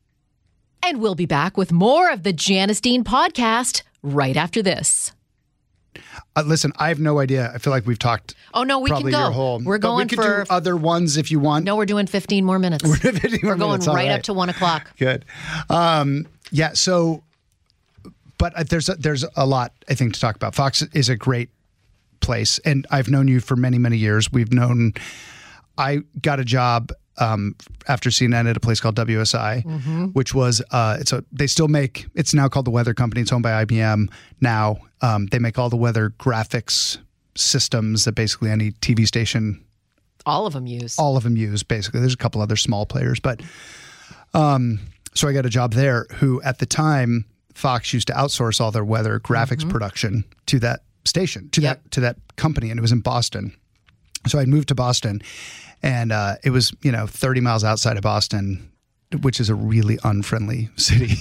and 0.84 1.00
we'll 1.02 1.16
be 1.16 1.26
back 1.26 1.58
with 1.58 1.72
more 1.72 2.12
of 2.12 2.22
the 2.24 2.32
Janice 2.32 2.80
Dean 2.80 3.04
podcast 3.04 3.82
right 4.04 4.38
after 4.38 4.62
this. 4.62 5.12
uh, 6.36 6.44
listen 6.46 6.72
i 6.78 6.88
have 6.90 7.00
no 7.00 7.20
idea 7.20 7.52
i 7.54 7.58
feel 7.58 7.72
like 7.72 7.86
we've 7.86 8.00
talked 8.00 8.36
Oh, 8.58 8.64
no, 8.64 8.80
we 8.80 8.90
can 8.90 9.10
go. 9.12 9.32
whole 9.32 9.60
We're 9.62 9.78
going 9.80 10.08
we 10.10 10.16
for. 10.16 10.46
do 10.46 10.50
other 10.50 10.78
ones 10.78 11.18
if 11.18 11.30
you 11.30 11.42
want 11.42 11.66
no, 11.66 11.76
we're 11.76 11.86
doing 11.86 12.08
15 12.08 12.46
more 12.46 12.58
minutes. 12.58 12.84
We're 12.88 12.96
15 12.96 13.40
more 13.44 13.52
We're 13.52 13.58
going 13.58 13.72
minutes, 13.72 13.88
right, 13.88 13.96
right. 14.08 14.12
up 14.12 14.22
to 14.24 14.34
one 14.34 14.48
o'clock. 14.48 14.90
good 14.98 15.26
um 15.70 16.26
yeah 16.52 16.72
so 16.74 17.22
but 18.38 18.70
there's 18.70 18.90
a, 18.90 18.96
there's 18.96 19.26
a 19.36 19.46
lot 19.46 19.72
i 19.90 19.94
think 19.94 20.14
to 20.14 20.20
talk 20.20 20.36
about 20.36 20.54
fox 20.56 20.82
is 20.94 21.10
a 21.10 21.16
great 21.16 21.50
place 22.20 22.60
and 22.66 22.86
i've 22.92 23.10
known 23.10 23.28
you 23.28 23.40
for 23.40 23.56
many 23.56 23.78
many 23.78 23.98
years 23.98 24.32
we've 24.32 24.52
known 24.54 24.94
i 25.78 26.00
got 26.22 26.40
a 26.40 26.46
job 26.46 26.92
um, 27.18 27.56
after 27.88 28.10
cnn 28.10 28.50
at 28.50 28.58
a 28.58 28.60
place 28.60 28.80
called 28.80 28.96
wsi 28.96 29.64
Mm-hmm. 29.64 30.06
which 30.08 30.34
was 30.34 30.62
uh, 30.72 30.98
it's 31.00 31.14
a 31.14 31.24
they 31.32 31.48
still 31.48 31.68
make 31.68 32.08
it's 32.16 32.34
now 32.34 32.48
called 32.50 32.66
the 32.66 32.72
weather 32.72 32.94
company 32.94 33.22
it's 33.22 33.32
owned 33.32 33.44
by 33.44 33.64
ibm 33.66 34.08
now 34.42 34.78
um, 35.02 35.28
they 35.28 35.40
make 35.40 35.58
all 35.60 35.70
the 35.70 35.78
weather 35.78 36.10
graphics 36.20 36.98
systems 37.36 38.06
that 38.06 38.14
basically 38.16 38.50
any 38.50 38.72
tv 38.72 39.06
station 39.08 39.64
All 40.26 40.46
of 40.48 40.54
them 40.54 40.66
use. 40.68 40.98
all 40.98 41.16
of 41.18 41.24
them 41.24 41.36
use 41.38 41.64
basically. 41.64 42.00
There's 42.00 42.14
a 42.14 42.18
couple 42.18 42.42
other 42.42 42.56
small 42.56 42.86
players, 42.86 43.20
but 43.20 43.42
um, 44.34 44.80
so 45.14 45.28
I 45.28 45.34
got 45.34 45.46
a 45.46 45.50
job 45.50 45.74
there. 45.74 46.08
Who 46.16 46.42
at 46.42 46.60
the 46.60 46.66
time 46.66 47.26
Fox 47.56 47.92
used 47.94 48.08
to 48.08 48.14
outsource 48.14 48.62
all 48.62 48.70
their 48.72 48.86
weather 48.86 49.20
graphics 49.20 49.68
production 49.68 50.24
to 50.46 50.60
that 50.60 50.82
station, 51.06 51.50
to 51.50 51.62
Yep. 51.62 51.84
that 51.84 51.92
to 51.92 52.00
that 52.02 52.18
company, 52.36 52.70
and 52.70 52.78
it 52.78 52.82
was 52.82 52.92
in 52.92 53.00
Boston. 53.00 53.56
So 54.28 54.38
I 54.40 54.46
moved 54.46 54.68
to 54.68 54.76
Boston, 54.76 55.22
and 55.82 56.12
uh, 56.12 56.36
it 56.44 56.50
was 56.52 56.74
you 56.84 56.92
know 56.92 57.08
30 57.08 57.42
miles 57.42 57.64
outside 57.64 57.96
of 57.98 58.04
Boston, 58.04 58.70
which 59.22 59.40
is 59.40 59.50
a 59.50 59.56
really 59.56 59.98
unfriendly 60.04 60.70
city. 60.76 61.16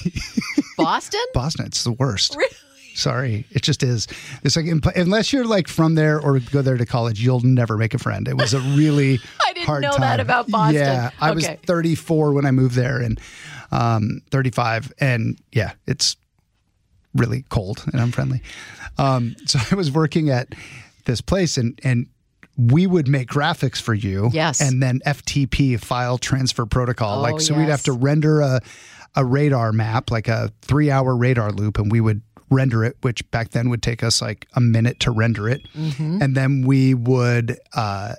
Boston? 0.77 1.20
Boston, 1.33 1.66
it's 1.66 1.85
the 1.85 1.92
worst. 1.92 2.35
Really? 2.37 2.55
Sorry, 2.97 3.44
it 3.51 3.62
just 3.62 3.83
is. 3.83 4.07
It's 4.44 4.55
like 4.57 4.66
imp- 4.66 4.87
unless 4.94 5.33
you're 5.33 5.44
like 5.44 5.66
from 5.66 5.97
there 5.97 6.20
or 6.20 6.38
go 6.38 6.62
there 6.62 6.77
to 6.77 6.87
college, 6.87 7.20
you'll 7.20 7.40
never 7.40 7.77
make 7.77 7.92
a 7.92 7.99
friend. 7.99 8.29
It 8.29 8.37
was 8.37 8.55
a 8.55 8.61
really 8.61 9.18
I 9.44 9.53
didn't 9.53 9.66
hard 9.66 9.83
know 9.83 9.90
time. 9.90 10.01
that 10.01 10.20
about 10.20 10.49
Boston. 10.49 10.77
Yeah, 10.83 11.11
I 11.20 11.33
was 11.33 11.44
34 11.47 12.33
when 12.33 12.47
I 12.47 12.53
moved 12.53 12.77
there, 12.77 13.01
and 13.01 13.20
um, 13.73 14.20
35, 14.31 14.92
and 15.01 15.37
yeah, 15.53 15.73
it's 15.88 16.16
really 17.14 17.44
cold 17.48 17.85
and 17.92 18.00
unfriendly. 18.00 18.42
Um, 18.98 19.37
so 19.46 19.59
I 19.70 19.74
was 19.74 19.90
working 19.90 20.31
at 20.31 20.55
this 21.05 21.20
place, 21.20 21.57
and 21.57 21.79
and 21.85 22.07
we 22.57 22.87
would 22.87 23.09
make 23.09 23.29
graphics 23.29 23.81
for 23.81 23.94
you, 23.94 24.31
Yes. 24.33 24.61
and 24.61 24.83
then 24.83 25.00
FTP 25.05 25.79
file 25.81 26.18
transfer 26.18 26.66
protocol. 26.66 27.18
Oh, 27.18 27.22
like 27.22 27.40
so, 27.40 27.55
we'd 27.55 27.68
have 27.68 27.83
to 27.85 27.92
render 27.92 28.40
a 28.40 28.61
a 29.16 29.24
radar 29.24 29.72
map, 29.72 30.11
like 30.11 30.29
a 30.29 30.50
three 30.62 30.90
hour 30.90 31.16
radar 31.16 31.53
loop, 31.53 31.79
and 31.79 31.90
we 31.90 32.00
would 32.00 32.22
render 32.50 32.85
it, 32.85 32.96
which 33.03 33.29
back 33.31 33.50
then 33.50 33.70
would 33.70 33.83
take 33.83 34.03
us 34.03 34.20
like 34.22 34.46
a 34.55 34.61
minute 34.61 35.00
to 35.00 35.11
render 35.11 35.48
it. 35.48 35.62
Mm-hmm. 35.77 36.22
And 36.22 36.37
then 36.37 36.62
we 36.66 36.94
would 36.94 37.59
uh, 37.74 38.14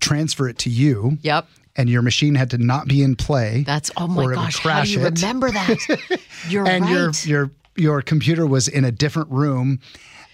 transfer 0.00 0.48
it 0.48 0.58
to 0.60 0.70
you. 0.70 1.18
Yep. 1.22 1.46
And 1.78 1.90
your 1.90 2.00
machine 2.00 2.34
had 2.34 2.50
to 2.50 2.58
not 2.58 2.86
be 2.88 3.02
in 3.02 3.16
play. 3.16 3.64
That's, 3.66 3.90
oh 3.98 4.04
or 4.04 4.28
my 4.30 4.34
gosh, 4.34 4.56
how 4.56 4.62
crash 4.62 4.88
do 4.88 5.00
you 5.00 5.06
it. 5.06 5.20
remember 5.20 5.50
that? 5.50 6.20
You're 6.48 6.66
and 6.66 6.84
right. 6.84 6.90
your 6.90 7.10
your 7.24 7.50
your 7.76 8.02
computer 8.02 8.46
was 8.46 8.68
in 8.68 8.84
a 8.84 8.92
different 8.92 9.30
room 9.30 9.80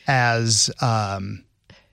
as 0.07 0.71
um, 0.81 1.45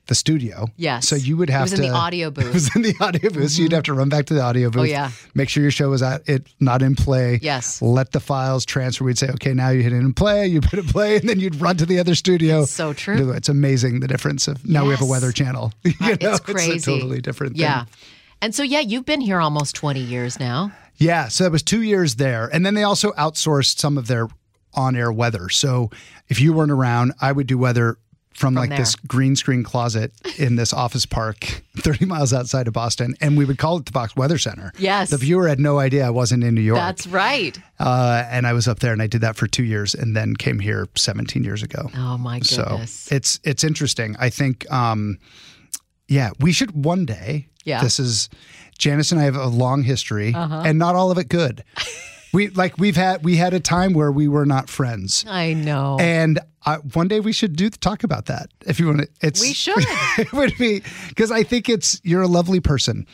the 0.07 0.15
studio. 0.15 0.67
Yes. 0.77 1.07
So 1.07 1.15
you 1.15 1.37
would 1.37 1.49
It 1.49 1.53
have 1.53 1.61
was 1.63 1.73
to. 1.73 1.83
in 1.83 1.91
the 1.91 1.95
audio 1.95 2.27
It 2.35 2.53
was 2.53 2.75
in 2.75 2.81
the 2.81 2.95
audio 2.99 3.29
booth. 3.29 3.51
So 3.51 3.61
you'd 3.61 3.71
have 3.73 3.83
to 3.83 3.93
run 3.93 4.09
back 4.09 4.25
to 4.27 4.33
the 4.33 4.41
audio 4.41 4.69
booth. 4.71 4.81
Oh, 4.81 4.83
yeah. 4.83 5.11
Make 5.35 5.49
sure 5.49 5.61
your 5.61 5.71
show 5.71 5.89
was 5.89 6.01
at 6.01 6.27
it 6.27 6.47
not 6.59 6.81
in 6.81 6.95
play. 6.95 7.39
Yes. 7.41 7.81
Let 7.81 8.11
the 8.11 8.19
files 8.19 8.65
transfer. 8.65 9.03
We'd 9.03 9.17
say, 9.19 9.29
okay, 9.29 9.53
now 9.53 9.69
you 9.69 9.83
hit 9.83 9.93
it 9.93 9.97
in 9.97 10.13
play. 10.13 10.47
You 10.47 10.61
put 10.61 10.79
it 10.79 10.87
play, 10.87 11.15
and 11.17 11.29
then 11.29 11.39
you'd 11.39 11.61
run 11.61 11.77
to 11.77 11.85
the 11.85 11.99
other 11.99 12.15
studio. 12.15 12.63
It's 12.63 12.71
so 12.71 12.93
true. 12.93 13.31
It's 13.31 13.49
amazing 13.49 13.99
the 13.99 14.07
difference 14.07 14.47
of 14.47 14.65
now 14.67 14.85
we 14.85 14.91
have 14.91 15.01
a 15.01 15.05
weather 15.05 15.31
channel. 15.31 15.73
You 15.83 15.93
Uh, 16.01 16.07
know, 16.21 16.31
it's 16.31 16.39
crazy. 16.39 16.91
a 16.91 16.95
totally 16.95 17.21
different 17.21 17.53
thing. 17.53 17.61
Yeah. 17.61 17.85
And 18.41 18.55
so, 18.55 18.63
yeah, 18.63 18.79
you've 18.79 19.05
been 19.05 19.21
here 19.21 19.39
almost 19.41 19.75
20 19.75 19.99
years 19.99 20.39
now. 20.39 20.71
Yeah, 20.95 21.27
so 21.27 21.43
that 21.43 21.51
was 21.51 21.61
two 21.63 21.81
years 21.81 22.15
there. 22.15 22.47
And 22.51 22.65
then 22.65 22.73
they 22.73 22.83
also 22.83 23.11
outsourced 23.13 23.79
some 23.79 23.97
of 23.97 24.07
their 24.07 24.27
on 24.73 24.95
air 24.95 25.11
weather. 25.11 25.49
So 25.49 25.89
if 26.27 26.39
you 26.39 26.53
weren't 26.53 26.71
around, 26.71 27.13
I 27.21 27.31
would 27.31 27.47
do 27.47 27.57
weather 27.57 27.97
from, 28.33 28.53
like 28.53 28.69
this 28.69 28.95
green 28.95 29.35
screen 29.35 29.63
closet 29.63 30.13
in 30.37 30.55
this 30.55 30.71
office 30.71 31.05
park 31.05 31.61
30 31.79 32.05
miles 32.05 32.31
outside 32.33 32.67
of 32.69 32.73
Boston. 32.73 33.13
And 33.19 33.37
we 33.37 33.43
would 33.43 33.57
call 33.57 33.77
it 33.77 33.85
the 33.85 33.91
Fox 33.91 34.15
Weather 34.15 34.37
Center. 34.37 34.71
Yes. 34.77 35.09
The 35.09 35.17
viewer 35.17 35.49
had 35.49 35.59
no 35.59 35.77
idea 35.79 36.05
I 36.07 36.09
wasn't 36.09 36.45
in 36.45 36.55
New 36.55 36.61
York. 36.61 36.79
That's 36.79 37.05
right. 37.07 37.57
uh, 37.79 38.23
and 38.29 38.47
I 38.47 38.53
was 38.53 38.65
up 38.65 38.79
there 38.79 38.93
and 38.93 39.01
I 39.01 39.07
did 39.07 39.19
that 39.21 39.35
for 39.35 39.45
two 39.47 39.65
years 39.65 39.93
and 39.93 40.15
then 40.15 40.37
came 40.37 40.59
here 40.59 40.87
17 40.95 41.43
years 41.43 41.63
ago. 41.63 41.89
Oh, 41.97 42.17
my 42.17 42.39
So 42.39 42.63
goodness. 42.63 43.11
it's 43.11 43.39
it's 43.43 43.65
interesting. 43.65 44.15
I 44.19 44.29
think, 44.29 44.71
um, 44.71 45.17
yeah, 46.07 46.29
we 46.39 46.53
should 46.53 46.71
one 46.85 47.05
day. 47.05 47.47
Yeah. 47.65 47.75
Uh-huh. 47.77 47.83
This 47.83 47.99
is 47.99 48.29
Janice 48.77 49.11
and 49.11 49.19
I 49.19 49.25
have 49.25 49.35
a 49.35 49.47
long 49.47 49.83
history, 49.83 50.33
and 50.33 50.79
not 50.79 50.95
all 50.95 51.11
of 51.11 51.17
it 51.17 51.27
good. 51.27 51.63
We 52.33 52.49
like 52.49 52.77
we've 52.77 52.95
had 52.95 53.23
we 53.23 53.37
had 53.37 53.53
a 53.53 53.59
time 53.59 53.93
where 53.93 54.11
we 54.11 54.27
were 54.27 54.45
not 54.45 54.69
friends, 54.69 55.25
I 55.27 55.53
know. 55.53 55.97
and 55.99 56.39
I, 56.65 56.75
one 56.77 57.07
day 57.07 57.19
we 57.21 57.31
should 57.31 57.55
do 57.55 57.69
talk 57.69 58.03
about 58.03 58.25
that 58.25 58.49
if 58.67 58.79
you 58.79 58.87
want 58.87 58.99
to. 58.99 59.07
It's 59.21 59.41
We 59.41 59.53
should. 59.63 59.75
it 60.17 60.31
would 60.33 60.53
be 60.57 60.81
because 61.07 61.31
I 61.31 61.43
think 61.43 61.69
it's 61.69 61.99
you're 62.03 62.21
a 62.21 62.27
lovely 62.27 62.59
person, 62.59 63.07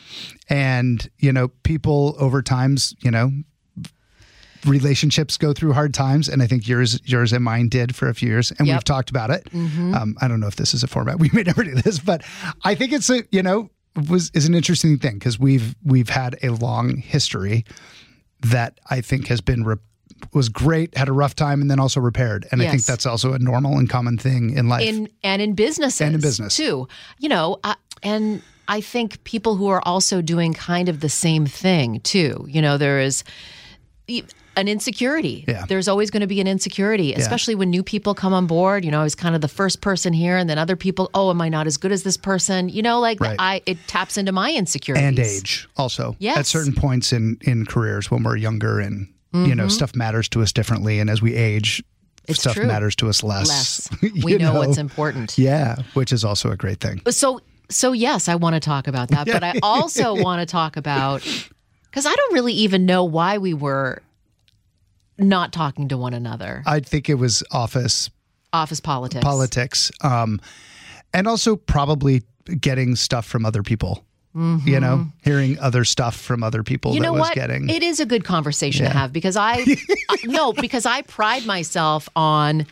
and 0.48 1.08
you 1.18 1.32
know 1.32 1.48
people 1.62 2.16
over 2.18 2.42
times 2.42 2.94
you 3.00 3.10
know 3.10 3.30
relationships 4.64 5.36
go 5.36 5.52
through 5.52 5.72
hard 5.72 5.94
times 5.94 6.28
and 6.28 6.42
i 6.42 6.46
think 6.46 6.66
yours 6.66 6.98
yours 7.04 7.32
and 7.32 7.44
mine 7.44 7.68
did 7.68 7.94
for 7.94 8.08
a 8.08 8.14
few 8.14 8.28
years 8.28 8.50
and 8.58 8.66
Yep. 8.66 8.74
we've 8.76 8.84
talked 8.84 9.10
about 9.10 9.30
it 9.30 9.46
um, 9.54 10.16
i 10.20 10.26
don't 10.26 10.40
know 10.40 10.48
if 10.48 10.56
this 10.56 10.74
is 10.74 10.82
a 10.82 10.88
format 10.88 11.18
we 11.20 11.30
may 11.32 11.42
never 11.44 11.62
do 11.62 11.74
this 11.74 12.00
but 12.00 12.24
i 12.64 12.74
think 12.74 12.92
it's 12.92 13.08
a 13.08 13.22
you 13.30 13.42
know 13.44 13.70
was 14.08 14.30
is 14.34 14.46
an 14.46 14.54
interesting 14.54 14.98
thing 14.98 15.14
because 15.20 15.38
we've 15.38 15.76
we've 15.84 16.08
had 16.08 16.36
a 16.42 16.48
long 16.48 16.96
history 16.96 17.64
that 18.40 18.78
i 18.90 19.00
think 19.00 19.26
has 19.28 19.40
been 19.40 19.64
re- 19.64 19.76
was 20.32 20.48
great 20.48 20.96
had 20.96 21.08
a 21.08 21.12
rough 21.12 21.34
time 21.34 21.60
and 21.60 21.70
then 21.70 21.78
also 21.80 22.00
repaired 22.00 22.46
and 22.50 22.62
i 22.62 22.70
think 22.70 22.84
that's 22.84 23.06
also 23.06 23.32
a 23.32 23.38
normal 23.38 23.78
and 23.78 23.88
common 23.90 24.16
thing 24.18 24.50
in 24.56 24.68
life 24.68 24.86
in 24.86 25.08
and 25.22 25.42
in 25.42 25.54
businesses 25.54 26.00
And 26.00 26.14
in 26.14 26.20
business. 26.20 26.56
too. 26.56 26.88
You 27.18 27.28
know, 27.28 27.58
uh, 27.64 27.74
and 28.02 28.42
I 28.68 28.80
think 28.80 29.22
people 29.24 29.56
who 29.56 29.68
are 29.68 29.80
also 29.86 30.20
doing 30.22 30.52
kind 30.54 30.88
of 30.88 31.00
the 31.00 31.08
same 31.08 31.46
thing 31.46 32.00
too. 32.00 32.46
You 32.48 32.62
know, 32.62 32.78
there 32.78 32.98
is. 33.00 33.24
An 34.56 34.68
insecurity. 34.68 35.44
Yeah. 35.46 35.66
There's 35.68 35.86
always 35.88 36.10
going 36.10 36.22
to 36.22 36.26
be 36.26 36.40
an 36.40 36.46
insecurity, 36.46 37.12
especially 37.14 37.54
when 37.54 37.70
new 37.70 37.82
people 37.82 38.14
come 38.14 38.32
on 38.32 38.46
board. 38.46 38.84
You 38.84 38.90
know, 38.90 39.00
I 39.00 39.04
was 39.04 39.14
kind 39.14 39.34
of 39.34 39.40
the 39.40 39.48
first 39.48 39.80
person 39.82 40.12
here, 40.12 40.36
and 40.36 40.48
then 40.48 40.58
other 40.58 40.76
people, 40.76 41.10
oh, 41.14 41.30
am 41.30 41.40
I 41.40 41.48
not 41.48 41.66
as 41.66 41.76
good 41.76 41.92
as 41.92 42.02
this 42.02 42.16
person? 42.16 42.68
You 42.68 42.82
know, 42.82 42.98
like 43.00 43.20
Right. 43.20 43.36
I, 43.38 43.62
it 43.66 43.78
taps 43.86 44.16
into 44.16 44.32
my 44.32 44.52
insecurities. 44.52 45.06
and 45.06 45.18
age 45.18 45.68
also 45.76 46.16
Yes. 46.18 46.38
at 46.38 46.46
certain 46.46 46.72
points 46.74 47.12
in 47.12 47.38
in 47.42 47.66
careers 47.66 48.10
when 48.10 48.22
we're 48.22 48.36
younger 48.36 48.80
and 48.80 49.08
you 49.34 49.54
know 49.54 49.68
stuff 49.68 49.94
matters 49.94 50.30
to 50.30 50.40
us 50.40 50.50
differently 50.50 50.98
and 50.98 51.10
as 51.10 51.20
we 51.20 51.34
age 51.34 51.82
Mm-hmm. 51.82 52.32
It's 52.32 52.40
stuff 52.40 52.54
true. 52.54 52.66
matters 52.66 52.96
to 52.96 53.08
us 53.08 53.22
less, 53.22 53.48
Less. 53.48 53.88
We 54.24 54.36
know, 54.36 54.54
what's 54.54 54.78
important. 54.78 55.38
yeah 55.38 55.76
which 55.94 56.12
is 56.12 56.24
also 56.24 56.50
a 56.50 56.56
great 56.56 56.80
thing 56.80 57.00
So, 57.10 57.40
so 57.68 57.92
yes, 57.92 58.28
I 58.28 58.34
want 58.34 58.54
to 58.54 58.60
talk 58.60 58.88
about 58.88 59.10
that, 59.10 59.26
but 59.28 59.44
I 59.44 59.54
also 59.62 60.12
want 60.20 60.40
to 60.40 60.46
talk 60.46 60.76
about 60.76 61.22
because 61.84 62.04
I 62.06 62.12
don't 62.14 62.32
really 62.34 62.54
even 62.54 62.84
know 62.84 63.04
why 63.04 63.38
we 63.38 63.54
were 63.54 64.02
not 65.18 65.52
talking 65.52 65.88
to 65.88 65.96
one 65.96 66.14
another. 66.14 66.62
i 66.66 66.80
think 66.80 67.08
it 67.08 67.14
was 67.14 67.42
office 67.50 68.10
Office 68.52 68.80
politics. 68.80 69.22
politics 69.24 69.90
um 70.02 70.40
and 71.12 71.26
also 71.26 71.56
probably 71.56 72.22
getting 72.60 72.96
stuff 72.96 73.26
from 73.26 73.44
other 73.44 73.62
people 73.62 74.02
you 74.66 74.78
know 74.78 75.06
hearing 75.24 75.58
other 75.60 75.82
stuff 75.84 76.14
from 76.14 76.42
other 76.42 76.62
people 76.62 76.90
Mm-hmm. 76.90 76.96
You 76.96 77.00
that 77.02 77.06
know 77.06 77.12
was 77.14 77.20
what? 77.22 77.34
getting 77.34 77.70
It 77.70 77.82
is 77.82 78.00
a 78.00 78.06
good 78.06 78.22
conversation 78.24 78.84
to 78.84 78.92
have 78.92 79.10
because 79.12 79.34
I 79.36 79.64
I- 80.10 80.18
no 80.24 80.52
because 80.52 80.84
I 80.86 81.02
pride 81.02 81.46
myself 81.46 82.08
on. 82.14 82.66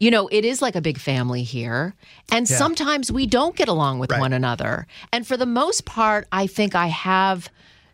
You 0.00 0.10
know, 0.10 0.28
it 0.28 0.44
is 0.44 0.60
like 0.60 0.74
a 0.76 0.80
big 0.80 0.98
family 0.98 1.44
here. 1.44 1.94
And 2.32 2.48
sometimes 2.48 3.12
we 3.12 3.26
don't 3.26 3.54
get 3.54 3.68
along 3.68 4.00
with 4.00 4.10
Right. 4.10 4.20
one 4.20 4.32
another. 4.32 4.86
And 5.12 5.24
for 5.26 5.36
the 5.36 5.46
most 5.46 5.84
part, 5.86 6.26
I 6.32 6.46
think 6.48 6.74
I 6.74 6.88
have, 6.88 7.48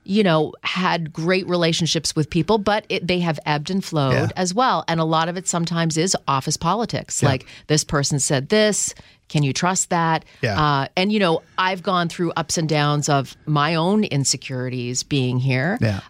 you 0.05 0.22
know, 0.22 0.53
had 0.62 1.12
great 1.12 1.46
relationships 1.48 2.16
with 2.16 2.30
people, 2.30 2.59
but 2.59 2.84
it, 2.88 3.07
they 3.07 3.20
have 3.20 3.38
ebbed 3.46 3.70
and 3.70 3.84
flowed 3.84 4.12
Yeah. 4.14 4.28
as 4.36 4.55
well. 4.55 4.84
And 4.88 4.98
a 4.98 5.05
lot 5.05 5.28
of 5.28 5.36
it 5.36 5.46
sometimes 5.46 5.96
is 5.96 6.16
office 6.26 6.57
politics. 6.57 7.22
Like 7.22 7.46
this 7.66 7.84
person 7.84 8.18
said 8.18 8.48
this. 8.48 8.94
Can 9.28 9.42
you 9.44 9.53
trust 9.53 9.90
that? 9.90 10.24
Yeah. 10.42 10.61
Uh, 10.61 10.88
and, 10.96 11.12
you 11.12 11.20
know, 11.20 11.42
I've 11.59 11.82
gone 11.84 12.09
through 12.09 12.32
ups 12.32 12.59
and 12.59 12.68
downs 12.68 13.09
of 13.09 13.36
my 13.46 13.76
own 13.76 14.03
insecurities 14.05 15.03
being 15.05 15.38
here 15.38 15.78
yeah 15.80 16.01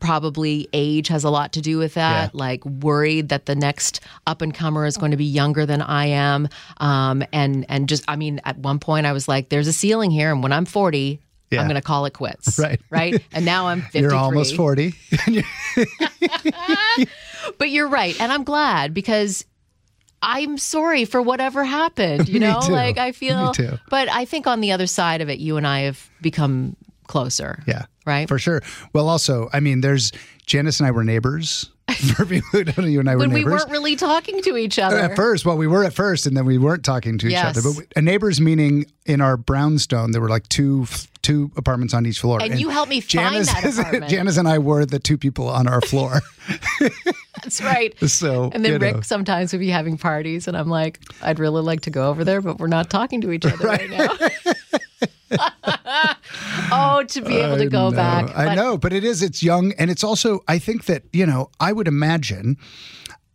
probably 0.00 0.68
age 0.74 1.08
has 1.08 1.24
a 1.24 1.30
lot 1.30 1.54
to 1.54 1.62
do 1.62 1.78
with 1.78 1.94
that. 1.94 2.24
Yeah. 2.34 2.38
Like 2.38 2.62
worried 2.66 3.30
that 3.30 3.46
the 3.46 3.54
next 3.54 4.00
up 4.26 4.42
and 4.42 4.52
comer 4.54 4.84
is 4.84 4.98
going 4.98 5.12
to 5.12 5.16
be 5.16 5.24
younger 5.24 5.64
than 5.64 5.80
I 5.80 6.06
am, 6.06 6.48
um, 6.78 7.24
and 7.32 7.64
and 7.70 7.88
just 7.88 8.04
I 8.06 8.16
mean, 8.16 8.38
at 8.44 8.58
one 8.58 8.78
point 8.78 9.06
I 9.06 9.12
was 9.12 9.28
like, 9.28 9.48
"There's 9.48 9.66
a 9.66 9.72
ceiling 9.72 10.10
here," 10.10 10.30
and 10.30 10.42
when 10.42 10.52
I'm 10.52 10.66
40. 10.66 11.20
Yeah. 11.54 11.60
I'm 11.62 11.66
going 11.68 11.76
to 11.80 11.82
call 11.82 12.04
it 12.06 12.12
quits. 12.12 12.58
Right. 12.64 12.80
Right. 12.90 13.22
And 13.32 13.44
now 13.44 13.68
I'm 13.68 13.80
53. 13.92 14.00
you're 14.02 14.14
almost 14.14 14.54
40 14.56 14.94
But 17.58 17.70
you're 17.70 17.88
right. 17.88 18.18
And 18.20 18.32
I'm 18.32 18.44
glad 18.44 18.94
because 18.94 19.44
I'm 20.22 20.56
sorry 20.56 21.04
for 21.04 21.20
whatever 21.20 21.64
happened. 21.64 22.28
You 22.28 22.40
know, 22.40 22.58
like 22.70 22.96
I 22.98 23.06
Me 23.08 23.12
feel. 23.12 23.52
too. 23.52 23.78
But 23.90 24.08
I 24.08 24.24
think 24.24 24.46
on 24.46 24.60
the 24.60 24.72
other 24.72 24.86
side 24.86 25.20
of 25.20 25.28
it, 25.28 25.38
you 25.38 25.56
and 25.58 25.66
I 25.66 25.80
have 25.80 26.08
become 26.22 26.76
closer. 27.06 27.62
Yeah. 27.66 27.84
Right. 28.06 28.28
For 28.28 28.38
sure. 28.38 28.62
Well, 28.92 29.08
also, 29.08 29.48
I 29.52 29.60
mean, 29.60 29.80
there's 29.82 30.12
Janice 30.46 30.80
and 30.80 30.86
I 30.86 30.90
were 30.90 31.04
neighbors. 31.04 31.70
For 32.16 32.24
people 32.24 32.48
who 32.52 32.64
don't 32.64 32.78
know, 32.78 32.84
you 32.86 33.00
and 33.00 33.10
I 33.10 33.14
were 33.14 33.20
when 33.20 33.32
we 33.32 33.44
weren't 33.44 33.70
really 33.70 33.94
talking 33.94 34.40
to 34.42 34.56
each 34.56 34.78
other. 34.78 34.98
At 34.98 35.16
first, 35.16 35.44
well, 35.44 35.56
we 35.56 35.66
were 35.66 35.84
at 35.84 35.92
first, 35.92 36.26
and 36.26 36.36
then 36.36 36.46
we 36.46 36.56
weren't 36.56 36.84
talking 36.84 37.18
to 37.18 37.26
each 37.26 37.32
Yes. 37.32 37.56
other. 37.56 37.68
But 37.68 37.78
we, 37.78 37.84
a 37.96 38.00
neighbors 38.02 38.40
meaning 38.40 38.86
in 39.04 39.20
our 39.20 39.36
brownstone, 39.36 40.12
there 40.12 40.20
were 40.22 40.30
like 40.30 40.48
two 40.48 40.86
two 41.20 41.50
apartments 41.56 41.94
on 41.94 42.04
each 42.06 42.20
floor. 42.20 42.40
And 42.42 42.60
you 42.60 42.68
helped 42.68 42.90
me 42.90 43.00
find 43.00 43.44
that 43.46 43.64
apartment. 43.64 44.08
Janice 44.10 44.36
and 44.36 44.46
I 44.46 44.58
were 44.58 44.84
the 44.84 44.98
two 44.98 45.16
people 45.18 45.48
on 45.48 45.66
our 45.66 45.80
floor. 45.80 46.20
That's 47.42 47.62
right. 47.62 47.98
so, 48.08 48.50
And 48.52 48.64
then 48.64 48.80
Rick 48.80 48.94
know. 48.96 49.00
sometimes 49.00 49.52
would 49.52 49.58
be 49.58 49.70
having 49.70 49.96
parties, 49.98 50.46
and 50.48 50.56
I'm 50.56 50.68
like, 50.68 51.00
I'd 51.22 51.38
really 51.38 51.62
like 51.62 51.82
to 51.82 51.90
go 51.90 52.08
over 52.08 52.24
there, 52.24 52.40
but 52.42 52.58
we're 52.58 52.66
not 52.66 52.90
talking 52.90 53.20
to 53.22 53.32
each 53.32 53.44
other 53.46 53.66
right, 53.66 53.88
now. 53.90 54.08
oh, 56.72 57.04
to 57.08 57.20
be 57.22 57.36
able 57.36 57.58
to 57.58 57.68
go 57.68 57.90
back. 57.90 58.34
I 58.36 58.46
But 58.46 58.54
know, 58.54 58.78
but 58.78 58.92
it 58.92 59.04
is. 59.04 59.22
It's 59.22 59.42
young, 59.42 59.72
and 59.78 59.90
it's 59.90 60.04
also. 60.04 60.40
I 60.48 60.58
think 60.58 60.84
that 60.86 61.02
you 61.12 61.26
know. 61.26 61.50
I 61.60 61.72
would 61.72 61.88
imagine. 61.88 62.56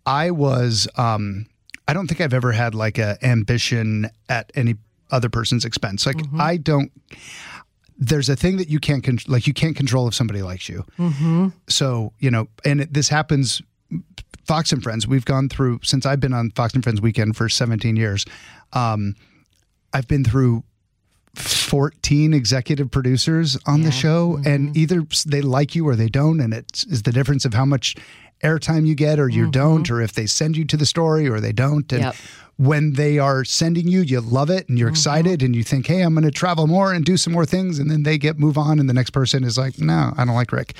I 0.06 0.32
was. 0.32 0.88
um 0.98 1.46
I 1.88 1.94
don't 1.94 2.08
think 2.08 2.22
I've 2.22 2.34
ever 2.34 2.52
had 2.52 2.76
like 2.76 2.98
a 3.00 3.18
ambition 3.24 4.10
at 4.28 4.52
any 4.56 4.76
other 5.12 5.30
person's 5.30 5.66
expense. 5.66 6.06
Like 6.06 6.18
Mm-hmm. 6.18 6.42
I 6.42 6.58
don't. 6.58 6.92
There's 7.98 8.30
a 8.30 8.36
thing 8.36 8.58
that 8.58 8.70
you 8.70 8.80
can't 8.80 9.04
con- 9.04 9.18
like. 9.28 9.48
You 9.48 9.54
can't 9.54 9.76
control 9.76 10.08
if 10.08 10.14
somebody 10.14 10.42
likes 10.42 10.70
you. 10.70 10.86
Mm-hmm. 10.98 11.48
So 11.68 12.14
you 12.20 12.32
know, 12.32 12.48
and 12.64 12.82
it, 12.82 12.94
this 12.94 13.10
happens. 13.10 13.62
Fox 14.46 14.72
and 14.72 14.82
Friends. 14.82 15.08
We've 15.08 15.26
gone 15.26 15.48
through 15.48 15.80
since 15.84 16.06
I've 16.08 16.20
been 16.20 16.34
on 16.34 16.50
Fox 16.52 16.74
and 16.74 16.84
Friends 16.84 17.02
weekend 17.02 17.38
for 17.38 17.50
17 17.50 17.96
years. 17.96 18.26
Um, 18.74 19.14
I've 19.94 20.08
been 20.08 20.24
through 20.24 20.64
14 21.36 22.34
executive 22.34 22.90
producers 22.92 23.58
on 23.66 23.82
the 23.84 23.92
show, 23.92 24.38
Mm-hmm. 24.38 24.48
and 24.48 24.78
either 24.78 25.04
they 25.26 25.42
like 25.42 25.76
you 25.76 25.88
or 25.88 25.96
they 25.96 26.10
don't, 26.10 26.40
and 26.42 26.54
it 26.54 26.84
is 26.90 27.04
the 27.04 27.12
difference 27.12 27.46
of 27.46 27.54
how 27.54 27.66
much 27.66 27.96
airtime 28.44 28.86
you 28.88 28.96
get 28.96 29.20
or 29.20 29.28
you 29.30 29.50
don't, 29.52 29.90
or 29.92 30.02
if 30.02 30.14
they 30.14 30.26
send 30.26 30.56
you 30.58 30.66
to 30.66 30.78
the 30.78 30.86
story 30.86 31.28
or 31.28 31.40
they 31.40 31.52
don't. 31.52 31.92
And 31.94 32.02
Mm-hmm. 32.04 32.10
Yep. 32.10 32.16
when 32.58 32.94
they 32.94 33.20
are 33.20 33.46
sending 33.46 33.88
you, 33.88 34.02
you 34.02 34.20
love 34.22 34.50
it 34.50 34.68
and 34.70 34.78
you're 34.80 34.88
Mm-hmm. 34.90 34.94
excited 34.94 35.44
and 35.44 35.56
you 35.56 35.64
think, 35.64 35.88
hey, 35.88 36.02
I'm 36.02 36.14
going 36.14 36.24
to 36.26 36.32
travel 36.32 36.66
more 36.68 36.94
and 36.94 37.06
do 37.06 37.16
some 37.18 37.34
more 37.34 37.46
things, 37.46 37.80
and 37.80 37.90
then 37.92 38.04
they 38.04 38.18
get 38.18 38.38
move 38.40 38.58
on, 38.58 38.80
and 38.80 38.90
the 38.90 38.94
next 38.94 39.12
person 39.12 39.44
is 39.44 39.58
like, 39.58 39.80
no, 39.80 40.14
I 40.18 40.26
don't 40.26 40.36
like 40.36 40.52
Rick 40.52 40.76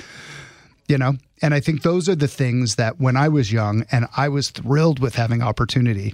you 0.88 0.98
know 0.98 1.12
and 1.40 1.54
i 1.54 1.60
think 1.60 1.82
those 1.82 2.08
are 2.08 2.16
the 2.16 2.26
things 2.26 2.74
that 2.74 2.98
when 2.98 3.16
i 3.16 3.28
was 3.28 3.52
young 3.52 3.84
and 3.92 4.08
i 4.16 4.28
was 4.28 4.50
thrilled 4.50 4.98
with 4.98 5.14
having 5.14 5.40
opportunity 5.40 6.12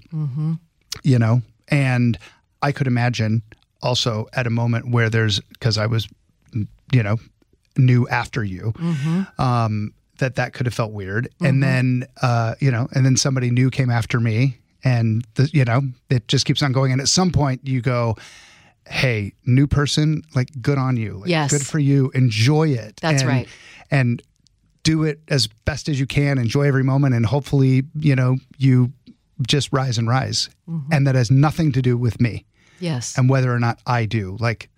you 1.03 1.19
know 1.19 1.41
and 1.69 2.19
i 2.61 2.71
could 2.73 2.87
imagine 2.87 3.41
also 3.83 4.27
at 4.33 4.47
a 4.47 4.51
moment 4.51 4.91
where 4.91 5.09
there's 5.11 5.41
because 5.53 5.77
i 5.79 5.87
was 5.87 6.09
you 6.93 7.03
know 7.03 7.17
new 7.77 8.09
after 8.09 8.43
you 8.45 8.73
um 9.39 9.93
that 10.19 10.37
that 10.37 10.55
could 10.55 10.65
have 10.65 10.73
felt 10.73 10.93
weird. 10.93 11.29
And 11.43 11.63
then 11.63 12.07
uh 12.23 12.55
you 12.59 12.71
know 12.71 12.89
and 12.95 13.05
then 13.05 13.17
somebody 13.19 13.51
new 13.51 13.69
came 13.71 13.91
after 13.91 14.19
me 14.19 14.57
and 14.83 15.27
the, 15.35 15.51
you 15.53 15.63
know 15.67 15.83
it 16.09 16.27
just 16.27 16.47
keeps 16.47 16.63
on 16.63 16.73
going. 16.73 16.91
And 16.91 17.03
at 17.03 17.09
some 17.09 17.31
point 17.33 17.61
you 17.65 17.83
go 17.83 18.17
hey 18.89 19.35
new 19.45 19.67
person 19.67 20.23
like 20.35 20.49
good 20.63 20.79
on 20.79 20.97
you. 20.97 21.19
Like, 21.19 21.29
Yes. 21.29 21.51
good 21.51 21.67
for 21.67 21.79
you. 21.79 22.11
Enjoy 22.15 22.69
it. 22.69 22.97
That's 23.03 23.21
And- 23.23 23.29
right. 23.29 23.49
and 23.91 24.23
do 24.85 25.03
it 25.03 25.21
as 25.29 25.49
best 25.67 25.89
as 25.91 26.01
you 26.01 26.07
can. 26.07 26.39
Enjoy 26.39 26.63
every 26.63 26.85
moment. 26.85 27.15
And 27.15 27.27
hopefully 27.27 27.83
you 27.99 28.17
know 28.17 28.39
you 28.57 28.93
just 29.47 29.71
rise 29.71 29.99
and 29.99 30.09
rise. 30.09 30.49
Mm-hmm. 30.67 30.93
and 30.95 31.07
that 31.07 31.15
has 31.15 31.31
nothing 31.31 31.73
to 31.73 31.83
do 31.83 31.99
with 31.99 32.23
me 32.23 32.46
yes. 32.81 33.17
and 33.19 33.29
whether 33.29 33.53
or 33.53 33.59
not 33.59 33.79
i 33.87 34.05
do 34.07 34.37
like 34.41 34.69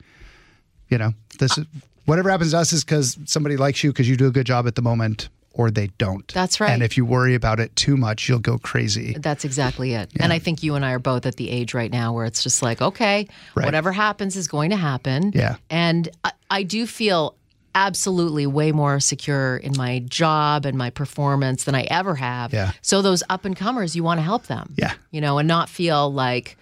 you 0.89 0.99
know 0.99 1.13
this 1.39 1.57
is 1.59 1.65
whatever 2.07 2.31
happens 2.31 2.53
to 2.53 2.59
us 2.59 2.73
is 2.73 2.85
because 2.85 3.19
somebody 3.27 3.57
likes 3.57 3.83
you 3.85 3.91
because 3.93 4.09
you 4.09 4.17
do 4.17 4.27
a 4.27 4.31
good 4.31 4.47
job 4.47 4.67
at 4.67 4.75
the 4.75 4.83
moment 4.83 5.29
or 5.53 5.71
they 5.71 5.89
don't 5.99 6.27
That's 6.33 6.61
right. 6.61 6.71
and 6.71 6.83
if 6.83 6.97
you 6.97 7.05
worry 7.05 7.35
about 7.35 7.59
it 7.61 7.75
too 7.77 7.97
much 7.97 8.29
you'll 8.29 8.39
go 8.39 8.59
crazy 8.59 9.15
That's 9.19 9.45
exactly 9.45 9.95
it. 9.95 10.11
And 10.21 10.33
I 10.33 10.39
think 10.39 10.63
you 10.63 10.75
and 10.77 10.85
I 10.85 10.93
are 10.93 10.99
both 11.01 11.27
at 11.27 11.37
the 11.37 11.51
age 11.51 11.75
right 11.75 11.91
now 11.91 12.13
where 12.13 12.25
it's 12.27 12.43
just 12.45 12.63
like, 12.63 12.81
okay, 12.81 13.27
Right. 13.57 13.65
whatever 13.65 13.91
happens 13.91 14.37
is 14.37 14.47
going 14.47 14.71
to 14.71 14.77
happen. 14.77 15.33
Yeah. 15.35 15.57
And 15.69 16.09
I, 16.23 16.33
I 16.51 16.63
do 16.63 16.87
feel 16.87 17.35
absolutely 17.75 18.47
way 18.47 18.73
more 18.73 19.01
secure 19.01 19.57
in 19.57 19.73
my 19.77 20.01
job 20.01 20.65
and 20.65 20.77
my 20.79 20.91
performance 20.91 21.65
than 21.65 21.75
I 21.75 21.83
ever 21.91 22.15
have. 22.15 22.53
Yeah. 22.53 22.73
So 22.83 23.03
those 23.03 23.23
up 23.29 23.45
and 23.45 23.57
comers, 23.57 23.95
you 23.97 24.03
want 24.05 24.19
to 24.19 24.25
help 24.25 24.47
them. 24.47 24.75
Yeah. 24.77 24.95
You 25.11 25.21
know, 25.21 25.39
and 25.39 25.49
not 25.49 25.69
feel 25.69 26.13
like 26.13 26.57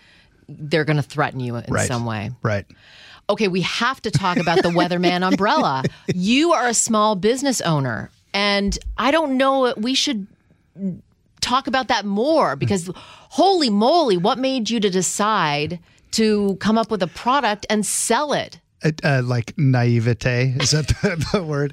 they're 0.49 0.85
going 0.85 0.97
to 0.97 1.03
threaten 1.03 1.41
you 1.41 1.57
in 1.57 1.65
Right. 1.73 1.87
some 1.89 2.05
way. 2.07 2.31
right 2.43 2.65
Okay, 3.29 3.49
we 3.49 3.63
have 3.63 4.01
to 4.03 4.11
talk 4.13 4.37
about 4.37 4.63
the 4.63 4.69
Weatherman 4.71 5.23
umbrella. 5.29 5.83
You 6.15 6.53
are 6.53 6.69
a 6.69 6.75
small 6.75 7.17
business 7.17 7.61
owner, 7.61 8.09
and 8.33 8.79
I 8.97 9.11
don't 9.11 9.37
know, 9.37 9.75
we 9.77 9.95
should 9.95 10.29
talk 11.41 11.67
about 11.67 11.89
that 11.89 12.05
more 12.05 12.55
because 12.55 12.89
holy 12.95 13.69
moly, 13.69 14.17
what 14.17 14.39
made 14.39 14.71
you 14.71 14.79
to 14.79 14.89
decide 14.91 15.81
to 16.13 16.55
come 16.61 16.79
up 16.79 16.89
with 16.91 17.03
a 17.03 17.09
product 17.09 17.67
and 17.69 17.85
sell 17.85 18.33
it? 18.33 18.61
uh, 18.85 18.93
uh, 19.03 19.23
like 19.25 19.55
naivete 19.59 20.55
is 20.61 20.71
that 20.71 20.87
the, 21.03 21.27
the 21.33 21.43
word 21.43 21.73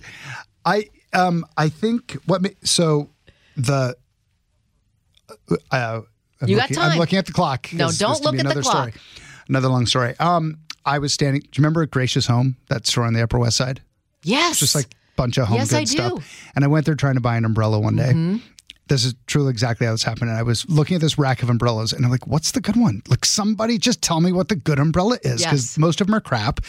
i 0.65 0.87
um 1.11 1.45
i 1.57 1.67
think 1.67 2.13
what 2.25 2.41
so 2.63 3.09
the 3.57 3.95
uh 5.71 5.99
I'm 6.43 6.49
You 6.49 6.55
got 6.57 6.69
looking, 6.69 6.83
I'm 6.83 6.89
time. 6.91 6.99
looking 6.99 7.17
at 7.19 7.25
the 7.25 7.33
clock. 7.33 7.71
No, 7.73 7.89
don't 7.91 8.21
look 8.23 8.33
at 8.35 8.37
the 8.37 8.45
another 8.45 8.61
clock. 8.61 8.89
Story. 8.89 8.93
Another 9.49 9.67
long 9.69 9.85
story. 9.85 10.15
Um, 10.19 10.57
I 10.85 10.99
was 10.99 11.13
standing. 11.13 11.41
Do 11.41 11.47
you 11.47 11.61
remember 11.61 11.85
Gracious 11.85 12.27
Home, 12.27 12.57
that 12.69 12.85
store 12.87 13.05
on 13.05 13.13
the 13.13 13.23
Upper 13.23 13.39
West 13.39 13.57
Side? 13.57 13.81
Yes. 14.23 14.51
It's 14.51 14.59
just 14.59 14.75
like 14.75 14.85
a 14.85 14.89
bunch 15.15 15.37
of 15.37 15.47
home 15.47 15.57
Yes, 15.57 15.69
good 15.71 15.77
I 15.77 15.83
do. 15.85 15.97
Mm-hmm. 15.97 16.07
stuff. 16.17 16.51
And 16.55 16.63
I 16.63 16.67
went 16.67 16.85
there 16.85 16.95
trying 16.95 17.15
to 17.15 17.21
buy 17.21 17.35
an 17.37 17.45
umbrella 17.45 17.79
one 17.79 17.95
day. 17.95 18.39
This 18.87 19.05
is 19.05 19.15
truly 19.27 19.49
exactly 19.49 19.87
how 19.87 19.93
this 19.93 20.03
happened. 20.03 20.29
And 20.29 20.37
I 20.37 20.43
was 20.43 20.69
looking 20.69 20.95
at 20.95 21.01
this 21.01 21.17
rack 21.17 21.41
of 21.41 21.49
umbrellas 21.49 21.93
and 21.93 22.03
I'm 22.03 22.11
like, 22.11 22.27
what's 22.27 22.51
the 22.51 22.59
good 22.59 22.75
one? 22.75 23.01
Like 23.07 23.23
somebody 23.23 23.77
just 23.77 24.01
tell 24.01 24.19
me 24.19 24.33
what 24.33 24.49
the 24.49 24.57
good 24.57 24.77
umbrella 24.77 25.17
is. 25.23 25.41
Because 25.41 25.63
Yes. 25.71 25.77
most 25.77 26.01
of 26.01 26.07
them 26.07 26.15
are 26.15 26.21
crap 26.21 26.59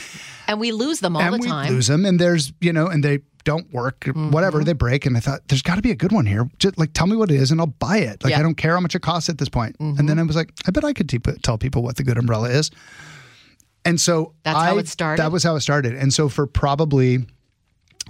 and 0.46 0.60
we 0.60 0.70
lose 0.70 1.00
them 1.00 1.16
all 1.16 1.22
and 1.22 1.42
the 1.42 1.48
time. 1.48 1.68
we 1.68 1.74
lose 1.74 1.88
them 1.88 2.04
and 2.06 2.20
there's 2.20 2.52
you 2.60 2.72
know 2.72 2.86
and 2.86 3.02
they 3.02 3.18
don't 3.44 3.72
work, 3.72 4.00
mm-hmm. 4.00 4.30
whatever, 4.30 4.64
they 4.64 4.72
break. 4.72 5.06
And 5.06 5.16
I 5.16 5.20
thought, 5.20 5.40
there's 5.48 5.62
got 5.62 5.76
to 5.76 5.82
be 5.82 5.90
a 5.90 5.94
good 5.94 6.12
one 6.12 6.26
here. 6.26 6.48
Just 6.58 6.78
like, 6.78 6.92
tell 6.92 7.06
me 7.06 7.16
what 7.16 7.30
it 7.30 7.36
is 7.36 7.50
and 7.50 7.60
I'll 7.60 7.66
buy 7.66 7.98
it. 7.98 8.24
Like, 8.24 8.32
Yeah. 8.32 8.40
I 8.40 8.42
don't 8.42 8.56
care 8.56 8.74
how 8.74 8.80
much 8.80 8.94
it 8.94 9.02
costs 9.02 9.28
at 9.28 9.38
this 9.38 9.48
point. 9.48 9.76
And 9.78 9.96
mm-hmm. 9.96 10.06
then 10.06 10.18
I 10.18 10.22
was 10.22 10.36
like, 10.36 10.52
I 10.66 10.70
bet 10.70 10.84
I 10.84 10.92
could 10.92 11.08
te- 11.08 11.18
tell 11.18 11.58
people 11.58 11.82
what 11.82 11.96
the 11.96 12.04
good 12.04 12.18
umbrella 12.18 12.48
is. 12.48 12.70
And 13.84 14.00
so 14.00 14.34
That's 14.44 14.58
how 14.58 14.78
it 14.78 14.88
started? 14.88 15.22
That 15.22 15.30
was 15.30 15.42
how 15.42 15.56
it 15.56 15.60
started. 15.60 15.94
And 15.94 16.12
so 16.12 16.28
for 16.28 16.46
probably 16.46 17.26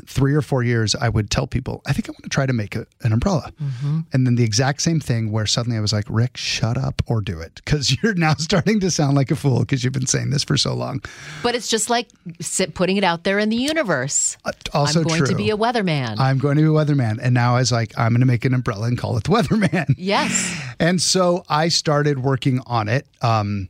three 0.07 0.35
or 0.35 0.43
four 0.43 0.63
years, 0.63 0.95
I 0.95 1.09
would 1.09 1.31
tell 1.31 1.47
people, 1.47 1.83
I 1.87 1.93
think 1.93 2.09
I 2.09 2.13
want 2.13 2.25
to 2.25 2.29
try 2.29 2.47
to 2.47 2.53
make 2.53 2.77
a, 2.77 2.87
an 3.03 3.13
umbrella. 3.13 3.53
Mm-hmm. 3.63 4.01
And 4.13 4.27
then 4.27 4.35
the 4.35 4.45
exact 4.45 4.83
same 4.83 5.01
thing 5.01 5.31
where 5.31 5.47
suddenly 5.47 5.79
I 5.79 5.81
was 5.81 5.93
like, 5.93 6.05
Rick, 6.09 6.37
shut 6.37 6.77
up 6.77 7.03
or 7.07 7.21
do 7.21 7.41
it. 7.41 7.61
Because 7.65 7.97
you're 8.03 8.15
now 8.15 8.35
starting 8.35 8.81
to 8.81 8.91
sound 8.91 9.17
like 9.17 9.31
a 9.31 9.37
fool 9.37 9.61
because 9.61 9.85
you've 9.85 9.93
been 9.93 10.07
saying 10.07 10.31
this 10.31 10.45
for 10.45 10.57
so 10.57 10.75
long. 10.75 11.03
But 11.43 11.55
it's 11.55 11.69
just 11.69 11.91
like 11.91 12.09
sit, 12.41 12.75
putting 12.75 12.97
it 12.97 13.05
out 13.05 13.25
there 13.25 13.39
in 13.39 13.49
the 13.49 13.57
universe. 13.57 14.37
Uh, 14.45 14.53
also 14.73 15.01
I'm 15.01 15.07
going 15.07 15.19
true. 15.19 15.27
to 15.29 15.37
be 15.37 15.51
a 15.51 15.57
weatherman. 15.57 16.19
I'm 16.19 16.39
going 16.39 16.57
to 16.57 16.63
be 16.63 16.69
a 16.69 16.71
weatherman. 16.71 17.19
And 17.23 17.35
now 17.35 17.57
I 17.57 17.61
was 17.61 17.73
like, 17.73 17.97
I'm 17.99 18.13
going 18.13 18.21
to 18.21 18.27
make 18.27 18.45
an 18.45 18.55
umbrella 18.55 18.87
and 18.87 18.99
call 18.99 19.17
it 19.17 19.25
the 19.25 19.31
weatherman. 19.31 19.95
yes. 19.99 20.61
And 20.79 21.01
so 21.01 21.45
I 21.49 21.69
started 21.69 22.21
working 22.21 22.61
on 22.67 22.89
it. 22.89 23.07
Um, 23.23 23.69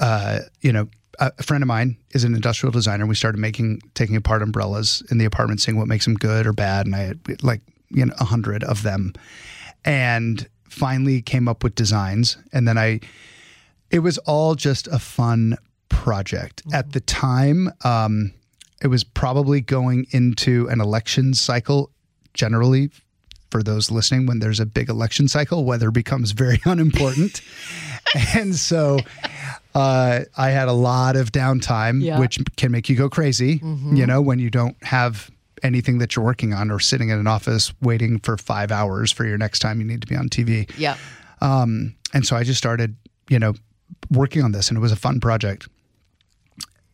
uh, 0.00 0.40
you 0.62 0.72
know, 0.72 0.88
a 1.20 1.42
friend 1.42 1.62
of 1.62 1.68
mine 1.68 1.96
is 2.12 2.24
an 2.24 2.34
industrial 2.34 2.72
designer. 2.72 3.06
We 3.06 3.14
started 3.14 3.38
making, 3.38 3.82
taking 3.94 4.16
apart 4.16 4.42
umbrellas 4.42 5.02
in 5.10 5.18
the 5.18 5.26
apartment, 5.26 5.60
seeing 5.60 5.76
what 5.76 5.86
makes 5.86 6.06
them 6.06 6.14
good 6.14 6.46
or 6.46 6.52
bad. 6.52 6.86
And 6.86 6.96
I 6.96 7.00
had 7.00 7.42
like, 7.42 7.60
you 7.90 8.06
know, 8.06 8.14
a 8.18 8.24
hundred 8.24 8.64
of 8.64 8.82
them 8.82 9.12
and 9.84 10.48
finally 10.68 11.20
came 11.20 11.46
up 11.46 11.62
with 11.62 11.74
designs. 11.74 12.38
And 12.52 12.66
then 12.66 12.78
I, 12.78 13.00
it 13.90 13.98
was 14.00 14.18
all 14.18 14.54
just 14.54 14.86
a 14.88 14.98
fun 14.98 15.58
project. 15.88 16.62
At 16.72 16.92
the 16.92 17.00
time, 17.00 17.70
um, 17.84 18.32
it 18.80 18.86
was 18.86 19.04
probably 19.04 19.60
going 19.60 20.06
into 20.12 20.68
an 20.68 20.80
election 20.80 21.34
cycle 21.34 21.90
generally 22.32 22.90
for 23.50 23.62
those 23.62 23.90
listening 23.90 24.26
when 24.26 24.38
there's 24.38 24.60
a 24.60 24.66
big 24.66 24.88
election 24.88 25.28
cycle 25.28 25.64
weather 25.64 25.90
becomes 25.90 26.30
very 26.30 26.60
unimportant 26.64 27.42
and 28.34 28.54
so 28.54 29.00
uh, 29.74 30.20
i 30.36 30.50
had 30.50 30.68
a 30.68 30.72
lot 30.72 31.16
of 31.16 31.30
downtime 31.32 32.02
Yeah. 32.02 32.18
which 32.18 32.38
can 32.56 32.70
make 32.72 32.88
you 32.88 32.96
go 32.96 33.08
crazy 33.08 33.60
you 33.92 34.06
know 34.06 34.20
when 34.20 34.38
you 34.38 34.50
don't 34.50 34.76
have 34.84 35.30
anything 35.62 35.98
that 35.98 36.16
you're 36.16 36.24
working 36.24 36.54
on 36.54 36.70
or 36.70 36.80
sitting 36.80 37.10
in 37.10 37.18
an 37.18 37.26
office 37.26 37.72
waiting 37.82 38.18
for 38.20 38.36
five 38.38 38.72
hours 38.72 39.12
for 39.12 39.24
your 39.26 39.36
next 39.38 39.58
time 39.60 39.78
you 39.80 39.86
need 39.86 40.00
to 40.00 40.06
be 40.06 40.16
on 40.16 40.28
tv 40.28 40.70
Yep. 40.78 40.96
um, 41.42 41.94
and 42.12 42.26
so 42.26 42.34
I 42.36 42.42
just 42.42 42.58
started, 42.58 42.96
you 43.28 43.38
know, 43.38 43.54
working 44.10 44.42
on 44.42 44.50
this, 44.52 44.68
and 44.68 44.76
it 44.76 44.80
was 44.80 44.90
a 44.90 44.96
fun 44.96 45.20
project. 45.20 45.68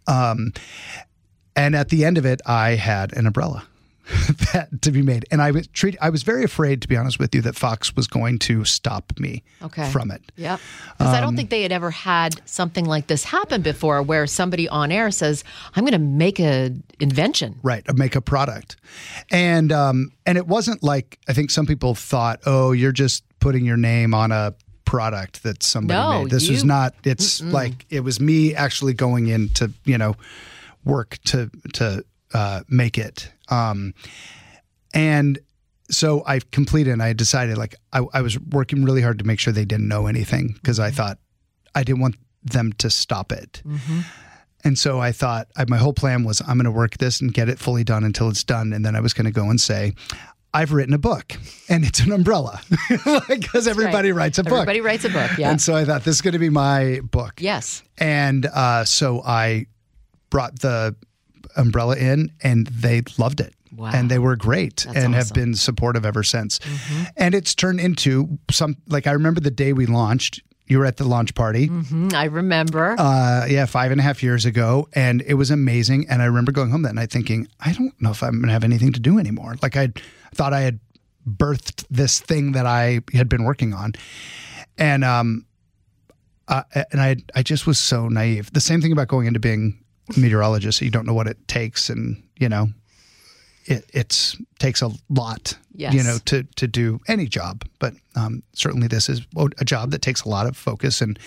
Um, 0.06 0.52
and 1.56 1.74
at 1.74 1.88
the 1.88 2.04
end 2.04 2.18
of 2.18 2.26
it, 2.26 2.40
I 2.44 2.70
had 2.74 3.16
an 3.16 3.26
umbrella 3.26 3.66
that 4.52 4.68
to 4.82 4.90
be 4.92 5.02
made, 5.02 5.24
and 5.30 5.42
I 5.42 5.50
was 5.50 5.66
treat. 5.68 5.96
I 6.00 6.10
was 6.10 6.22
very 6.22 6.44
afraid, 6.44 6.80
to 6.82 6.88
be 6.88 6.96
honest 6.96 7.18
with 7.18 7.34
you, 7.34 7.42
that 7.42 7.56
Fox 7.56 7.94
was 7.96 8.06
going 8.06 8.38
to 8.40 8.64
stop 8.64 9.12
me 9.18 9.42
Okay. 9.62 9.90
from 9.90 10.10
it. 10.10 10.22
Yep. 10.36 10.60
Because 10.98 11.12
I 11.14 11.20
don't 11.20 11.30
Um, 11.30 11.36
think 11.36 11.50
they 11.50 11.62
had 11.62 11.72
ever 11.72 11.90
had 11.90 12.40
something 12.44 12.84
like 12.84 13.08
this 13.08 13.24
happen 13.24 13.62
before 13.62 14.02
where 14.02 14.26
somebody 14.26 14.68
on 14.68 14.92
air 14.92 15.10
says, 15.10 15.42
I'm 15.74 15.82
going 15.82 15.92
to 15.92 15.98
make 15.98 16.38
a 16.38 16.70
invention. 17.00 17.58
right 17.62 17.82
A 17.88 17.94
make 17.94 18.14
a 18.16 18.20
product 18.20 18.76
and 19.30 19.72
um 19.72 20.10
and 20.24 20.38
it 20.38 20.46
wasn't 20.46 20.82
like 20.82 21.18
i 21.28 21.32
think 21.32 21.50
some 21.50 21.66
people 21.66 21.94
thought 21.94 22.40
oh 22.46 22.72
you're 22.72 22.92
just 22.92 23.24
putting 23.40 23.64
your 23.64 23.76
name 23.76 24.14
on 24.14 24.32
a 24.32 24.54
product 24.84 25.42
that 25.42 25.62
somebody 25.62 25.98
No, 25.98 26.22
made 26.22 26.30
this 26.30 26.48
was 26.48 26.64
not 26.64 26.94
it's 27.04 27.42
like 27.42 27.84
it 27.90 28.00
was 28.00 28.20
me 28.20 28.54
actually 28.54 28.94
going 28.94 29.26
in 29.28 29.48
to 29.50 29.72
you 29.84 29.98
know 29.98 30.14
work 30.84 31.18
to 31.26 31.50
to 31.74 32.04
uh 32.34 32.62
make 32.68 32.98
it 32.98 33.30
um 33.48 33.94
and 34.94 35.38
so 35.90 36.24
I 36.26 36.40
completed 36.50 36.92
and 36.92 37.02
I 37.02 37.12
decided 37.12 37.56
like 37.58 37.74
I, 37.92 38.02
I 38.12 38.20
was 38.22 38.38
working 38.40 38.84
really 38.84 39.02
hard 39.02 39.18
to 39.20 39.24
make 39.24 39.38
sure 39.38 39.52
they 39.52 39.64
didn't 39.64 39.86
know 39.88 40.06
anything 40.08 40.54
because 40.54 40.80
I 40.80 40.90
thought 40.90 41.18
I 41.74 41.84
didn't 41.84 42.00
want 42.00 42.16
them 42.42 42.72
to 42.78 42.90
stop 42.90 43.30
it. 43.32 43.62
And 44.64 44.76
so 44.76 44.98
I 44.98 45.12
thought 45.12 45.46
I, 45.56 45.64
my 45.68 45.76
whole 45.76 45.92
plan 45.92 46.24
was 46.24 46.40
I'm 46.40 46.56
going 46.56 46.64
to 46.64 46.72
work 46.72 46.96
this 46.98 47.20
and 47.20 47.32
get 47.32 47.48
it 47.48 47.60
fully 47.60 47.84
done 47.84 48.02
until 48.02 48.28
it's 48.28 48.42
done. 48.42 48.72
And 48.72 48.84
then 48.84 48.96
I 48.96 49.00
was 49.00 49.12
going 49.12 49.26
to 49.26 49.30
go 49.30 49.48
and 49.48 49.60
say, 49.60 49.92
I've 50.52 50.72
written 50.72 50.92
a 50.94 50.98
book 50.98 51.34
and 51.68 51.84
it's 51.84 52.00
an 52.00 52.10
umbrella 52.10 52.60
because 53.28 53.68
everybody 53.68 54.10
Right. 54.10 54.24
writes 54.24 54.38
a 54.38 54.42
book. 54.42 54.52
Everybody 54.54 54.80
writes 54.80 55.04
a 55.04 55.10
book. 55.10 55.30
Yeah. 55.38 55.50
And 55.50 55.60
so 55.62 55.76
I 55.76 55.84
thought 55.84 56.02
this 56.02 56.16
is 56.16 56.20
going 56.20 56.32
to 56.32 56.40
be 56.40 56.50
my 56.50 57.00
book. 57.04 57.34
yes. 57.38 57.84
And 57.98 58.46
uh, 58.46 58.84
so 58.84 59.22
I 59.24 59.66
brought 60.30 60.58
the 60.60 60.96
umbrella 61.56 61.96
in 61.96 62.30
and 62.42 62.66
they 62.68 63.02
loved 63.18 63.40
it. 63.40 63.54
Wow. 63.74 63.90
And 63.92 64.10
they 64.10 64.18
were 64.18 64.36
great 64.36 64.84
That's 64.86 64.96
and 64.96 65.14
have 65.14 65.24
awesome. 65.24 65.34
Mm-hmm. 65.36 65.44
been 65.50 65.54
supportive 65.54 66.06
ever 66.06 66.22
since. 66.22 66.60
And 67.16 67.34
it's 67.34 67.54
turned 67.54 67.78
into 67.80 68.38
some, 68.50 68.76
like 68.88 69.06
I 69.06 69.12
remember 69.12 69.40
the 69.40 69.50
day 69.50 69.72
we 69.74 69.84
launched, 69.86 70.40
you 70.66 70.78
were 70.78 70.86
at 70.86 70.96
the 70.96 71.04
launch 71.04 71.34
party. 71.34 71.68
Mhm, 71.68 72.12
I 72.14 72.24
remember. 72.24 72.96
Uh, 72.98 73.46
yeah, 73.48 73.66
five 73.66 73.92
and 73.92 74.00
a 74.00 74.02
half 74.04 74.22
years 74.22 74.44
ago, 74.46 74.88
and 74.94 75.22
it 75.26 75.34
was 75.34 75.50
amazing. 75.50 76.06
And 76.08 76.22
I 76.22 76.24
remember 76.24 76.52
going 76.52 76.70
home 76.70 76.82
that 76.82 76.94
night 76.94 77.10
thinking, 77.10 77.46
I 77.60 77.72
don't 77.72 77.92
know 78.00 78.10
if 78.10 78.22
I'm 78.22 78.32
going 78.32 78.46
to 78.46 78.52
have 78.52 78.64
anything 78.64 78.92
to 78.92 79.00
do 79.00 79.18
anymore. 79.18 79.54
Like 79.62 79.76
I 79.76 79.92
thought 80.34 80.52
I 80.52 80.60
had 80.62 80.80
birthed 81.28 81.84
this 81.90 82.18
thing 82.20 82.52
that 82.52 82.66
I 82.66 83.00
had 83.12 83.28
been 83.28 83.44
working 83.44 83.74
on, 83.74 83.92
and 84.78 85.04
um, 85.04 85.44
uh, 86.48 86.62
and 86.92 87.00
I 87.00 87.16
I 87.34 87.42
just 87.42 87.66
was 87.66 87.78
so 87.78 88.08
naive. 88.08 88.52
The 88.52 88.60
same 88.60 88.80
thing 88.80 88.90
about 88.92 89.06
going 89.08 89.26
into 89.26 89.38
being 89.40 89.78
meteorologist. 90.16 90.80
You 90.82 90.90
don't 90.90 91.06
know 91.06 91.14
what 91.14 91.26
it 91.26 91.48
takes, 91.48 91.90
and 91.90 92.22
you 92.38 92.48
know, 92.48 92.68
it 93.64 93.88
it's 93.92 94.36
takes 94.58 94.82
a 94.82 94.90
lot. 95.08 95.56
Yes. 95.74 95.94
You 95.94 96.02
know, 96.02 96.18
to 96.26 96.44
to 96.56 96.66
do 96.66 97.00
any 97.08 97.26
job, 97.26 97.64
but 97.78 97.94
um, 98.14 98.42
certainly 98.52 98.88
this 98.88 99.08
is 99.08 99.22
a 99.36 99.64
job 99.64 99.90
that 99.90 100.02
takes 100.02 100.22
a 100.22 100.28
lot 100.28 100.46
of 100.46 100.56
focus 100.56 101.00
and 101.00 101.18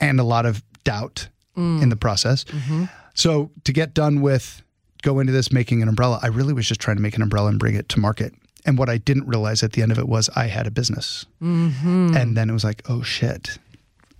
and 0.00 0.20
a 0.20 0.24
lot 0.24 0.46
of 0.46 0.62
doubt 0.84 1.28
mm. 1.56 1.82
in 1.82 1.88
the 1.88 1.96
process. 1.96 2.44
Mm-hmm. 2.44 2.84
So 3.14 3.50
to 3.64 3.72
get 3.72 3.94
done 3.94 4.20
with 4.20 4.62
go 5.02 5.20
into 5.20 5.32
this 5.32 5.52
making 5.52 5.82
an 5.82 5.88
umbrella, 5.88 6.18
I 6.22 6.28
really 6.28 6.52
was 6.52 6.66
just 6.66 6.80
trying 6.80 6.96
to 6.96 7.02
make 7.02 7.16
an 7.16 7.22
umbrella 7.22 7.48
and 7.48 7.58
bring 7.58 7.74
it 7.74 7.88
to 7.90 8.00
market. 8.00 8.34
And 8.64 8.76
what 8.76 8.88
I 8.88 8.98
didn't 8.98 9.26
realize 9.26 9.62
at 9.62 9.72
the 9.72 9.82
end 9.82 9.92
of 9.92 9.98
it 9.98 10.08
was 10.08 10.28
I 10.34 10.48
had 10.48 10.66
a 10.66 10.70
business. 10.70 11.24
Mm-hmm. 11.40 12.16
And 12.16 12.36
then 12.36 12.50
it 12.50 12.52
was 12.52 12.64
like, 12.64 12.82
oh 12.88 13.02
shit, 13.02 13.58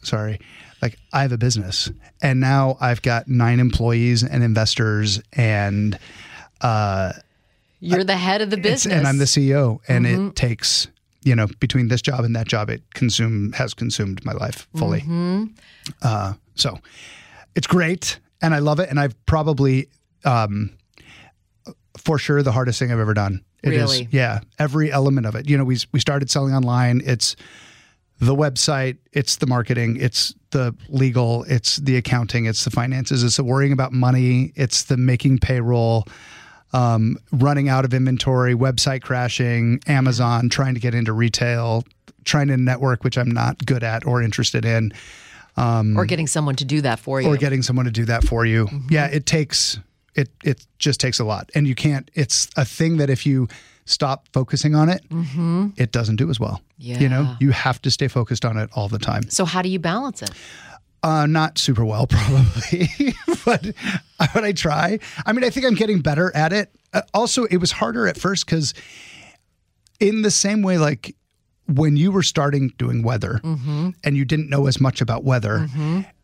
sorry. 0.03 0.39
Like 0.83 0.99
I 1.13 1.23
have 1.23 1.33
a 1.33 1.39
business. 1.39 1.91
And 2.23 2.41
now 2.41 2.77
I've 2.81 3.03
got 3.03 3.29
nine 3.29 3.61
employees 3.61 4.23
and 4.23 4.43
investors 4.45 5.21
and 5.33 5.99
uh, 6.61 7.13
You're 7.81 8.05
the 8.05 8.17
head 8.17 8.43
of 8.43 8.51
the 8.51 8.57
business. 8.57 8.95
and 8.95 9.07
I'm 9.07 9.19
the 9.19 9.25
CEO. 9.25 9.79
And 9.89 10.05
Mm-hmm. 10.07 10.27
it 10.29 10.37
takes, 10.37 10.89
you 11.23 11.35
know, 11.35 11.47
between 11.61 11.89
this 11.89 12.03
job 12.03 12.25
and 12.25 12.37
that 12.37 12.47
job, 12.47 12.71
it 12.71 12.83
consume 12.95 13.53
has 13.53 13.75
consumed 13.75 14.25
my 14.25 14.33
life 14.33 14.69
fully. 14.77 15.01
Mm-hmm. 15.01 15.45
Uh, 16.03 16.35
so 16.55 16.79
it's 17.55 17.67
great, 17.67 18.19
and 18.43 18.55
I 18.55 18.59
love 18.59 18.79
it. 18.81 18.89
And 18.91 18.99
I've 19.01 19.15
probably, 19.27 19.89
um, 20.25 20.77
for 21.99 22.19
sure, 22.19 22.43
the 22.43 22.53
hardest 22.53 22.79
thing 22.79 22.93
I've 22.93 22.99
ever 23.01 23.15
done. 23.15 23.43
It 23.63 23.73
is, 23.73 23.93
Really? 23.93 24.09
yeah. 24.13 24.41
Every 24.59 24.93
element 24.93 25.27
of 25.27 25.35
it. 25.35 25.49
You 25.49 25.57
know, 25.59 25.65
we 25.65 25.79
we 25.93 25.99
started 26.01 26.31
selling 26.31 26.55
online. 26.55 27.01
It's 27.05 27.35
the 28.19 28.35
website, 28.35 28.97
it's 29.13 29.37
the 29.37 29.47
marketing, 29.47 29.99
it's 30.01 30.35
the 30.51 30.75
legal, 30.89 31.45
it's 31.45 31.77
the 31.77 31.97
accounting, 31.97 32.47
it's 32.47 32.65
the 32.65 32.71
finances, 32.71 33.23
it's 33.23 33.37
the 33.37 33.45
worrying 33.45 33.73
about 33.73 33.93
money, 33.93 34.53
it's 34.57 34.85
the 34.85 34.97
making 34.97 35.39
payroll, 35.39 36.07
um, 36.73 37.19
running 37.33 37.69
out 37.69 37.85
of 37.85 37.93
inventory, 37.93 38.55
website 38.55 39.03
crashing, 39.03 39.81
Amazon, 39.87 40.49
trying 40.49 40.75
to 40.75 40.81
get 40.81 40.95
into 40.95 41.13
retail, 41.13 41.85
trying 42.25 42.49
to 42.49 42.57
network, 42.57 43.05
which 43.05 43.19
I'm 43.19 43.31
not 43.31 43.65
good 43.67 43.83
at 43.83 44.07
or 44.07 44.23
interested 44.23 44.65
in, 44.65 44.93
or 45.57 46.07
getting 46.07 46.27
someone 46.27 46.57
to 46.57 46.65
do 46.65 46.81
that 46.83 46.99
for 46.99 47.21
you. 47.21 47.29
or 47.29 47.37
getting 47.37 47.63
someone 47.63 47.85
to 47.87 47.91
do 47.93 48.07
that 48.07 48.25
for 48.25 48.45
you. 48.45 48.69
Yeah, 48.91 49.07
it 49.07 49.27
takes 49.27 49.79
it 50.15 50.31
it 50.43 50.67
just 50.79 51.01
takes 51.01 51.21
a 51.21 51.25
lot, 51.25 51.51
and 51.55 51.67
you 51.67 51.75
can't. 51.75 52.11
It's 52.15 52.49
a 52.57 52.65
thing 52.65 52.97
that 52.97 53.11
if 53.11 53.27
you 53.27 53.49
stop 53.87 54.29
focusing 54.35 54.75
on 54.75 54.89
it, 54.91 55.03
it 55.81 55.91
doesn't 55.93 56.17
do 56.17 56.29
as 56.29 56.39
well. 56.39 56.61
You 56.79 57.09
know, 57.09 57.35
you 57.41 57.53
have 57.53 57.81
to 57.83 57.91
stay 57.91 58.09
focused 58.09 58.45
on 58.45 58.59
it 58.59 58.69
all 58.75 58.89
the 58.89 58.99
time. 58.99 59.23
so 59.31 59.45
how 59.47 59.63
do 59.63 59.69
you 59.71 59.79
balance 59.79 60.21
it? 60.23 60.31
Uh, 61.03 61.25
not 61.27 61.57
super 61.57 61.85
well, 61.85 62.07
probably, 62.11 62.89
but 63.45 63.73
but 64.35 64.45
I 64.45 64.53
try. 64.53 64.99
I 65.25 65.33
mean, 65.33 65.45
I 65.45 65.51
think 65.51 65.65
I'm 65.65 65.75
getting 65.75 66.01
better 66.01 66.35
at 66.35 66.53
it. 66.53 66.71
Uh, 66.93 67.03
also, 67.15 67.45
it 67.45 67.59
was 67.59 67.71
harder 67.71 68.09
at 68.09 68.19
first 68.19 68.45
because, 68.45 68.75
in 70.01 70.23
the 70.23 70.31
same 70.31 70.63
way, 70.63 70.79
like 70.79 71.15
when 71.69 71.97
you 71.97 72.11
were 72.11 72.23
starting 72.23 72.73
doing 72.79 73.03
weather 73.03 73.41
and 73.45 74.17
you 74.17 74.25
didn't 74.25 74.49
know 74.51 74.67
as 74.67 74.81
much 74.81 75.01
about 75.01 75.23
weather, 75.25 75.69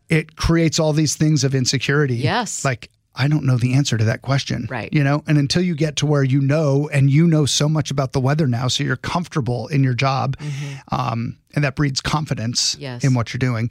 it 0.09 0.35
creates 0.35 0.79
all 0.79 0.91
these 0.93 1.15
things 1.15 1.43
of 1.43 1.55
insecurity. 1.55 2.15
Yes. 2.15 2.65
like 2.65 2.89
I 3.15 3.27
don't 3.27 3.43
know 3.45 3.57
the 3.57 3.73
answer 3.75 3.97
to 3.97 4.03
that 4.05 4.21
question. 4.23 4.67
Right. 4.69 4.91
You 4.91 5.03
know, 5.03 5.23
and 5.27 5.37
until 5.37 5.61
you 5.61 5.75
get 5.75 5.95
to 5.97 6.05
where 6.07 6.23
you 6.23 6.41
know 6.41 6.89
and 6.91 7.11
you 7.11 7.27
know 7.27 7.45
so 7.45 7.69
much 7.69 7.91
about 7.91 8.11
the 8.13 8.19
weather 8.19 8.47
now, 8.47 8.67
so 8.67 8.83
you're 8.83 8.95
comfortable 8.95 9.67
in 9.67 9.83
your 9.83 9.93
job, 9.93 10.35
um, 10.91 11.37
and 11.55 11.63
that 11.63 11.75
breeds 11.75 12.01
confidence 12.01 12.75
Yes. 12.79 13.03
in 13.03 13.13
what 13.13 13.33
you're 13.33 13.39
doing. 13.39 13.69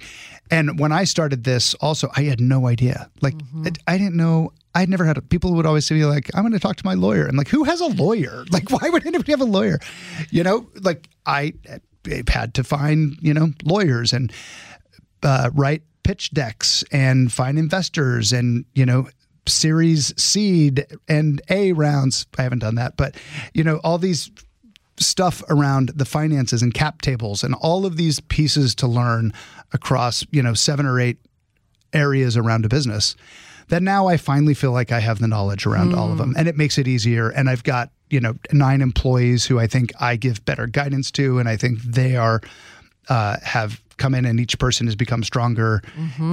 And 0.51 0.78
when 0.78 0.93
I 0.93 1.05
started 1.05 1.45
this, 1.45 1.74
also, 1.74 2.09
I 2.16 2.22
had 2.22 2.40
no 2.40 2.66
idea. 2.68 3.11
Like, 3.20 3.34
it, 3.64 3.78
I 3.88 3.99
didn't 3.99 4.16
know. 4.16 4.53
I'd 4.74 4.88
never 4.88 5.05
had. 5.05 5.18
A, 5.18 5.22
people 5.22 5.55
would 5.55 5.66
always 5.66 5.86
say, 5.86 6.05
like, 6.05 6.30
I'm 6.34 6.43
going 6.43 6.53
to 6.53 6.61
talk 6.61 6.76
to 6.76 6.84
my 6.86 6.95
lawyer. 6.95 7.26
I'm 7.26 7.36
like, 7.36 7.49
who 7.49 7.64
has 7.64 7.80
a 7.80 7.86
lawyer? 7.86 8.45
Like, 8.51 8.70
why 8.70 8.88
would 8.90 9.05
anybody 9.07 9.32
have 9.32 9.40
a 9.40 9.45
lawyer? 9.45 9.78
You 10.30 10.43
know, 10.45 10.68
like 10.82 11.09
I 11.26 11.55
had 12.28 12.55
to 12.55 12.64
find, 12.64 13.16
you 13.20 13.32
know, 13.34 13.49
lawyers 13.64 14.12
and 14.12 14.32
uh, 15.22 15.51
write 15.55 15.82
pitch 16.03 16.30
decks 16.32 16.84
and 16.93 17.32
find 17.32 17.59
investors 17.59 18.32
and 18.32 18.64
you 18.74 18.84
know 18.84 19.09
series 19.47 20.14
seed 20.20 20.86
and 21.09 21.43
a 21.51 21.72
rounds. 21.72 22.26
I 22.38 22.43
haven't 22.43 22.61
done 22.61 22.76
that 22.76 22.97
but 22.97 23.16
you 23.55 23.64
know 23.64 23.80
all 23.84 23.99
these 23.99 24.30
stuff 24.99 25.43
around 25.49 25.88
the 25.97 26.05
finances 26.05 26.62
and 26.62 26.72
cap 26.72 27.03
tables 27.03 27.43
and 27.43 27.55
all 27.55 27.86
of 27.86 27.97
these 27.97 28.20
pieces 28.20 28.74
to 28.76 28.86
learn 28.86 29.32
across 29.72 30.24
you 30.30 30.43
know 30.43 30.55
seven 30.55 30.86
or 30.86 31.01
eight 31.01 31.18
areas 31.93 32.36
around 32.36 32.64
a 32.64 32.68
business 32.68 33.16
that 33.68 33.82
now 33.82 34.07
I 34.07 34.16
finally 34.16 34.55
feel 34.55 34.72
like 34.72 34.93
I 34.93 35.01
have 35.01 35.18
the 35.18 35.28
knowledge 35.28 35.66
around 35.66 35.95
all 35.95 36.12
of 36.12 36.18
them. 36.18 36.34
And 36.36 36.47
it 36.49 36.57
makes 36.57 36.76
it 36.78 36.86
easier. 36.86 37.30
And 37.30 37.49
I've 37.49 37.64
got 37.64 37.90
you 38.11 38.20
know 38.20 38.34
nine 38.53 38.82
employees 38.82 39.47
who 39.47 39.59
I 39.59 39.66
think 39.66 39.93
I 40.01 40.16
give 40.16 40.45
better 40.45 40.66
guidance 40.66 41.11
to. 41.12 41.38
And 41.38 41.49
I 41.49 41.57
think 41.57 41.80
they 41.82 42.16
are 42.16 42.40
uh, 43.09 43.36
have 43.43 43.80
come 43.97 44.14
in 44.14 44.24
and 44.24 44.38
each 44.40 44.59
person 44.59 44.86
has 44.86 44.97
become 44.97 45.22
stronger 45.22 45.80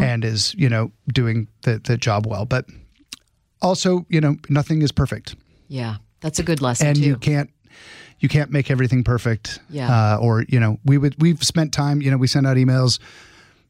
and 0.03 0.26
is 0.26 0.53
you 0.55 0.70
know 0.70 0.91
doing 1.14 1.47
the 1.64 1.80
the 1.80 1.97
job 1.97 2.28
well. 2.28 2.45
But 2.45 2.66
also 3.62 4.05
you 4.10 4.22
know 4.22 4.36
nothing 4.49 4.82
is 4.82 4.91
perfect 4.91 5.36
Yeah. 5.68 5.97
That's 6.22 6.39
a 6.39 6.43
good 6.43 6.62
lesson 6.62 6.88
and 6.88 6.97
too. 6.97 7.03
you 7.03 7.16
can't 7.18 7.49
you 8.20 8.28
can't 8.28 8.51
make 8.51 8.70
everything 8.70 9.05
perfect. 9.05 9.60
Yeah. 9.70 9.89
Uh, 10.16 10.18
or 10.18 10.43
you 10.49 10.60
know, 10.60 10.78
we 10.84 10.97
would 10.97 11.16
we've 11.22 11.41
spent 11.41 11.72
time. 11.72 12.01
You 12.01 12.12
know, 12.12 12.18
we 12.18 12.28
send 12.28 12.45
out 12.45 12.57
emails 12.57 12.99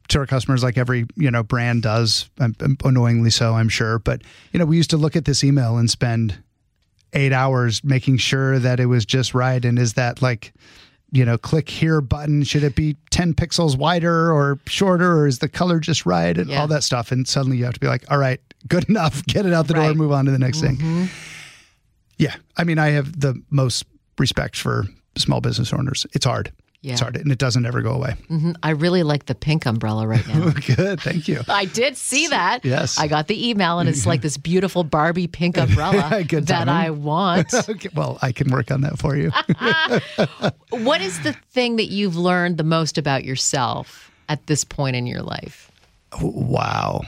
to 0.08 0.18
our 0.18 0.26
customers 0.26 0.64
like 0.64 0.76
every 0.80 1.06
you 1.16 1.30
know 1.30 1.44
brand 1.44 1.84
does, 1.84 2.28
um, 2.40 2.56
um, 2.62 2.76
annoyingly 2.84 3.30
so, 3.30 3.54
I'm 3.54 3.70
sure. 3.70 4.00
But 4.00 4.24
you 4.52 4.58
know, 4.58 4.66
we 4.66 4.76
used 4.78 4.90
to 4.90 4.98
look 4.98 5.16
at 5.16 5.26
this 5.26 5.44
email 5.44 5.78
and 5.78 5.88
spend 5.88 6.42
eight 7.14 7.32
hours 7.32 7.84
making 7.84 8.18
sure 8.18 8.58
that 8.58 8.80
it 8.80 8.88
was 8.88 9.06
just 9.06 9.36
right. 9.36 9.64
And 9.64 9.78
is 9.78 9.94
that 9.94 10.20
like 10.24 10.52
you 11.12 11.24
know, 11.26 11.38
click 11.38 11.70
here 11.70 12.02
button. 12.02 12.44
Should 12.44 12.64
it 12.64 12.76
be 12.76 12.96
10 13.12 13.34
pixels 13.36 13.78
wider 13.78 14.32
or 14.32 14.60
shorter, 14.68 15.12
or 15.18 15.28
is 15.28 15.40
the 15.40 15.50
color 15.50 15.80
just 15.80 16.06
right? 16.08 16.36
And 16.38 16.50
Yeah. 16.50 16.62
all 16.62 16.68
that 16.68 16.84
stuff. 16.84 17.12
And 17.12 17.28
suddenly 17.28 17.58
you 17.58 17.66
have 17.66 17.74
to 17.76 17.80
be 17.80 17.88
like, 17.88 18.04
all 18.12 18.18
right, 18.20 18.40
good 18.68 18.89
enough. 18.89 19.26
Get 19.28 19.45
it 19.45 19.53
out 19.53 19.68
the 19.68 19.74
door, 19.74 19.84
Right. 19.84 19.95
move 19.95 20.12
on 20.12 20.26
to 20.26 20.32
the 20.32 20.39
next 20.39 20.62
thing. 20.62 21.10
Yeah. 22.18 22.36
I 22.57 22.64
mean, 22.66 22.78
I 22.80 22.89
have 22.89 23.20
the 23.20 23.41
most 23.49 23.86
respect 24.18 24.57
for 24.57 24.86
small 25.18 25.41
business 25.41 25.72
owners. 25.74 26.05
It's 26.14 26.26
hard. 26.26 26.51
Yeah. 26.82 26.93
It's 26.93 27.01
hard 27.01 27.18
and 27.18 27.30
it 27.30 27.38
doesn't 27.38 27.66
ever 27.66 27.82
go 27.82 27.91
away. 27.91 28.16
Mhm. 28.30 28.55
I 28.64 28.70
really 28.70 29.03
like 29.03 29.26
the 29.26 29.36
pink 29.36 29.66
umbrella 29.66 30.07
right 30.07 30.26
now. 30.30 30.49
Good. 30.76 31.01
Thank 31.01 31.28
you. 31.28 31.41
I 31.49 31.66
did 31.66 31.97
see 31.97 32.28
that. 32.28 32.64
Yes. 32.64 32.97
I 32.97 33.07
got 33.07 33.28
the 33.28 33.49
email 33.49 33.80
and 33.80 33.89
it's 33.89 34.05
like 34.05 34.22
this 34.22 34.38
beautiful 34.38 34.86
Barbie 34.86 35.28
pink 35.28 35.57
umbrella 35.57 36.24
that. 36.24 36.70
I 36.70 36.89
want. 36.91 37.53
Okay. 37.53 37.89
Well, 37.93 38.18
I 38.22 38.32
can 38.32 38.49
work 38.49 38.72
on 38.72 38.80
that 38.82 38.97
for 38.97 39.18
you. 39.18 39.30
what 40.70 41.01
is 41.01 41.20
the 41.22 41.34
thing 41.51 41.76
that 41.78 41.88
you've 41.88 42.16
learned 42.16 42.57
the 42.57 42.64
most 42.64 42.97
about 42.97 43.26
yourself 43.26 44.10
at 44.30 44.47
this 44.47 44.64
point 44.64 44.95
in 44.95 45.05
your 45.05 45.22
life? 45.22 45.66
wow. 46.22 47.01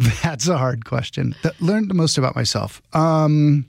That's 0.22 0.48
a 0.48 0.56
hard 0.56 0.84
question. 0.84 1.34
That 1.42 1.60
learned 1.60 1.90
the 1.90 1.94
most 1.94 2.18
about 2.18 2.34
myself. 2.36 2.80
Um, 2.94 3.66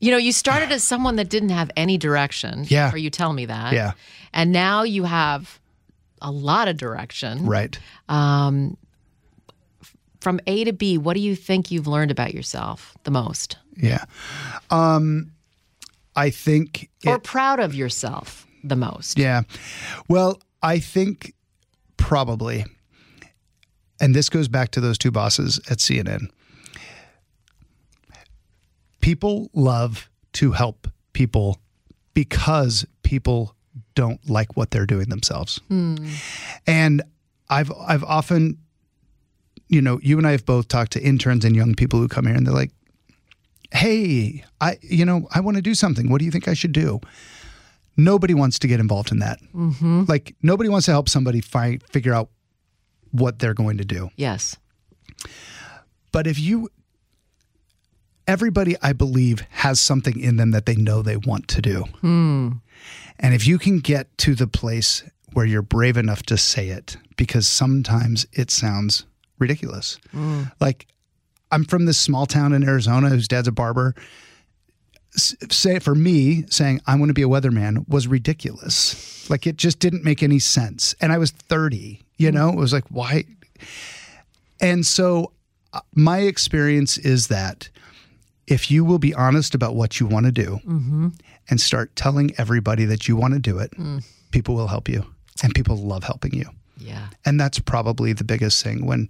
You 0.00 0.10
know, 0.10 0.16
you 0.16 0.32
started 0.32 0.72
as 0.72 0.82
someone 0.82 1.16
that 1.16 1.28
didn't 1.28 1.50
have 1.50 1.70
any 1.76 1.96
direction. 1.98 2.64
Yeah. 2.68 2.92
Or 2.92 2.98
you 2.98 3.08
tell 3.10 3.32
me 3.32 3.46
that. 3.46 3.72
Yeah. 3.72 3.92
And 4.32 4.50
now 4.50 4.82
you 4.82 5.04
have 5.04 5.60
a 6.20 6.30
lot 6.32 6.66
of 6.68 6.76
direction. 6.76 7.46
right. 7.46 7.78
Um, 8.08 8.76
from 10.20 10.38
A 10.46 10.64
to 10.64 10.72
B, 10.72 10.98
what 10.98 11.14
do 11.14 11.20
you 11.20 11.34
think 11.36 11.70
you've 11.70 11.86
learned 11.88 12.10
about 12.12 12.32
yourself 12.32 12.96
the 13.04 13.10
most? 13.10 13.56
Yeah. 13.76 14.04
Um, 14.70 15.32
I 16.14 16.30
think 16.30 16.90
or 17.06 17.18
proud 17.18 17.58
of 17.60 17.74
yourself 17.74 18.46
the 18.62 18.76
most? 18.76 19.18
Yeah. 19.18 19.42
Well, 20.08 20.40
I 20.62 20.78
think 20.78 21.34
probably, 21.96 22.64
and 24.02 24.16
this 24.16 24.28
goes 24.28 24.48
back 24.48 24.72
to 24.72 24.80
those 24.80 24.98
two 24.98 25.12
bosses 25.12 25.58
at 25.70 25.78
CNN. 25.78 26.28
People 29.00 29.48
love 29.54 30.10
to 30.34 30.52
help 30.52 30.88
people 31.12 31.58
because 32.12 32.84
people 33.04 33.54
don't 33.94 34.28
like 34.28 34.56
what 34.56 34.72
they're 34.72 34.86
doing 34.86 35.08
themselves. 35.08 35.60
Hmm. 35.68 35.96
And 36.66 37.02
I've 37.48 37.72
I've 37.72 38.04
often 38.04 38.58
you 39.68 39.80
know, 39.80 39.98
you 40.02 40.18
and 40.18 40.26
I 40.26 40.32
have 40.32 40.44
both 40.44 40.68
talked 40.68 40.92
to 40.92 41.00
interns 41.00 41.46
and 41.46 41.56
young 41.56 41.74
people 41.74 41.98
who 41.98 42.06
come 42.06 42.26
here 42.26 42.34
and 42.34 42.46
they're 42.46 42.52
like, 42.52 42.72
"Hey, 43.70 44.44
I 44.60 44.78
you 44.82 45.04
know, 45.04 45.28
I 45.32 45.40
want 45.40 45.56
to 45.56 45.62
do 45.62 45.74
something. 45.74 46.10
What 46.10 46.18
do 46.18 46.24
you 46.24 46.30
think 46.30 46.48
I 46.48 46.54
should 46.54 46.72
do?" 46.72 47.00
Nobody 47.96 48.34
wants 48.34 48.58
to 48.60 48.68
get 48.68 48.80
involved 48.80 49.12
in 49.12 49.20
that. 49.20 49.38
Mm-hmm. 49.54 50.04
Like 50.08 50.34
nobody 50.42 50.68
wants 50.68 50.86
to 50.86 50.92
help 50.92 51.08
somebody 51.08 51.40
find 51.40 51.82
figure 51.84 52.14
out 52.14 52.30
what 53.12 53.38
they're 53.38 53.54
going 53.54 53.78
to 53.78 53.84
do. 53.84 54.10
Yes. 54.16 54.56
But 56.10 56.26
if 56.26 56.38
you, 56.38 56.68
everybody, 58.26 58.76
I 58.82 58.92
believe, 58.92 59.40
has 59.50 59.80
something 59.80 60.18
in 60.18 60.36
them 60.36 60.50
that 60.52 60.66
they 60.66 60.74
know 60.76 61.02
they 61.02 61.16
want 61.16 61.48
to 61.48 61.62
do. 61.62 61.84
Hmm. 62.00 62.48
And 63.18 63.34
if 63.34 63.46
you 63.46 63.58
can 63.58 63.78
get 63.78 64.16
to 64.18 64.34
the 64.34 64.46
place 64.46 65.04
where 65.32 65.46
you're 65.46 65.62
brave 65.62 65.96
enough 65.96 66.22
to 66.24 66.36
say 66.36 66.68
it, 66.68 66.96
because 67.16 67.46
sometimes 67.46 68.26
it 68.32 68.50
sounds 68.50 69.04
ridiculous. 69.38 69.98
Hmm. 70.10 70.44
Like, 70.60 70.86
I'm 71.50 71.64
from 71.64 71.84
this 71.86 71.98
small 71.98 72.26
town 72.26 72.52
in 72.52 72.64
Arizona 72.64 73.08
whose 73.10 73.28
dad's 73.28 73.48
a 73.48 73.52
barber. 73.52 73.94
S- 75.14 75.34
Say 75.50 75.78
for 75.78 75.94
me, 75.94 76.44
saying 76.48 76.80
I 76.86 76.96
want 76.96 77.10
to 77.10 77.14
be 77.14 77.22
a 77.22 77.28
weatherman 77.28 77.86
was 77.88 78.06
ridiculous. 78.08 79.28
Like 79.28 79.46
it 79.46 79.56
just 79.56 79.78
didn't 79.78 80.04
make 80.04 80.22
any 80.22 80.38
sense. 80.38 80.94
And 81.00 81.12
I 81.12 81.18
was 81.18 81.30
30, 81.30 82.00
you 82.22 82.30
mm. 82.30 82.34
know, 82.34 82.48
it 82.50 82.56
was 82.56 82.72
like, 82.72 82.84
why? 82.88 83.24
And 84.60 84.86
so 84.86 85.32
uh, 85.72 85.80
my 85.94 86.20
experience 86.20 86.98
is 86.98 87.28
that 87.28 87.68
if 88.46 88.70
you 88.70 88.84
will 88.84 88.98
be 88.98 89.14
honest 89.14 89.54
about 89.54 89.74
what 89.74 90.00
you 90.00 90.06
want 90.06 90.26
to 90.26 90.32
do 90.32 90.60
mm-hmm. 90.66 91.08
and 91.48 91.60
start 91.60 91.94
telling 91.96 92.32
everybody 92.38 92.84
that 92.84 93.08
you 93.08 93.16
want 93.16 93.34
to 93.34 93.40
do 93.40 93.58
it, 93.58 93.70
mm. 93.72 94.04
people 94.30 94.54
will 94.54 94.68
help 94.68 94.88
you 94.88 95.04
and 95.42 95.54
people 95.54 95.76
love 95.76 96.04
helping 96.04 96.34
you. 96.34 96.46
Yeah. 96.76 97.08
And 97.24 97.40
that's 97.40 97.58
probably 97.58 98.12
the 98.12 98.24
biggest 98.24 98.62
thing 98.62 98.86
when 98.86 99.08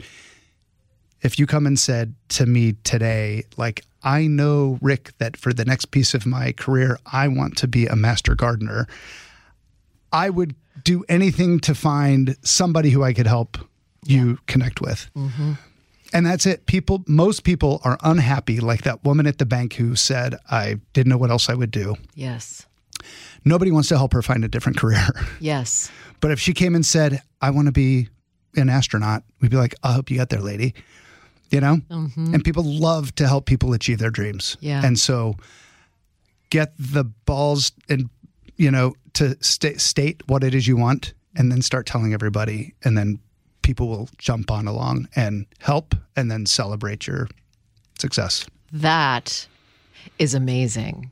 if 1.22 1.38
you 1.38 1.46
come 1.46 1.66
and 1.66 1.78
said 1.78 2.14
to 2.30 2.46
me 2.46 2.74
today 2.84 3.44
like 3.56 3.84
I 4.02 4.26
know 4.26 4.78
Rick 4.82 5.12
that 5.18 5.36
for 5.36 5.52
the 5.52 5.64
next 5.64 5.86
piece 5.86 6.14
of 6.14 6.26
my 6.26 6.52
career 6.52 6.98
I 7.06 7.28
want 7.28 7.56
to 7.58 7.68
be 7.68 7.86
a 7.86 7.96
master 7.96 8.34
gardener, 8.34 8.86
I 10.12 10.30
would 10.30 10.54
do 10.85 11.05
anything 11.09 11.61
to 11.61 11.74
find 11.74 12.37
somebody 12.43 12.91
who 12.91 13.03
I 13.03 13.12
could 13.12 13.26
help 13.26 13.59
you 14.05 14.39
connect 14.47 14.80
with. 14.80 15.11
Mm-hmm. 15.16 15.53
And 16.12 16.26
that's 16.26 16.45
it. 16.45 16.66
People, 16.66 17.05
most 17.07 17.45
people 17.45 17.80
are 17.85 17.99
unhappy, 18.03 18.61
like 18.61 18.83
that 18.83 19.05
woman 19.05 19.26
at 19.26 19.39
the 19.39 19.47
bank 19.47 19.74
who 19.74 19.97
said, 19.97 20.37
I 20.51 20.80
didn't 20.93 21.09
know 21.09 21.16
what 21.16 21.30
else 21.30 21.49
I 21.49 21.55
would 21.55 21.70
do. 21.70 21.97
Yes. 22.14 22.66
Nobody 23.45 23.70
wants 23.70 23.89
to 23.89 23.97
help 23.97 24.12
her 24.12 24.22
find 24.22 24.45
a 24.45 24.49
different 24.49 24.78
career. 24.78 25.09
Yes. 25.41 25.91
But 26.20 26.30
if 26.30 26.39
she 26.39 26.53
came 26.53 26.76
and 26.76 26.87
said, 26.87 27.20
I 27.41 27.51
want 27.51 27.66
to 27.66 27.72
be 27.72 28.09
an 28.55 28.68
astronaut, 28.68 29.24
we'd 29.41 29.51
be 29.51 29.57
like, 29.57 29.74
I 29.83 29.93
hope 29.93 30.09
you 30.09 30.18
get 30.18 30.28
there, 30.28 30.41
lady. 30.41 30.74
You 31.51 31.61
know? 31.61 31.76
Mm-hmm. 31.91 32.35
And 32.35 32.45
people 32.45 32.62
love 32.62 33.12
to 33.16 33.26
help 33.26 33.47
people 33.47 33.72
achieve 33.72 33.99
their 33.99 34.11
dreams. 34.11 34.57
Yeah. 34.61 34.85
And 34.85 34.99
so 34.99 35.35
get 36.51 36.74
the 36.78 37.03
balls 37.03 37.72
and, 37.89 38.09
you 38.57 38.70
know, 38.70 38.95
to 39.14 39.36
sta- 39.40 39.78
state 39.78 40.22
what 40.26 40.44
it 40.44 40.54
is 40.54 40.66
you 40.66 40.76
want 40.76 41.14
and 41.36 41.50
then 41.50 41.62
start 41.62 41.86
telling 41.86 42.12
everybody. 42.12 42.74
And 42.84 42.96
then 42.96 43.18
people 43.62 43.88
will 43.88 44.08
jump 44.18 44.50
on 44.50 44.66
along 44.66 45.08
and 45.14 45.46
help 45.60 45.94
and 46.16 46.30
then 46.30 46.46
celebrate 46.46 47.06
your 47.06 47.28
success. 47.98 48.46
That 48.72 49.46
is 50.18 50.34
amazing. 50.34 51.10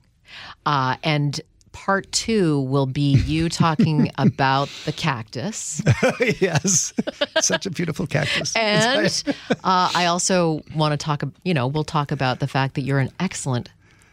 Uh, 0.66 0.96
and 1.02 1.40
part 1.72 2.10
two 2.12 2.60
will 2.62 2.86
be 2.86 3.14
you 3.26 3.48
talking 3.48 4.10
about 4.18 4.68
the 4.84 4.92
cactus. 4.92 5.82
yes. 6.40 6.92
Such 7.40 7.66
a 7.66 7.70
beautiful 7.70 8.06
cactus. 8.06 8.54
And 8.56 9.22
uh, 9.50 9.90
I 9.94 10.06
also 10.06 10.62
want 10.74 10.92
to 10.92 10.96
talk, 10.96 11.22
you 11.44 11.54
know, 11.54 11.66
we'll 11.66 11.84
talk 11.84 12.12
about 12.12 12.40
the 12.40 12.48
fact 12.48 12.74
that 12.74 12.82
you're 12.82 12.98
an 12.98 13.10
excellent 13.20 13.68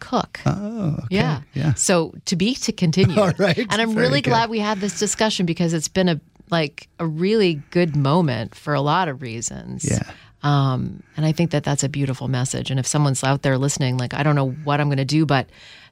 cook. 0.10 0.39
oh, 0.45 0.95
okay. 1.05 1.08
Yeah. 1.12 1.41
Yeah. 1.53 1.74
So 1.76 2.14
to 2.26 2.36
be 2.36 2.55
to 2.55 2.72
continue. 2.72 3.20
All 3.22 3.34
right. 3.38 3.58
And 3.58 3.82
I'm 3.82 3.93
Very 3.93 4.08
really 4.08 4.22
good. 4.22 4.32
glad 4.32 4.49
we 4.49 4.60
had 4.60 4.80
this 4.80 4.97
discussion 4.99 5.45
because 5.45 5.74
it's 5.74 5.88
been 5.89 6.10
a 6.10 6.20
like 6.49 6.88
a 6.99 7.05
really 7.05 7.55
good 7.72 7.95
moment 7.95 8.55
for 8.55 8.74
a 8.74 8.82
lot 8.82 9.08
of 9.10 9.22
reasons. 9.22 9.84
Yeah. 9.89 10.03
Um, 10.43 11.03
and 11.18 11.26
I 11.26 11.32
think 11.34 11.51
that 11.51 11.64
that's 11.66 11.84
a 11.84 11.89
beautiful 11.89 12.28
message. 12.28 12.72
And 12.72 12.80
if 12.80 12.88
someone's 12.88 13.24
out 13.24 13.41
there 13.41 13.58
listening, 13.58 13.97
like, 13.97 14.14
I 14.14 14.24
don't 14.24 14.36
know 14.36 14.51
what 14.64 14.80
I'm 14.80 14.88
going 14.88 14.97
to 14.97 15.03
do, 15.20 15.26
but 15.26 15.47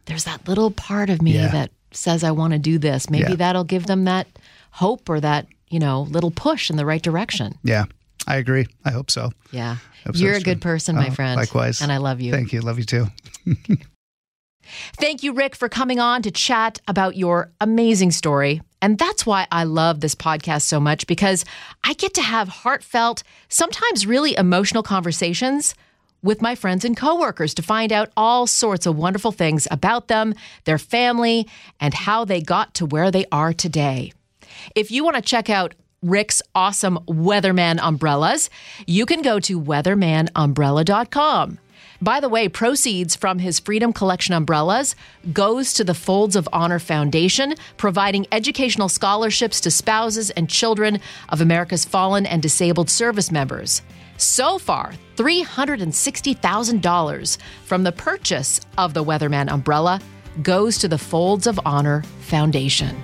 there's 0.05 0.23
that 0.25 0.47
little 0.47 0.71
part 0.71 1.09
of 1.09 1.21
me 1.21 1.33
Yeah. 1.33 1.47
that 1.49 1.71
says 1.91 2.23
I 2.23 2.31
want 2.31 2.53
to 2.53 2.59
do 2.59 2.77
this. 2.77 3.09
Maybe 3.09 3.31
Yeah. 3.31 3.35
that'll 3.35 3.63
give 3.65 3.85
them 3.87 4.05
that 4.05 4.27
hope 4.71 5.09
or 5.09 5.19
that, 5.19 5.47
you 5.69 5.79
know, 5.79 6.03
little 6.03 6.31
push 6.31 6.69
in 6.69 6.77
the 6.77 6.85
right 6.85 7.01
direction. 7.01 7.57
Yeah, 7.63 7.85
I 8.27 8.37
agree. 8.37 8.67
I 8.85 8.91
hope 8.91 9.09
so. 9.11 9.31
Yeah. 9.51 9.77
Hope 10.05 10.15
You're 10.15 10.33
a 10.33 10.39
Jen. 10.39 10.43
good 10.43 10.61
person, 10.61 10.95
my 10.95 11.07
Oh, 11.07 11.11
friend. 11.11 11.35
Likewise. 11.35 11.81
And 11.81 11.91
I 11.91 11.97
love 11.97 12.21
you. 12.21 12.31
Thank 12.31 12.53
you. 12.53 12.61
Love 12.61 12.77
you 12.77 12.85
too. 12.85 13.07
Thank 14.97 15.23
you, 15.23 15.33
Rick, 15.33 15.55
for 15.55 15.69
coming 15.69 15.99
on 15.99 16.21
to 16.23 16.31
chat 16.31 16.79
about 16.87 17.15
your 17.15 17.51
amazing 17.61 18.11
story. 18.11 18.61
And 18.81 18.97
that's 18.97 19.25
why 19.25 19.47
I 19.51 19.63
love 19.63 20.01
this 20.01 20.15
podcast 20.15 20.63
so 20.63 20.79
much 20.79 21.07
because 21.07 21.45
I 21.83 21.93
get 21.93 22.13
to 22.15 22.21
have 22.21 22.47
heartfelt, 22.47 23.23
sometimes 23.49 24.05
really 24.05 24.35
emotional 24.35 24.83
conversations 24.83 25.75
with 26.21 26.41
my 26.41 26.55
friends 26.55 26.83
and 26.83 26.97
coworkers 26.97 27.53
to 27.53 27.61
find 27.61 27.93
out 27.93 28.11
all 28.17 28.47
sorts 28.47 28.85
of 28.85 28.97
wonderful 28.97 29.31
things 29.31 29.67
about 29.69 30.07
them, 30.07 30.33
their 30.65 30.79
family, 30.79 31.47
and 31.79 31.93
how 31.93 32.25
they 32.25 32.41
got 32.41 32.73
to 32.75 32.85
where 32.85 33.11
they 33.11 33.25
are 33.31 33.53
today. 33.53 34.11
If 34.75 34.91
you 34.91 35.03
want 35.03 35.15
to 35.15 35.21
check 35.21 35.49
out 35.49 35.75
Rick's 36.01 36.41
awesome 36.53 36.99
Weatherman 37.07 37.79
umbrellas, 37.81 38.49
you 38.85 39.05
can 39.05 39.21
go 39.21 39.39
to 39.39 39.59
weathermanumbrella.com. 39.59 41.59
By 42.05 42.19
the 42.19 42.29
way, 42.29 42.47
proceeds 42.47 43.15
from 43.15 43.39
his 43.39 43.59
Freedom 43.59 43.91
Collection 43.91 44.35
umbrellas 44.35 44.95
goes 45.33 45.73
to 45.73 45.83
the 45.83 45.95
Folds 45.95 46.35
of 46.35 46.47
Honor 46.53 46.77
Foundation, 46.77 47.55
providing 47.77 48.27
educational 48.31 48.89
scholarships 48.89 49.59
to 49.61 49.71
spouses 49.71 50.29
and 50.29 50.47
children 50.47 50.99
of 51.29 51.41
America's 51.41 51.83
fallen 51.83 52.27
and 52.27 52.43
disabled 52.43 52.91
service 52.91 53.31
members. 53.31 53.81
So 54.17 54.59
far, 54.59 54.93
$360,000 55.15 57.37
from 57.63 57.81
the 57.81 57.91
purchase 57.91 58.61
of 58.77 58.93
the 58.93 59.03
Weatherman 59.03 59.51
umbrella 59.51 59.99
goes 60.43 60.77
to 60.77 60.87
the 60.87 60.99
Folds 60.99 61.47
of 61.47 61.59
Honor 61.65 62.03
Foundation. 62.19 62.95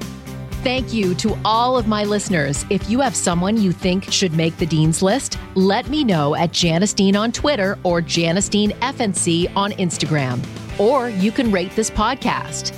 Thank 0.64 0.94
you 0.94 1.16
to 1.16 1.36
all 1.44 1.76
of 1.76 1.88
my 1.88 2.04
listeners. 2.04 2.66
If 2.70 2.88
you 2.88 3.00
have 3.00 3.16
someone 3.16 3.58
you 3.58 3.72
think 3.72 4.12
should 4.12 4.34
make 4.34 4.56
the 4.58 4.66
Dean's 4.68 5.02
List, 5.02 5.40
let 5.56 5.90
me 5.90 6.04
know 6.04 6.36
at 6.36 6.52
Janice 6.52 6.94
Dean 6.94 7.16
on 7.16 7.32
Twitter 7.32 7.80
or 7.82 8.00
Janice 8.00 8.48
Dean 8.48 8.70
FNC 8.74 9.52
on 9.56 9.72
Instagram. 9.72 10.40
Or 10.80 11.10
you 11.10 11.32
can 11.32 11.52
rate 11.52 11.76
this 11.76 11.90
podcast. 11.90 12.78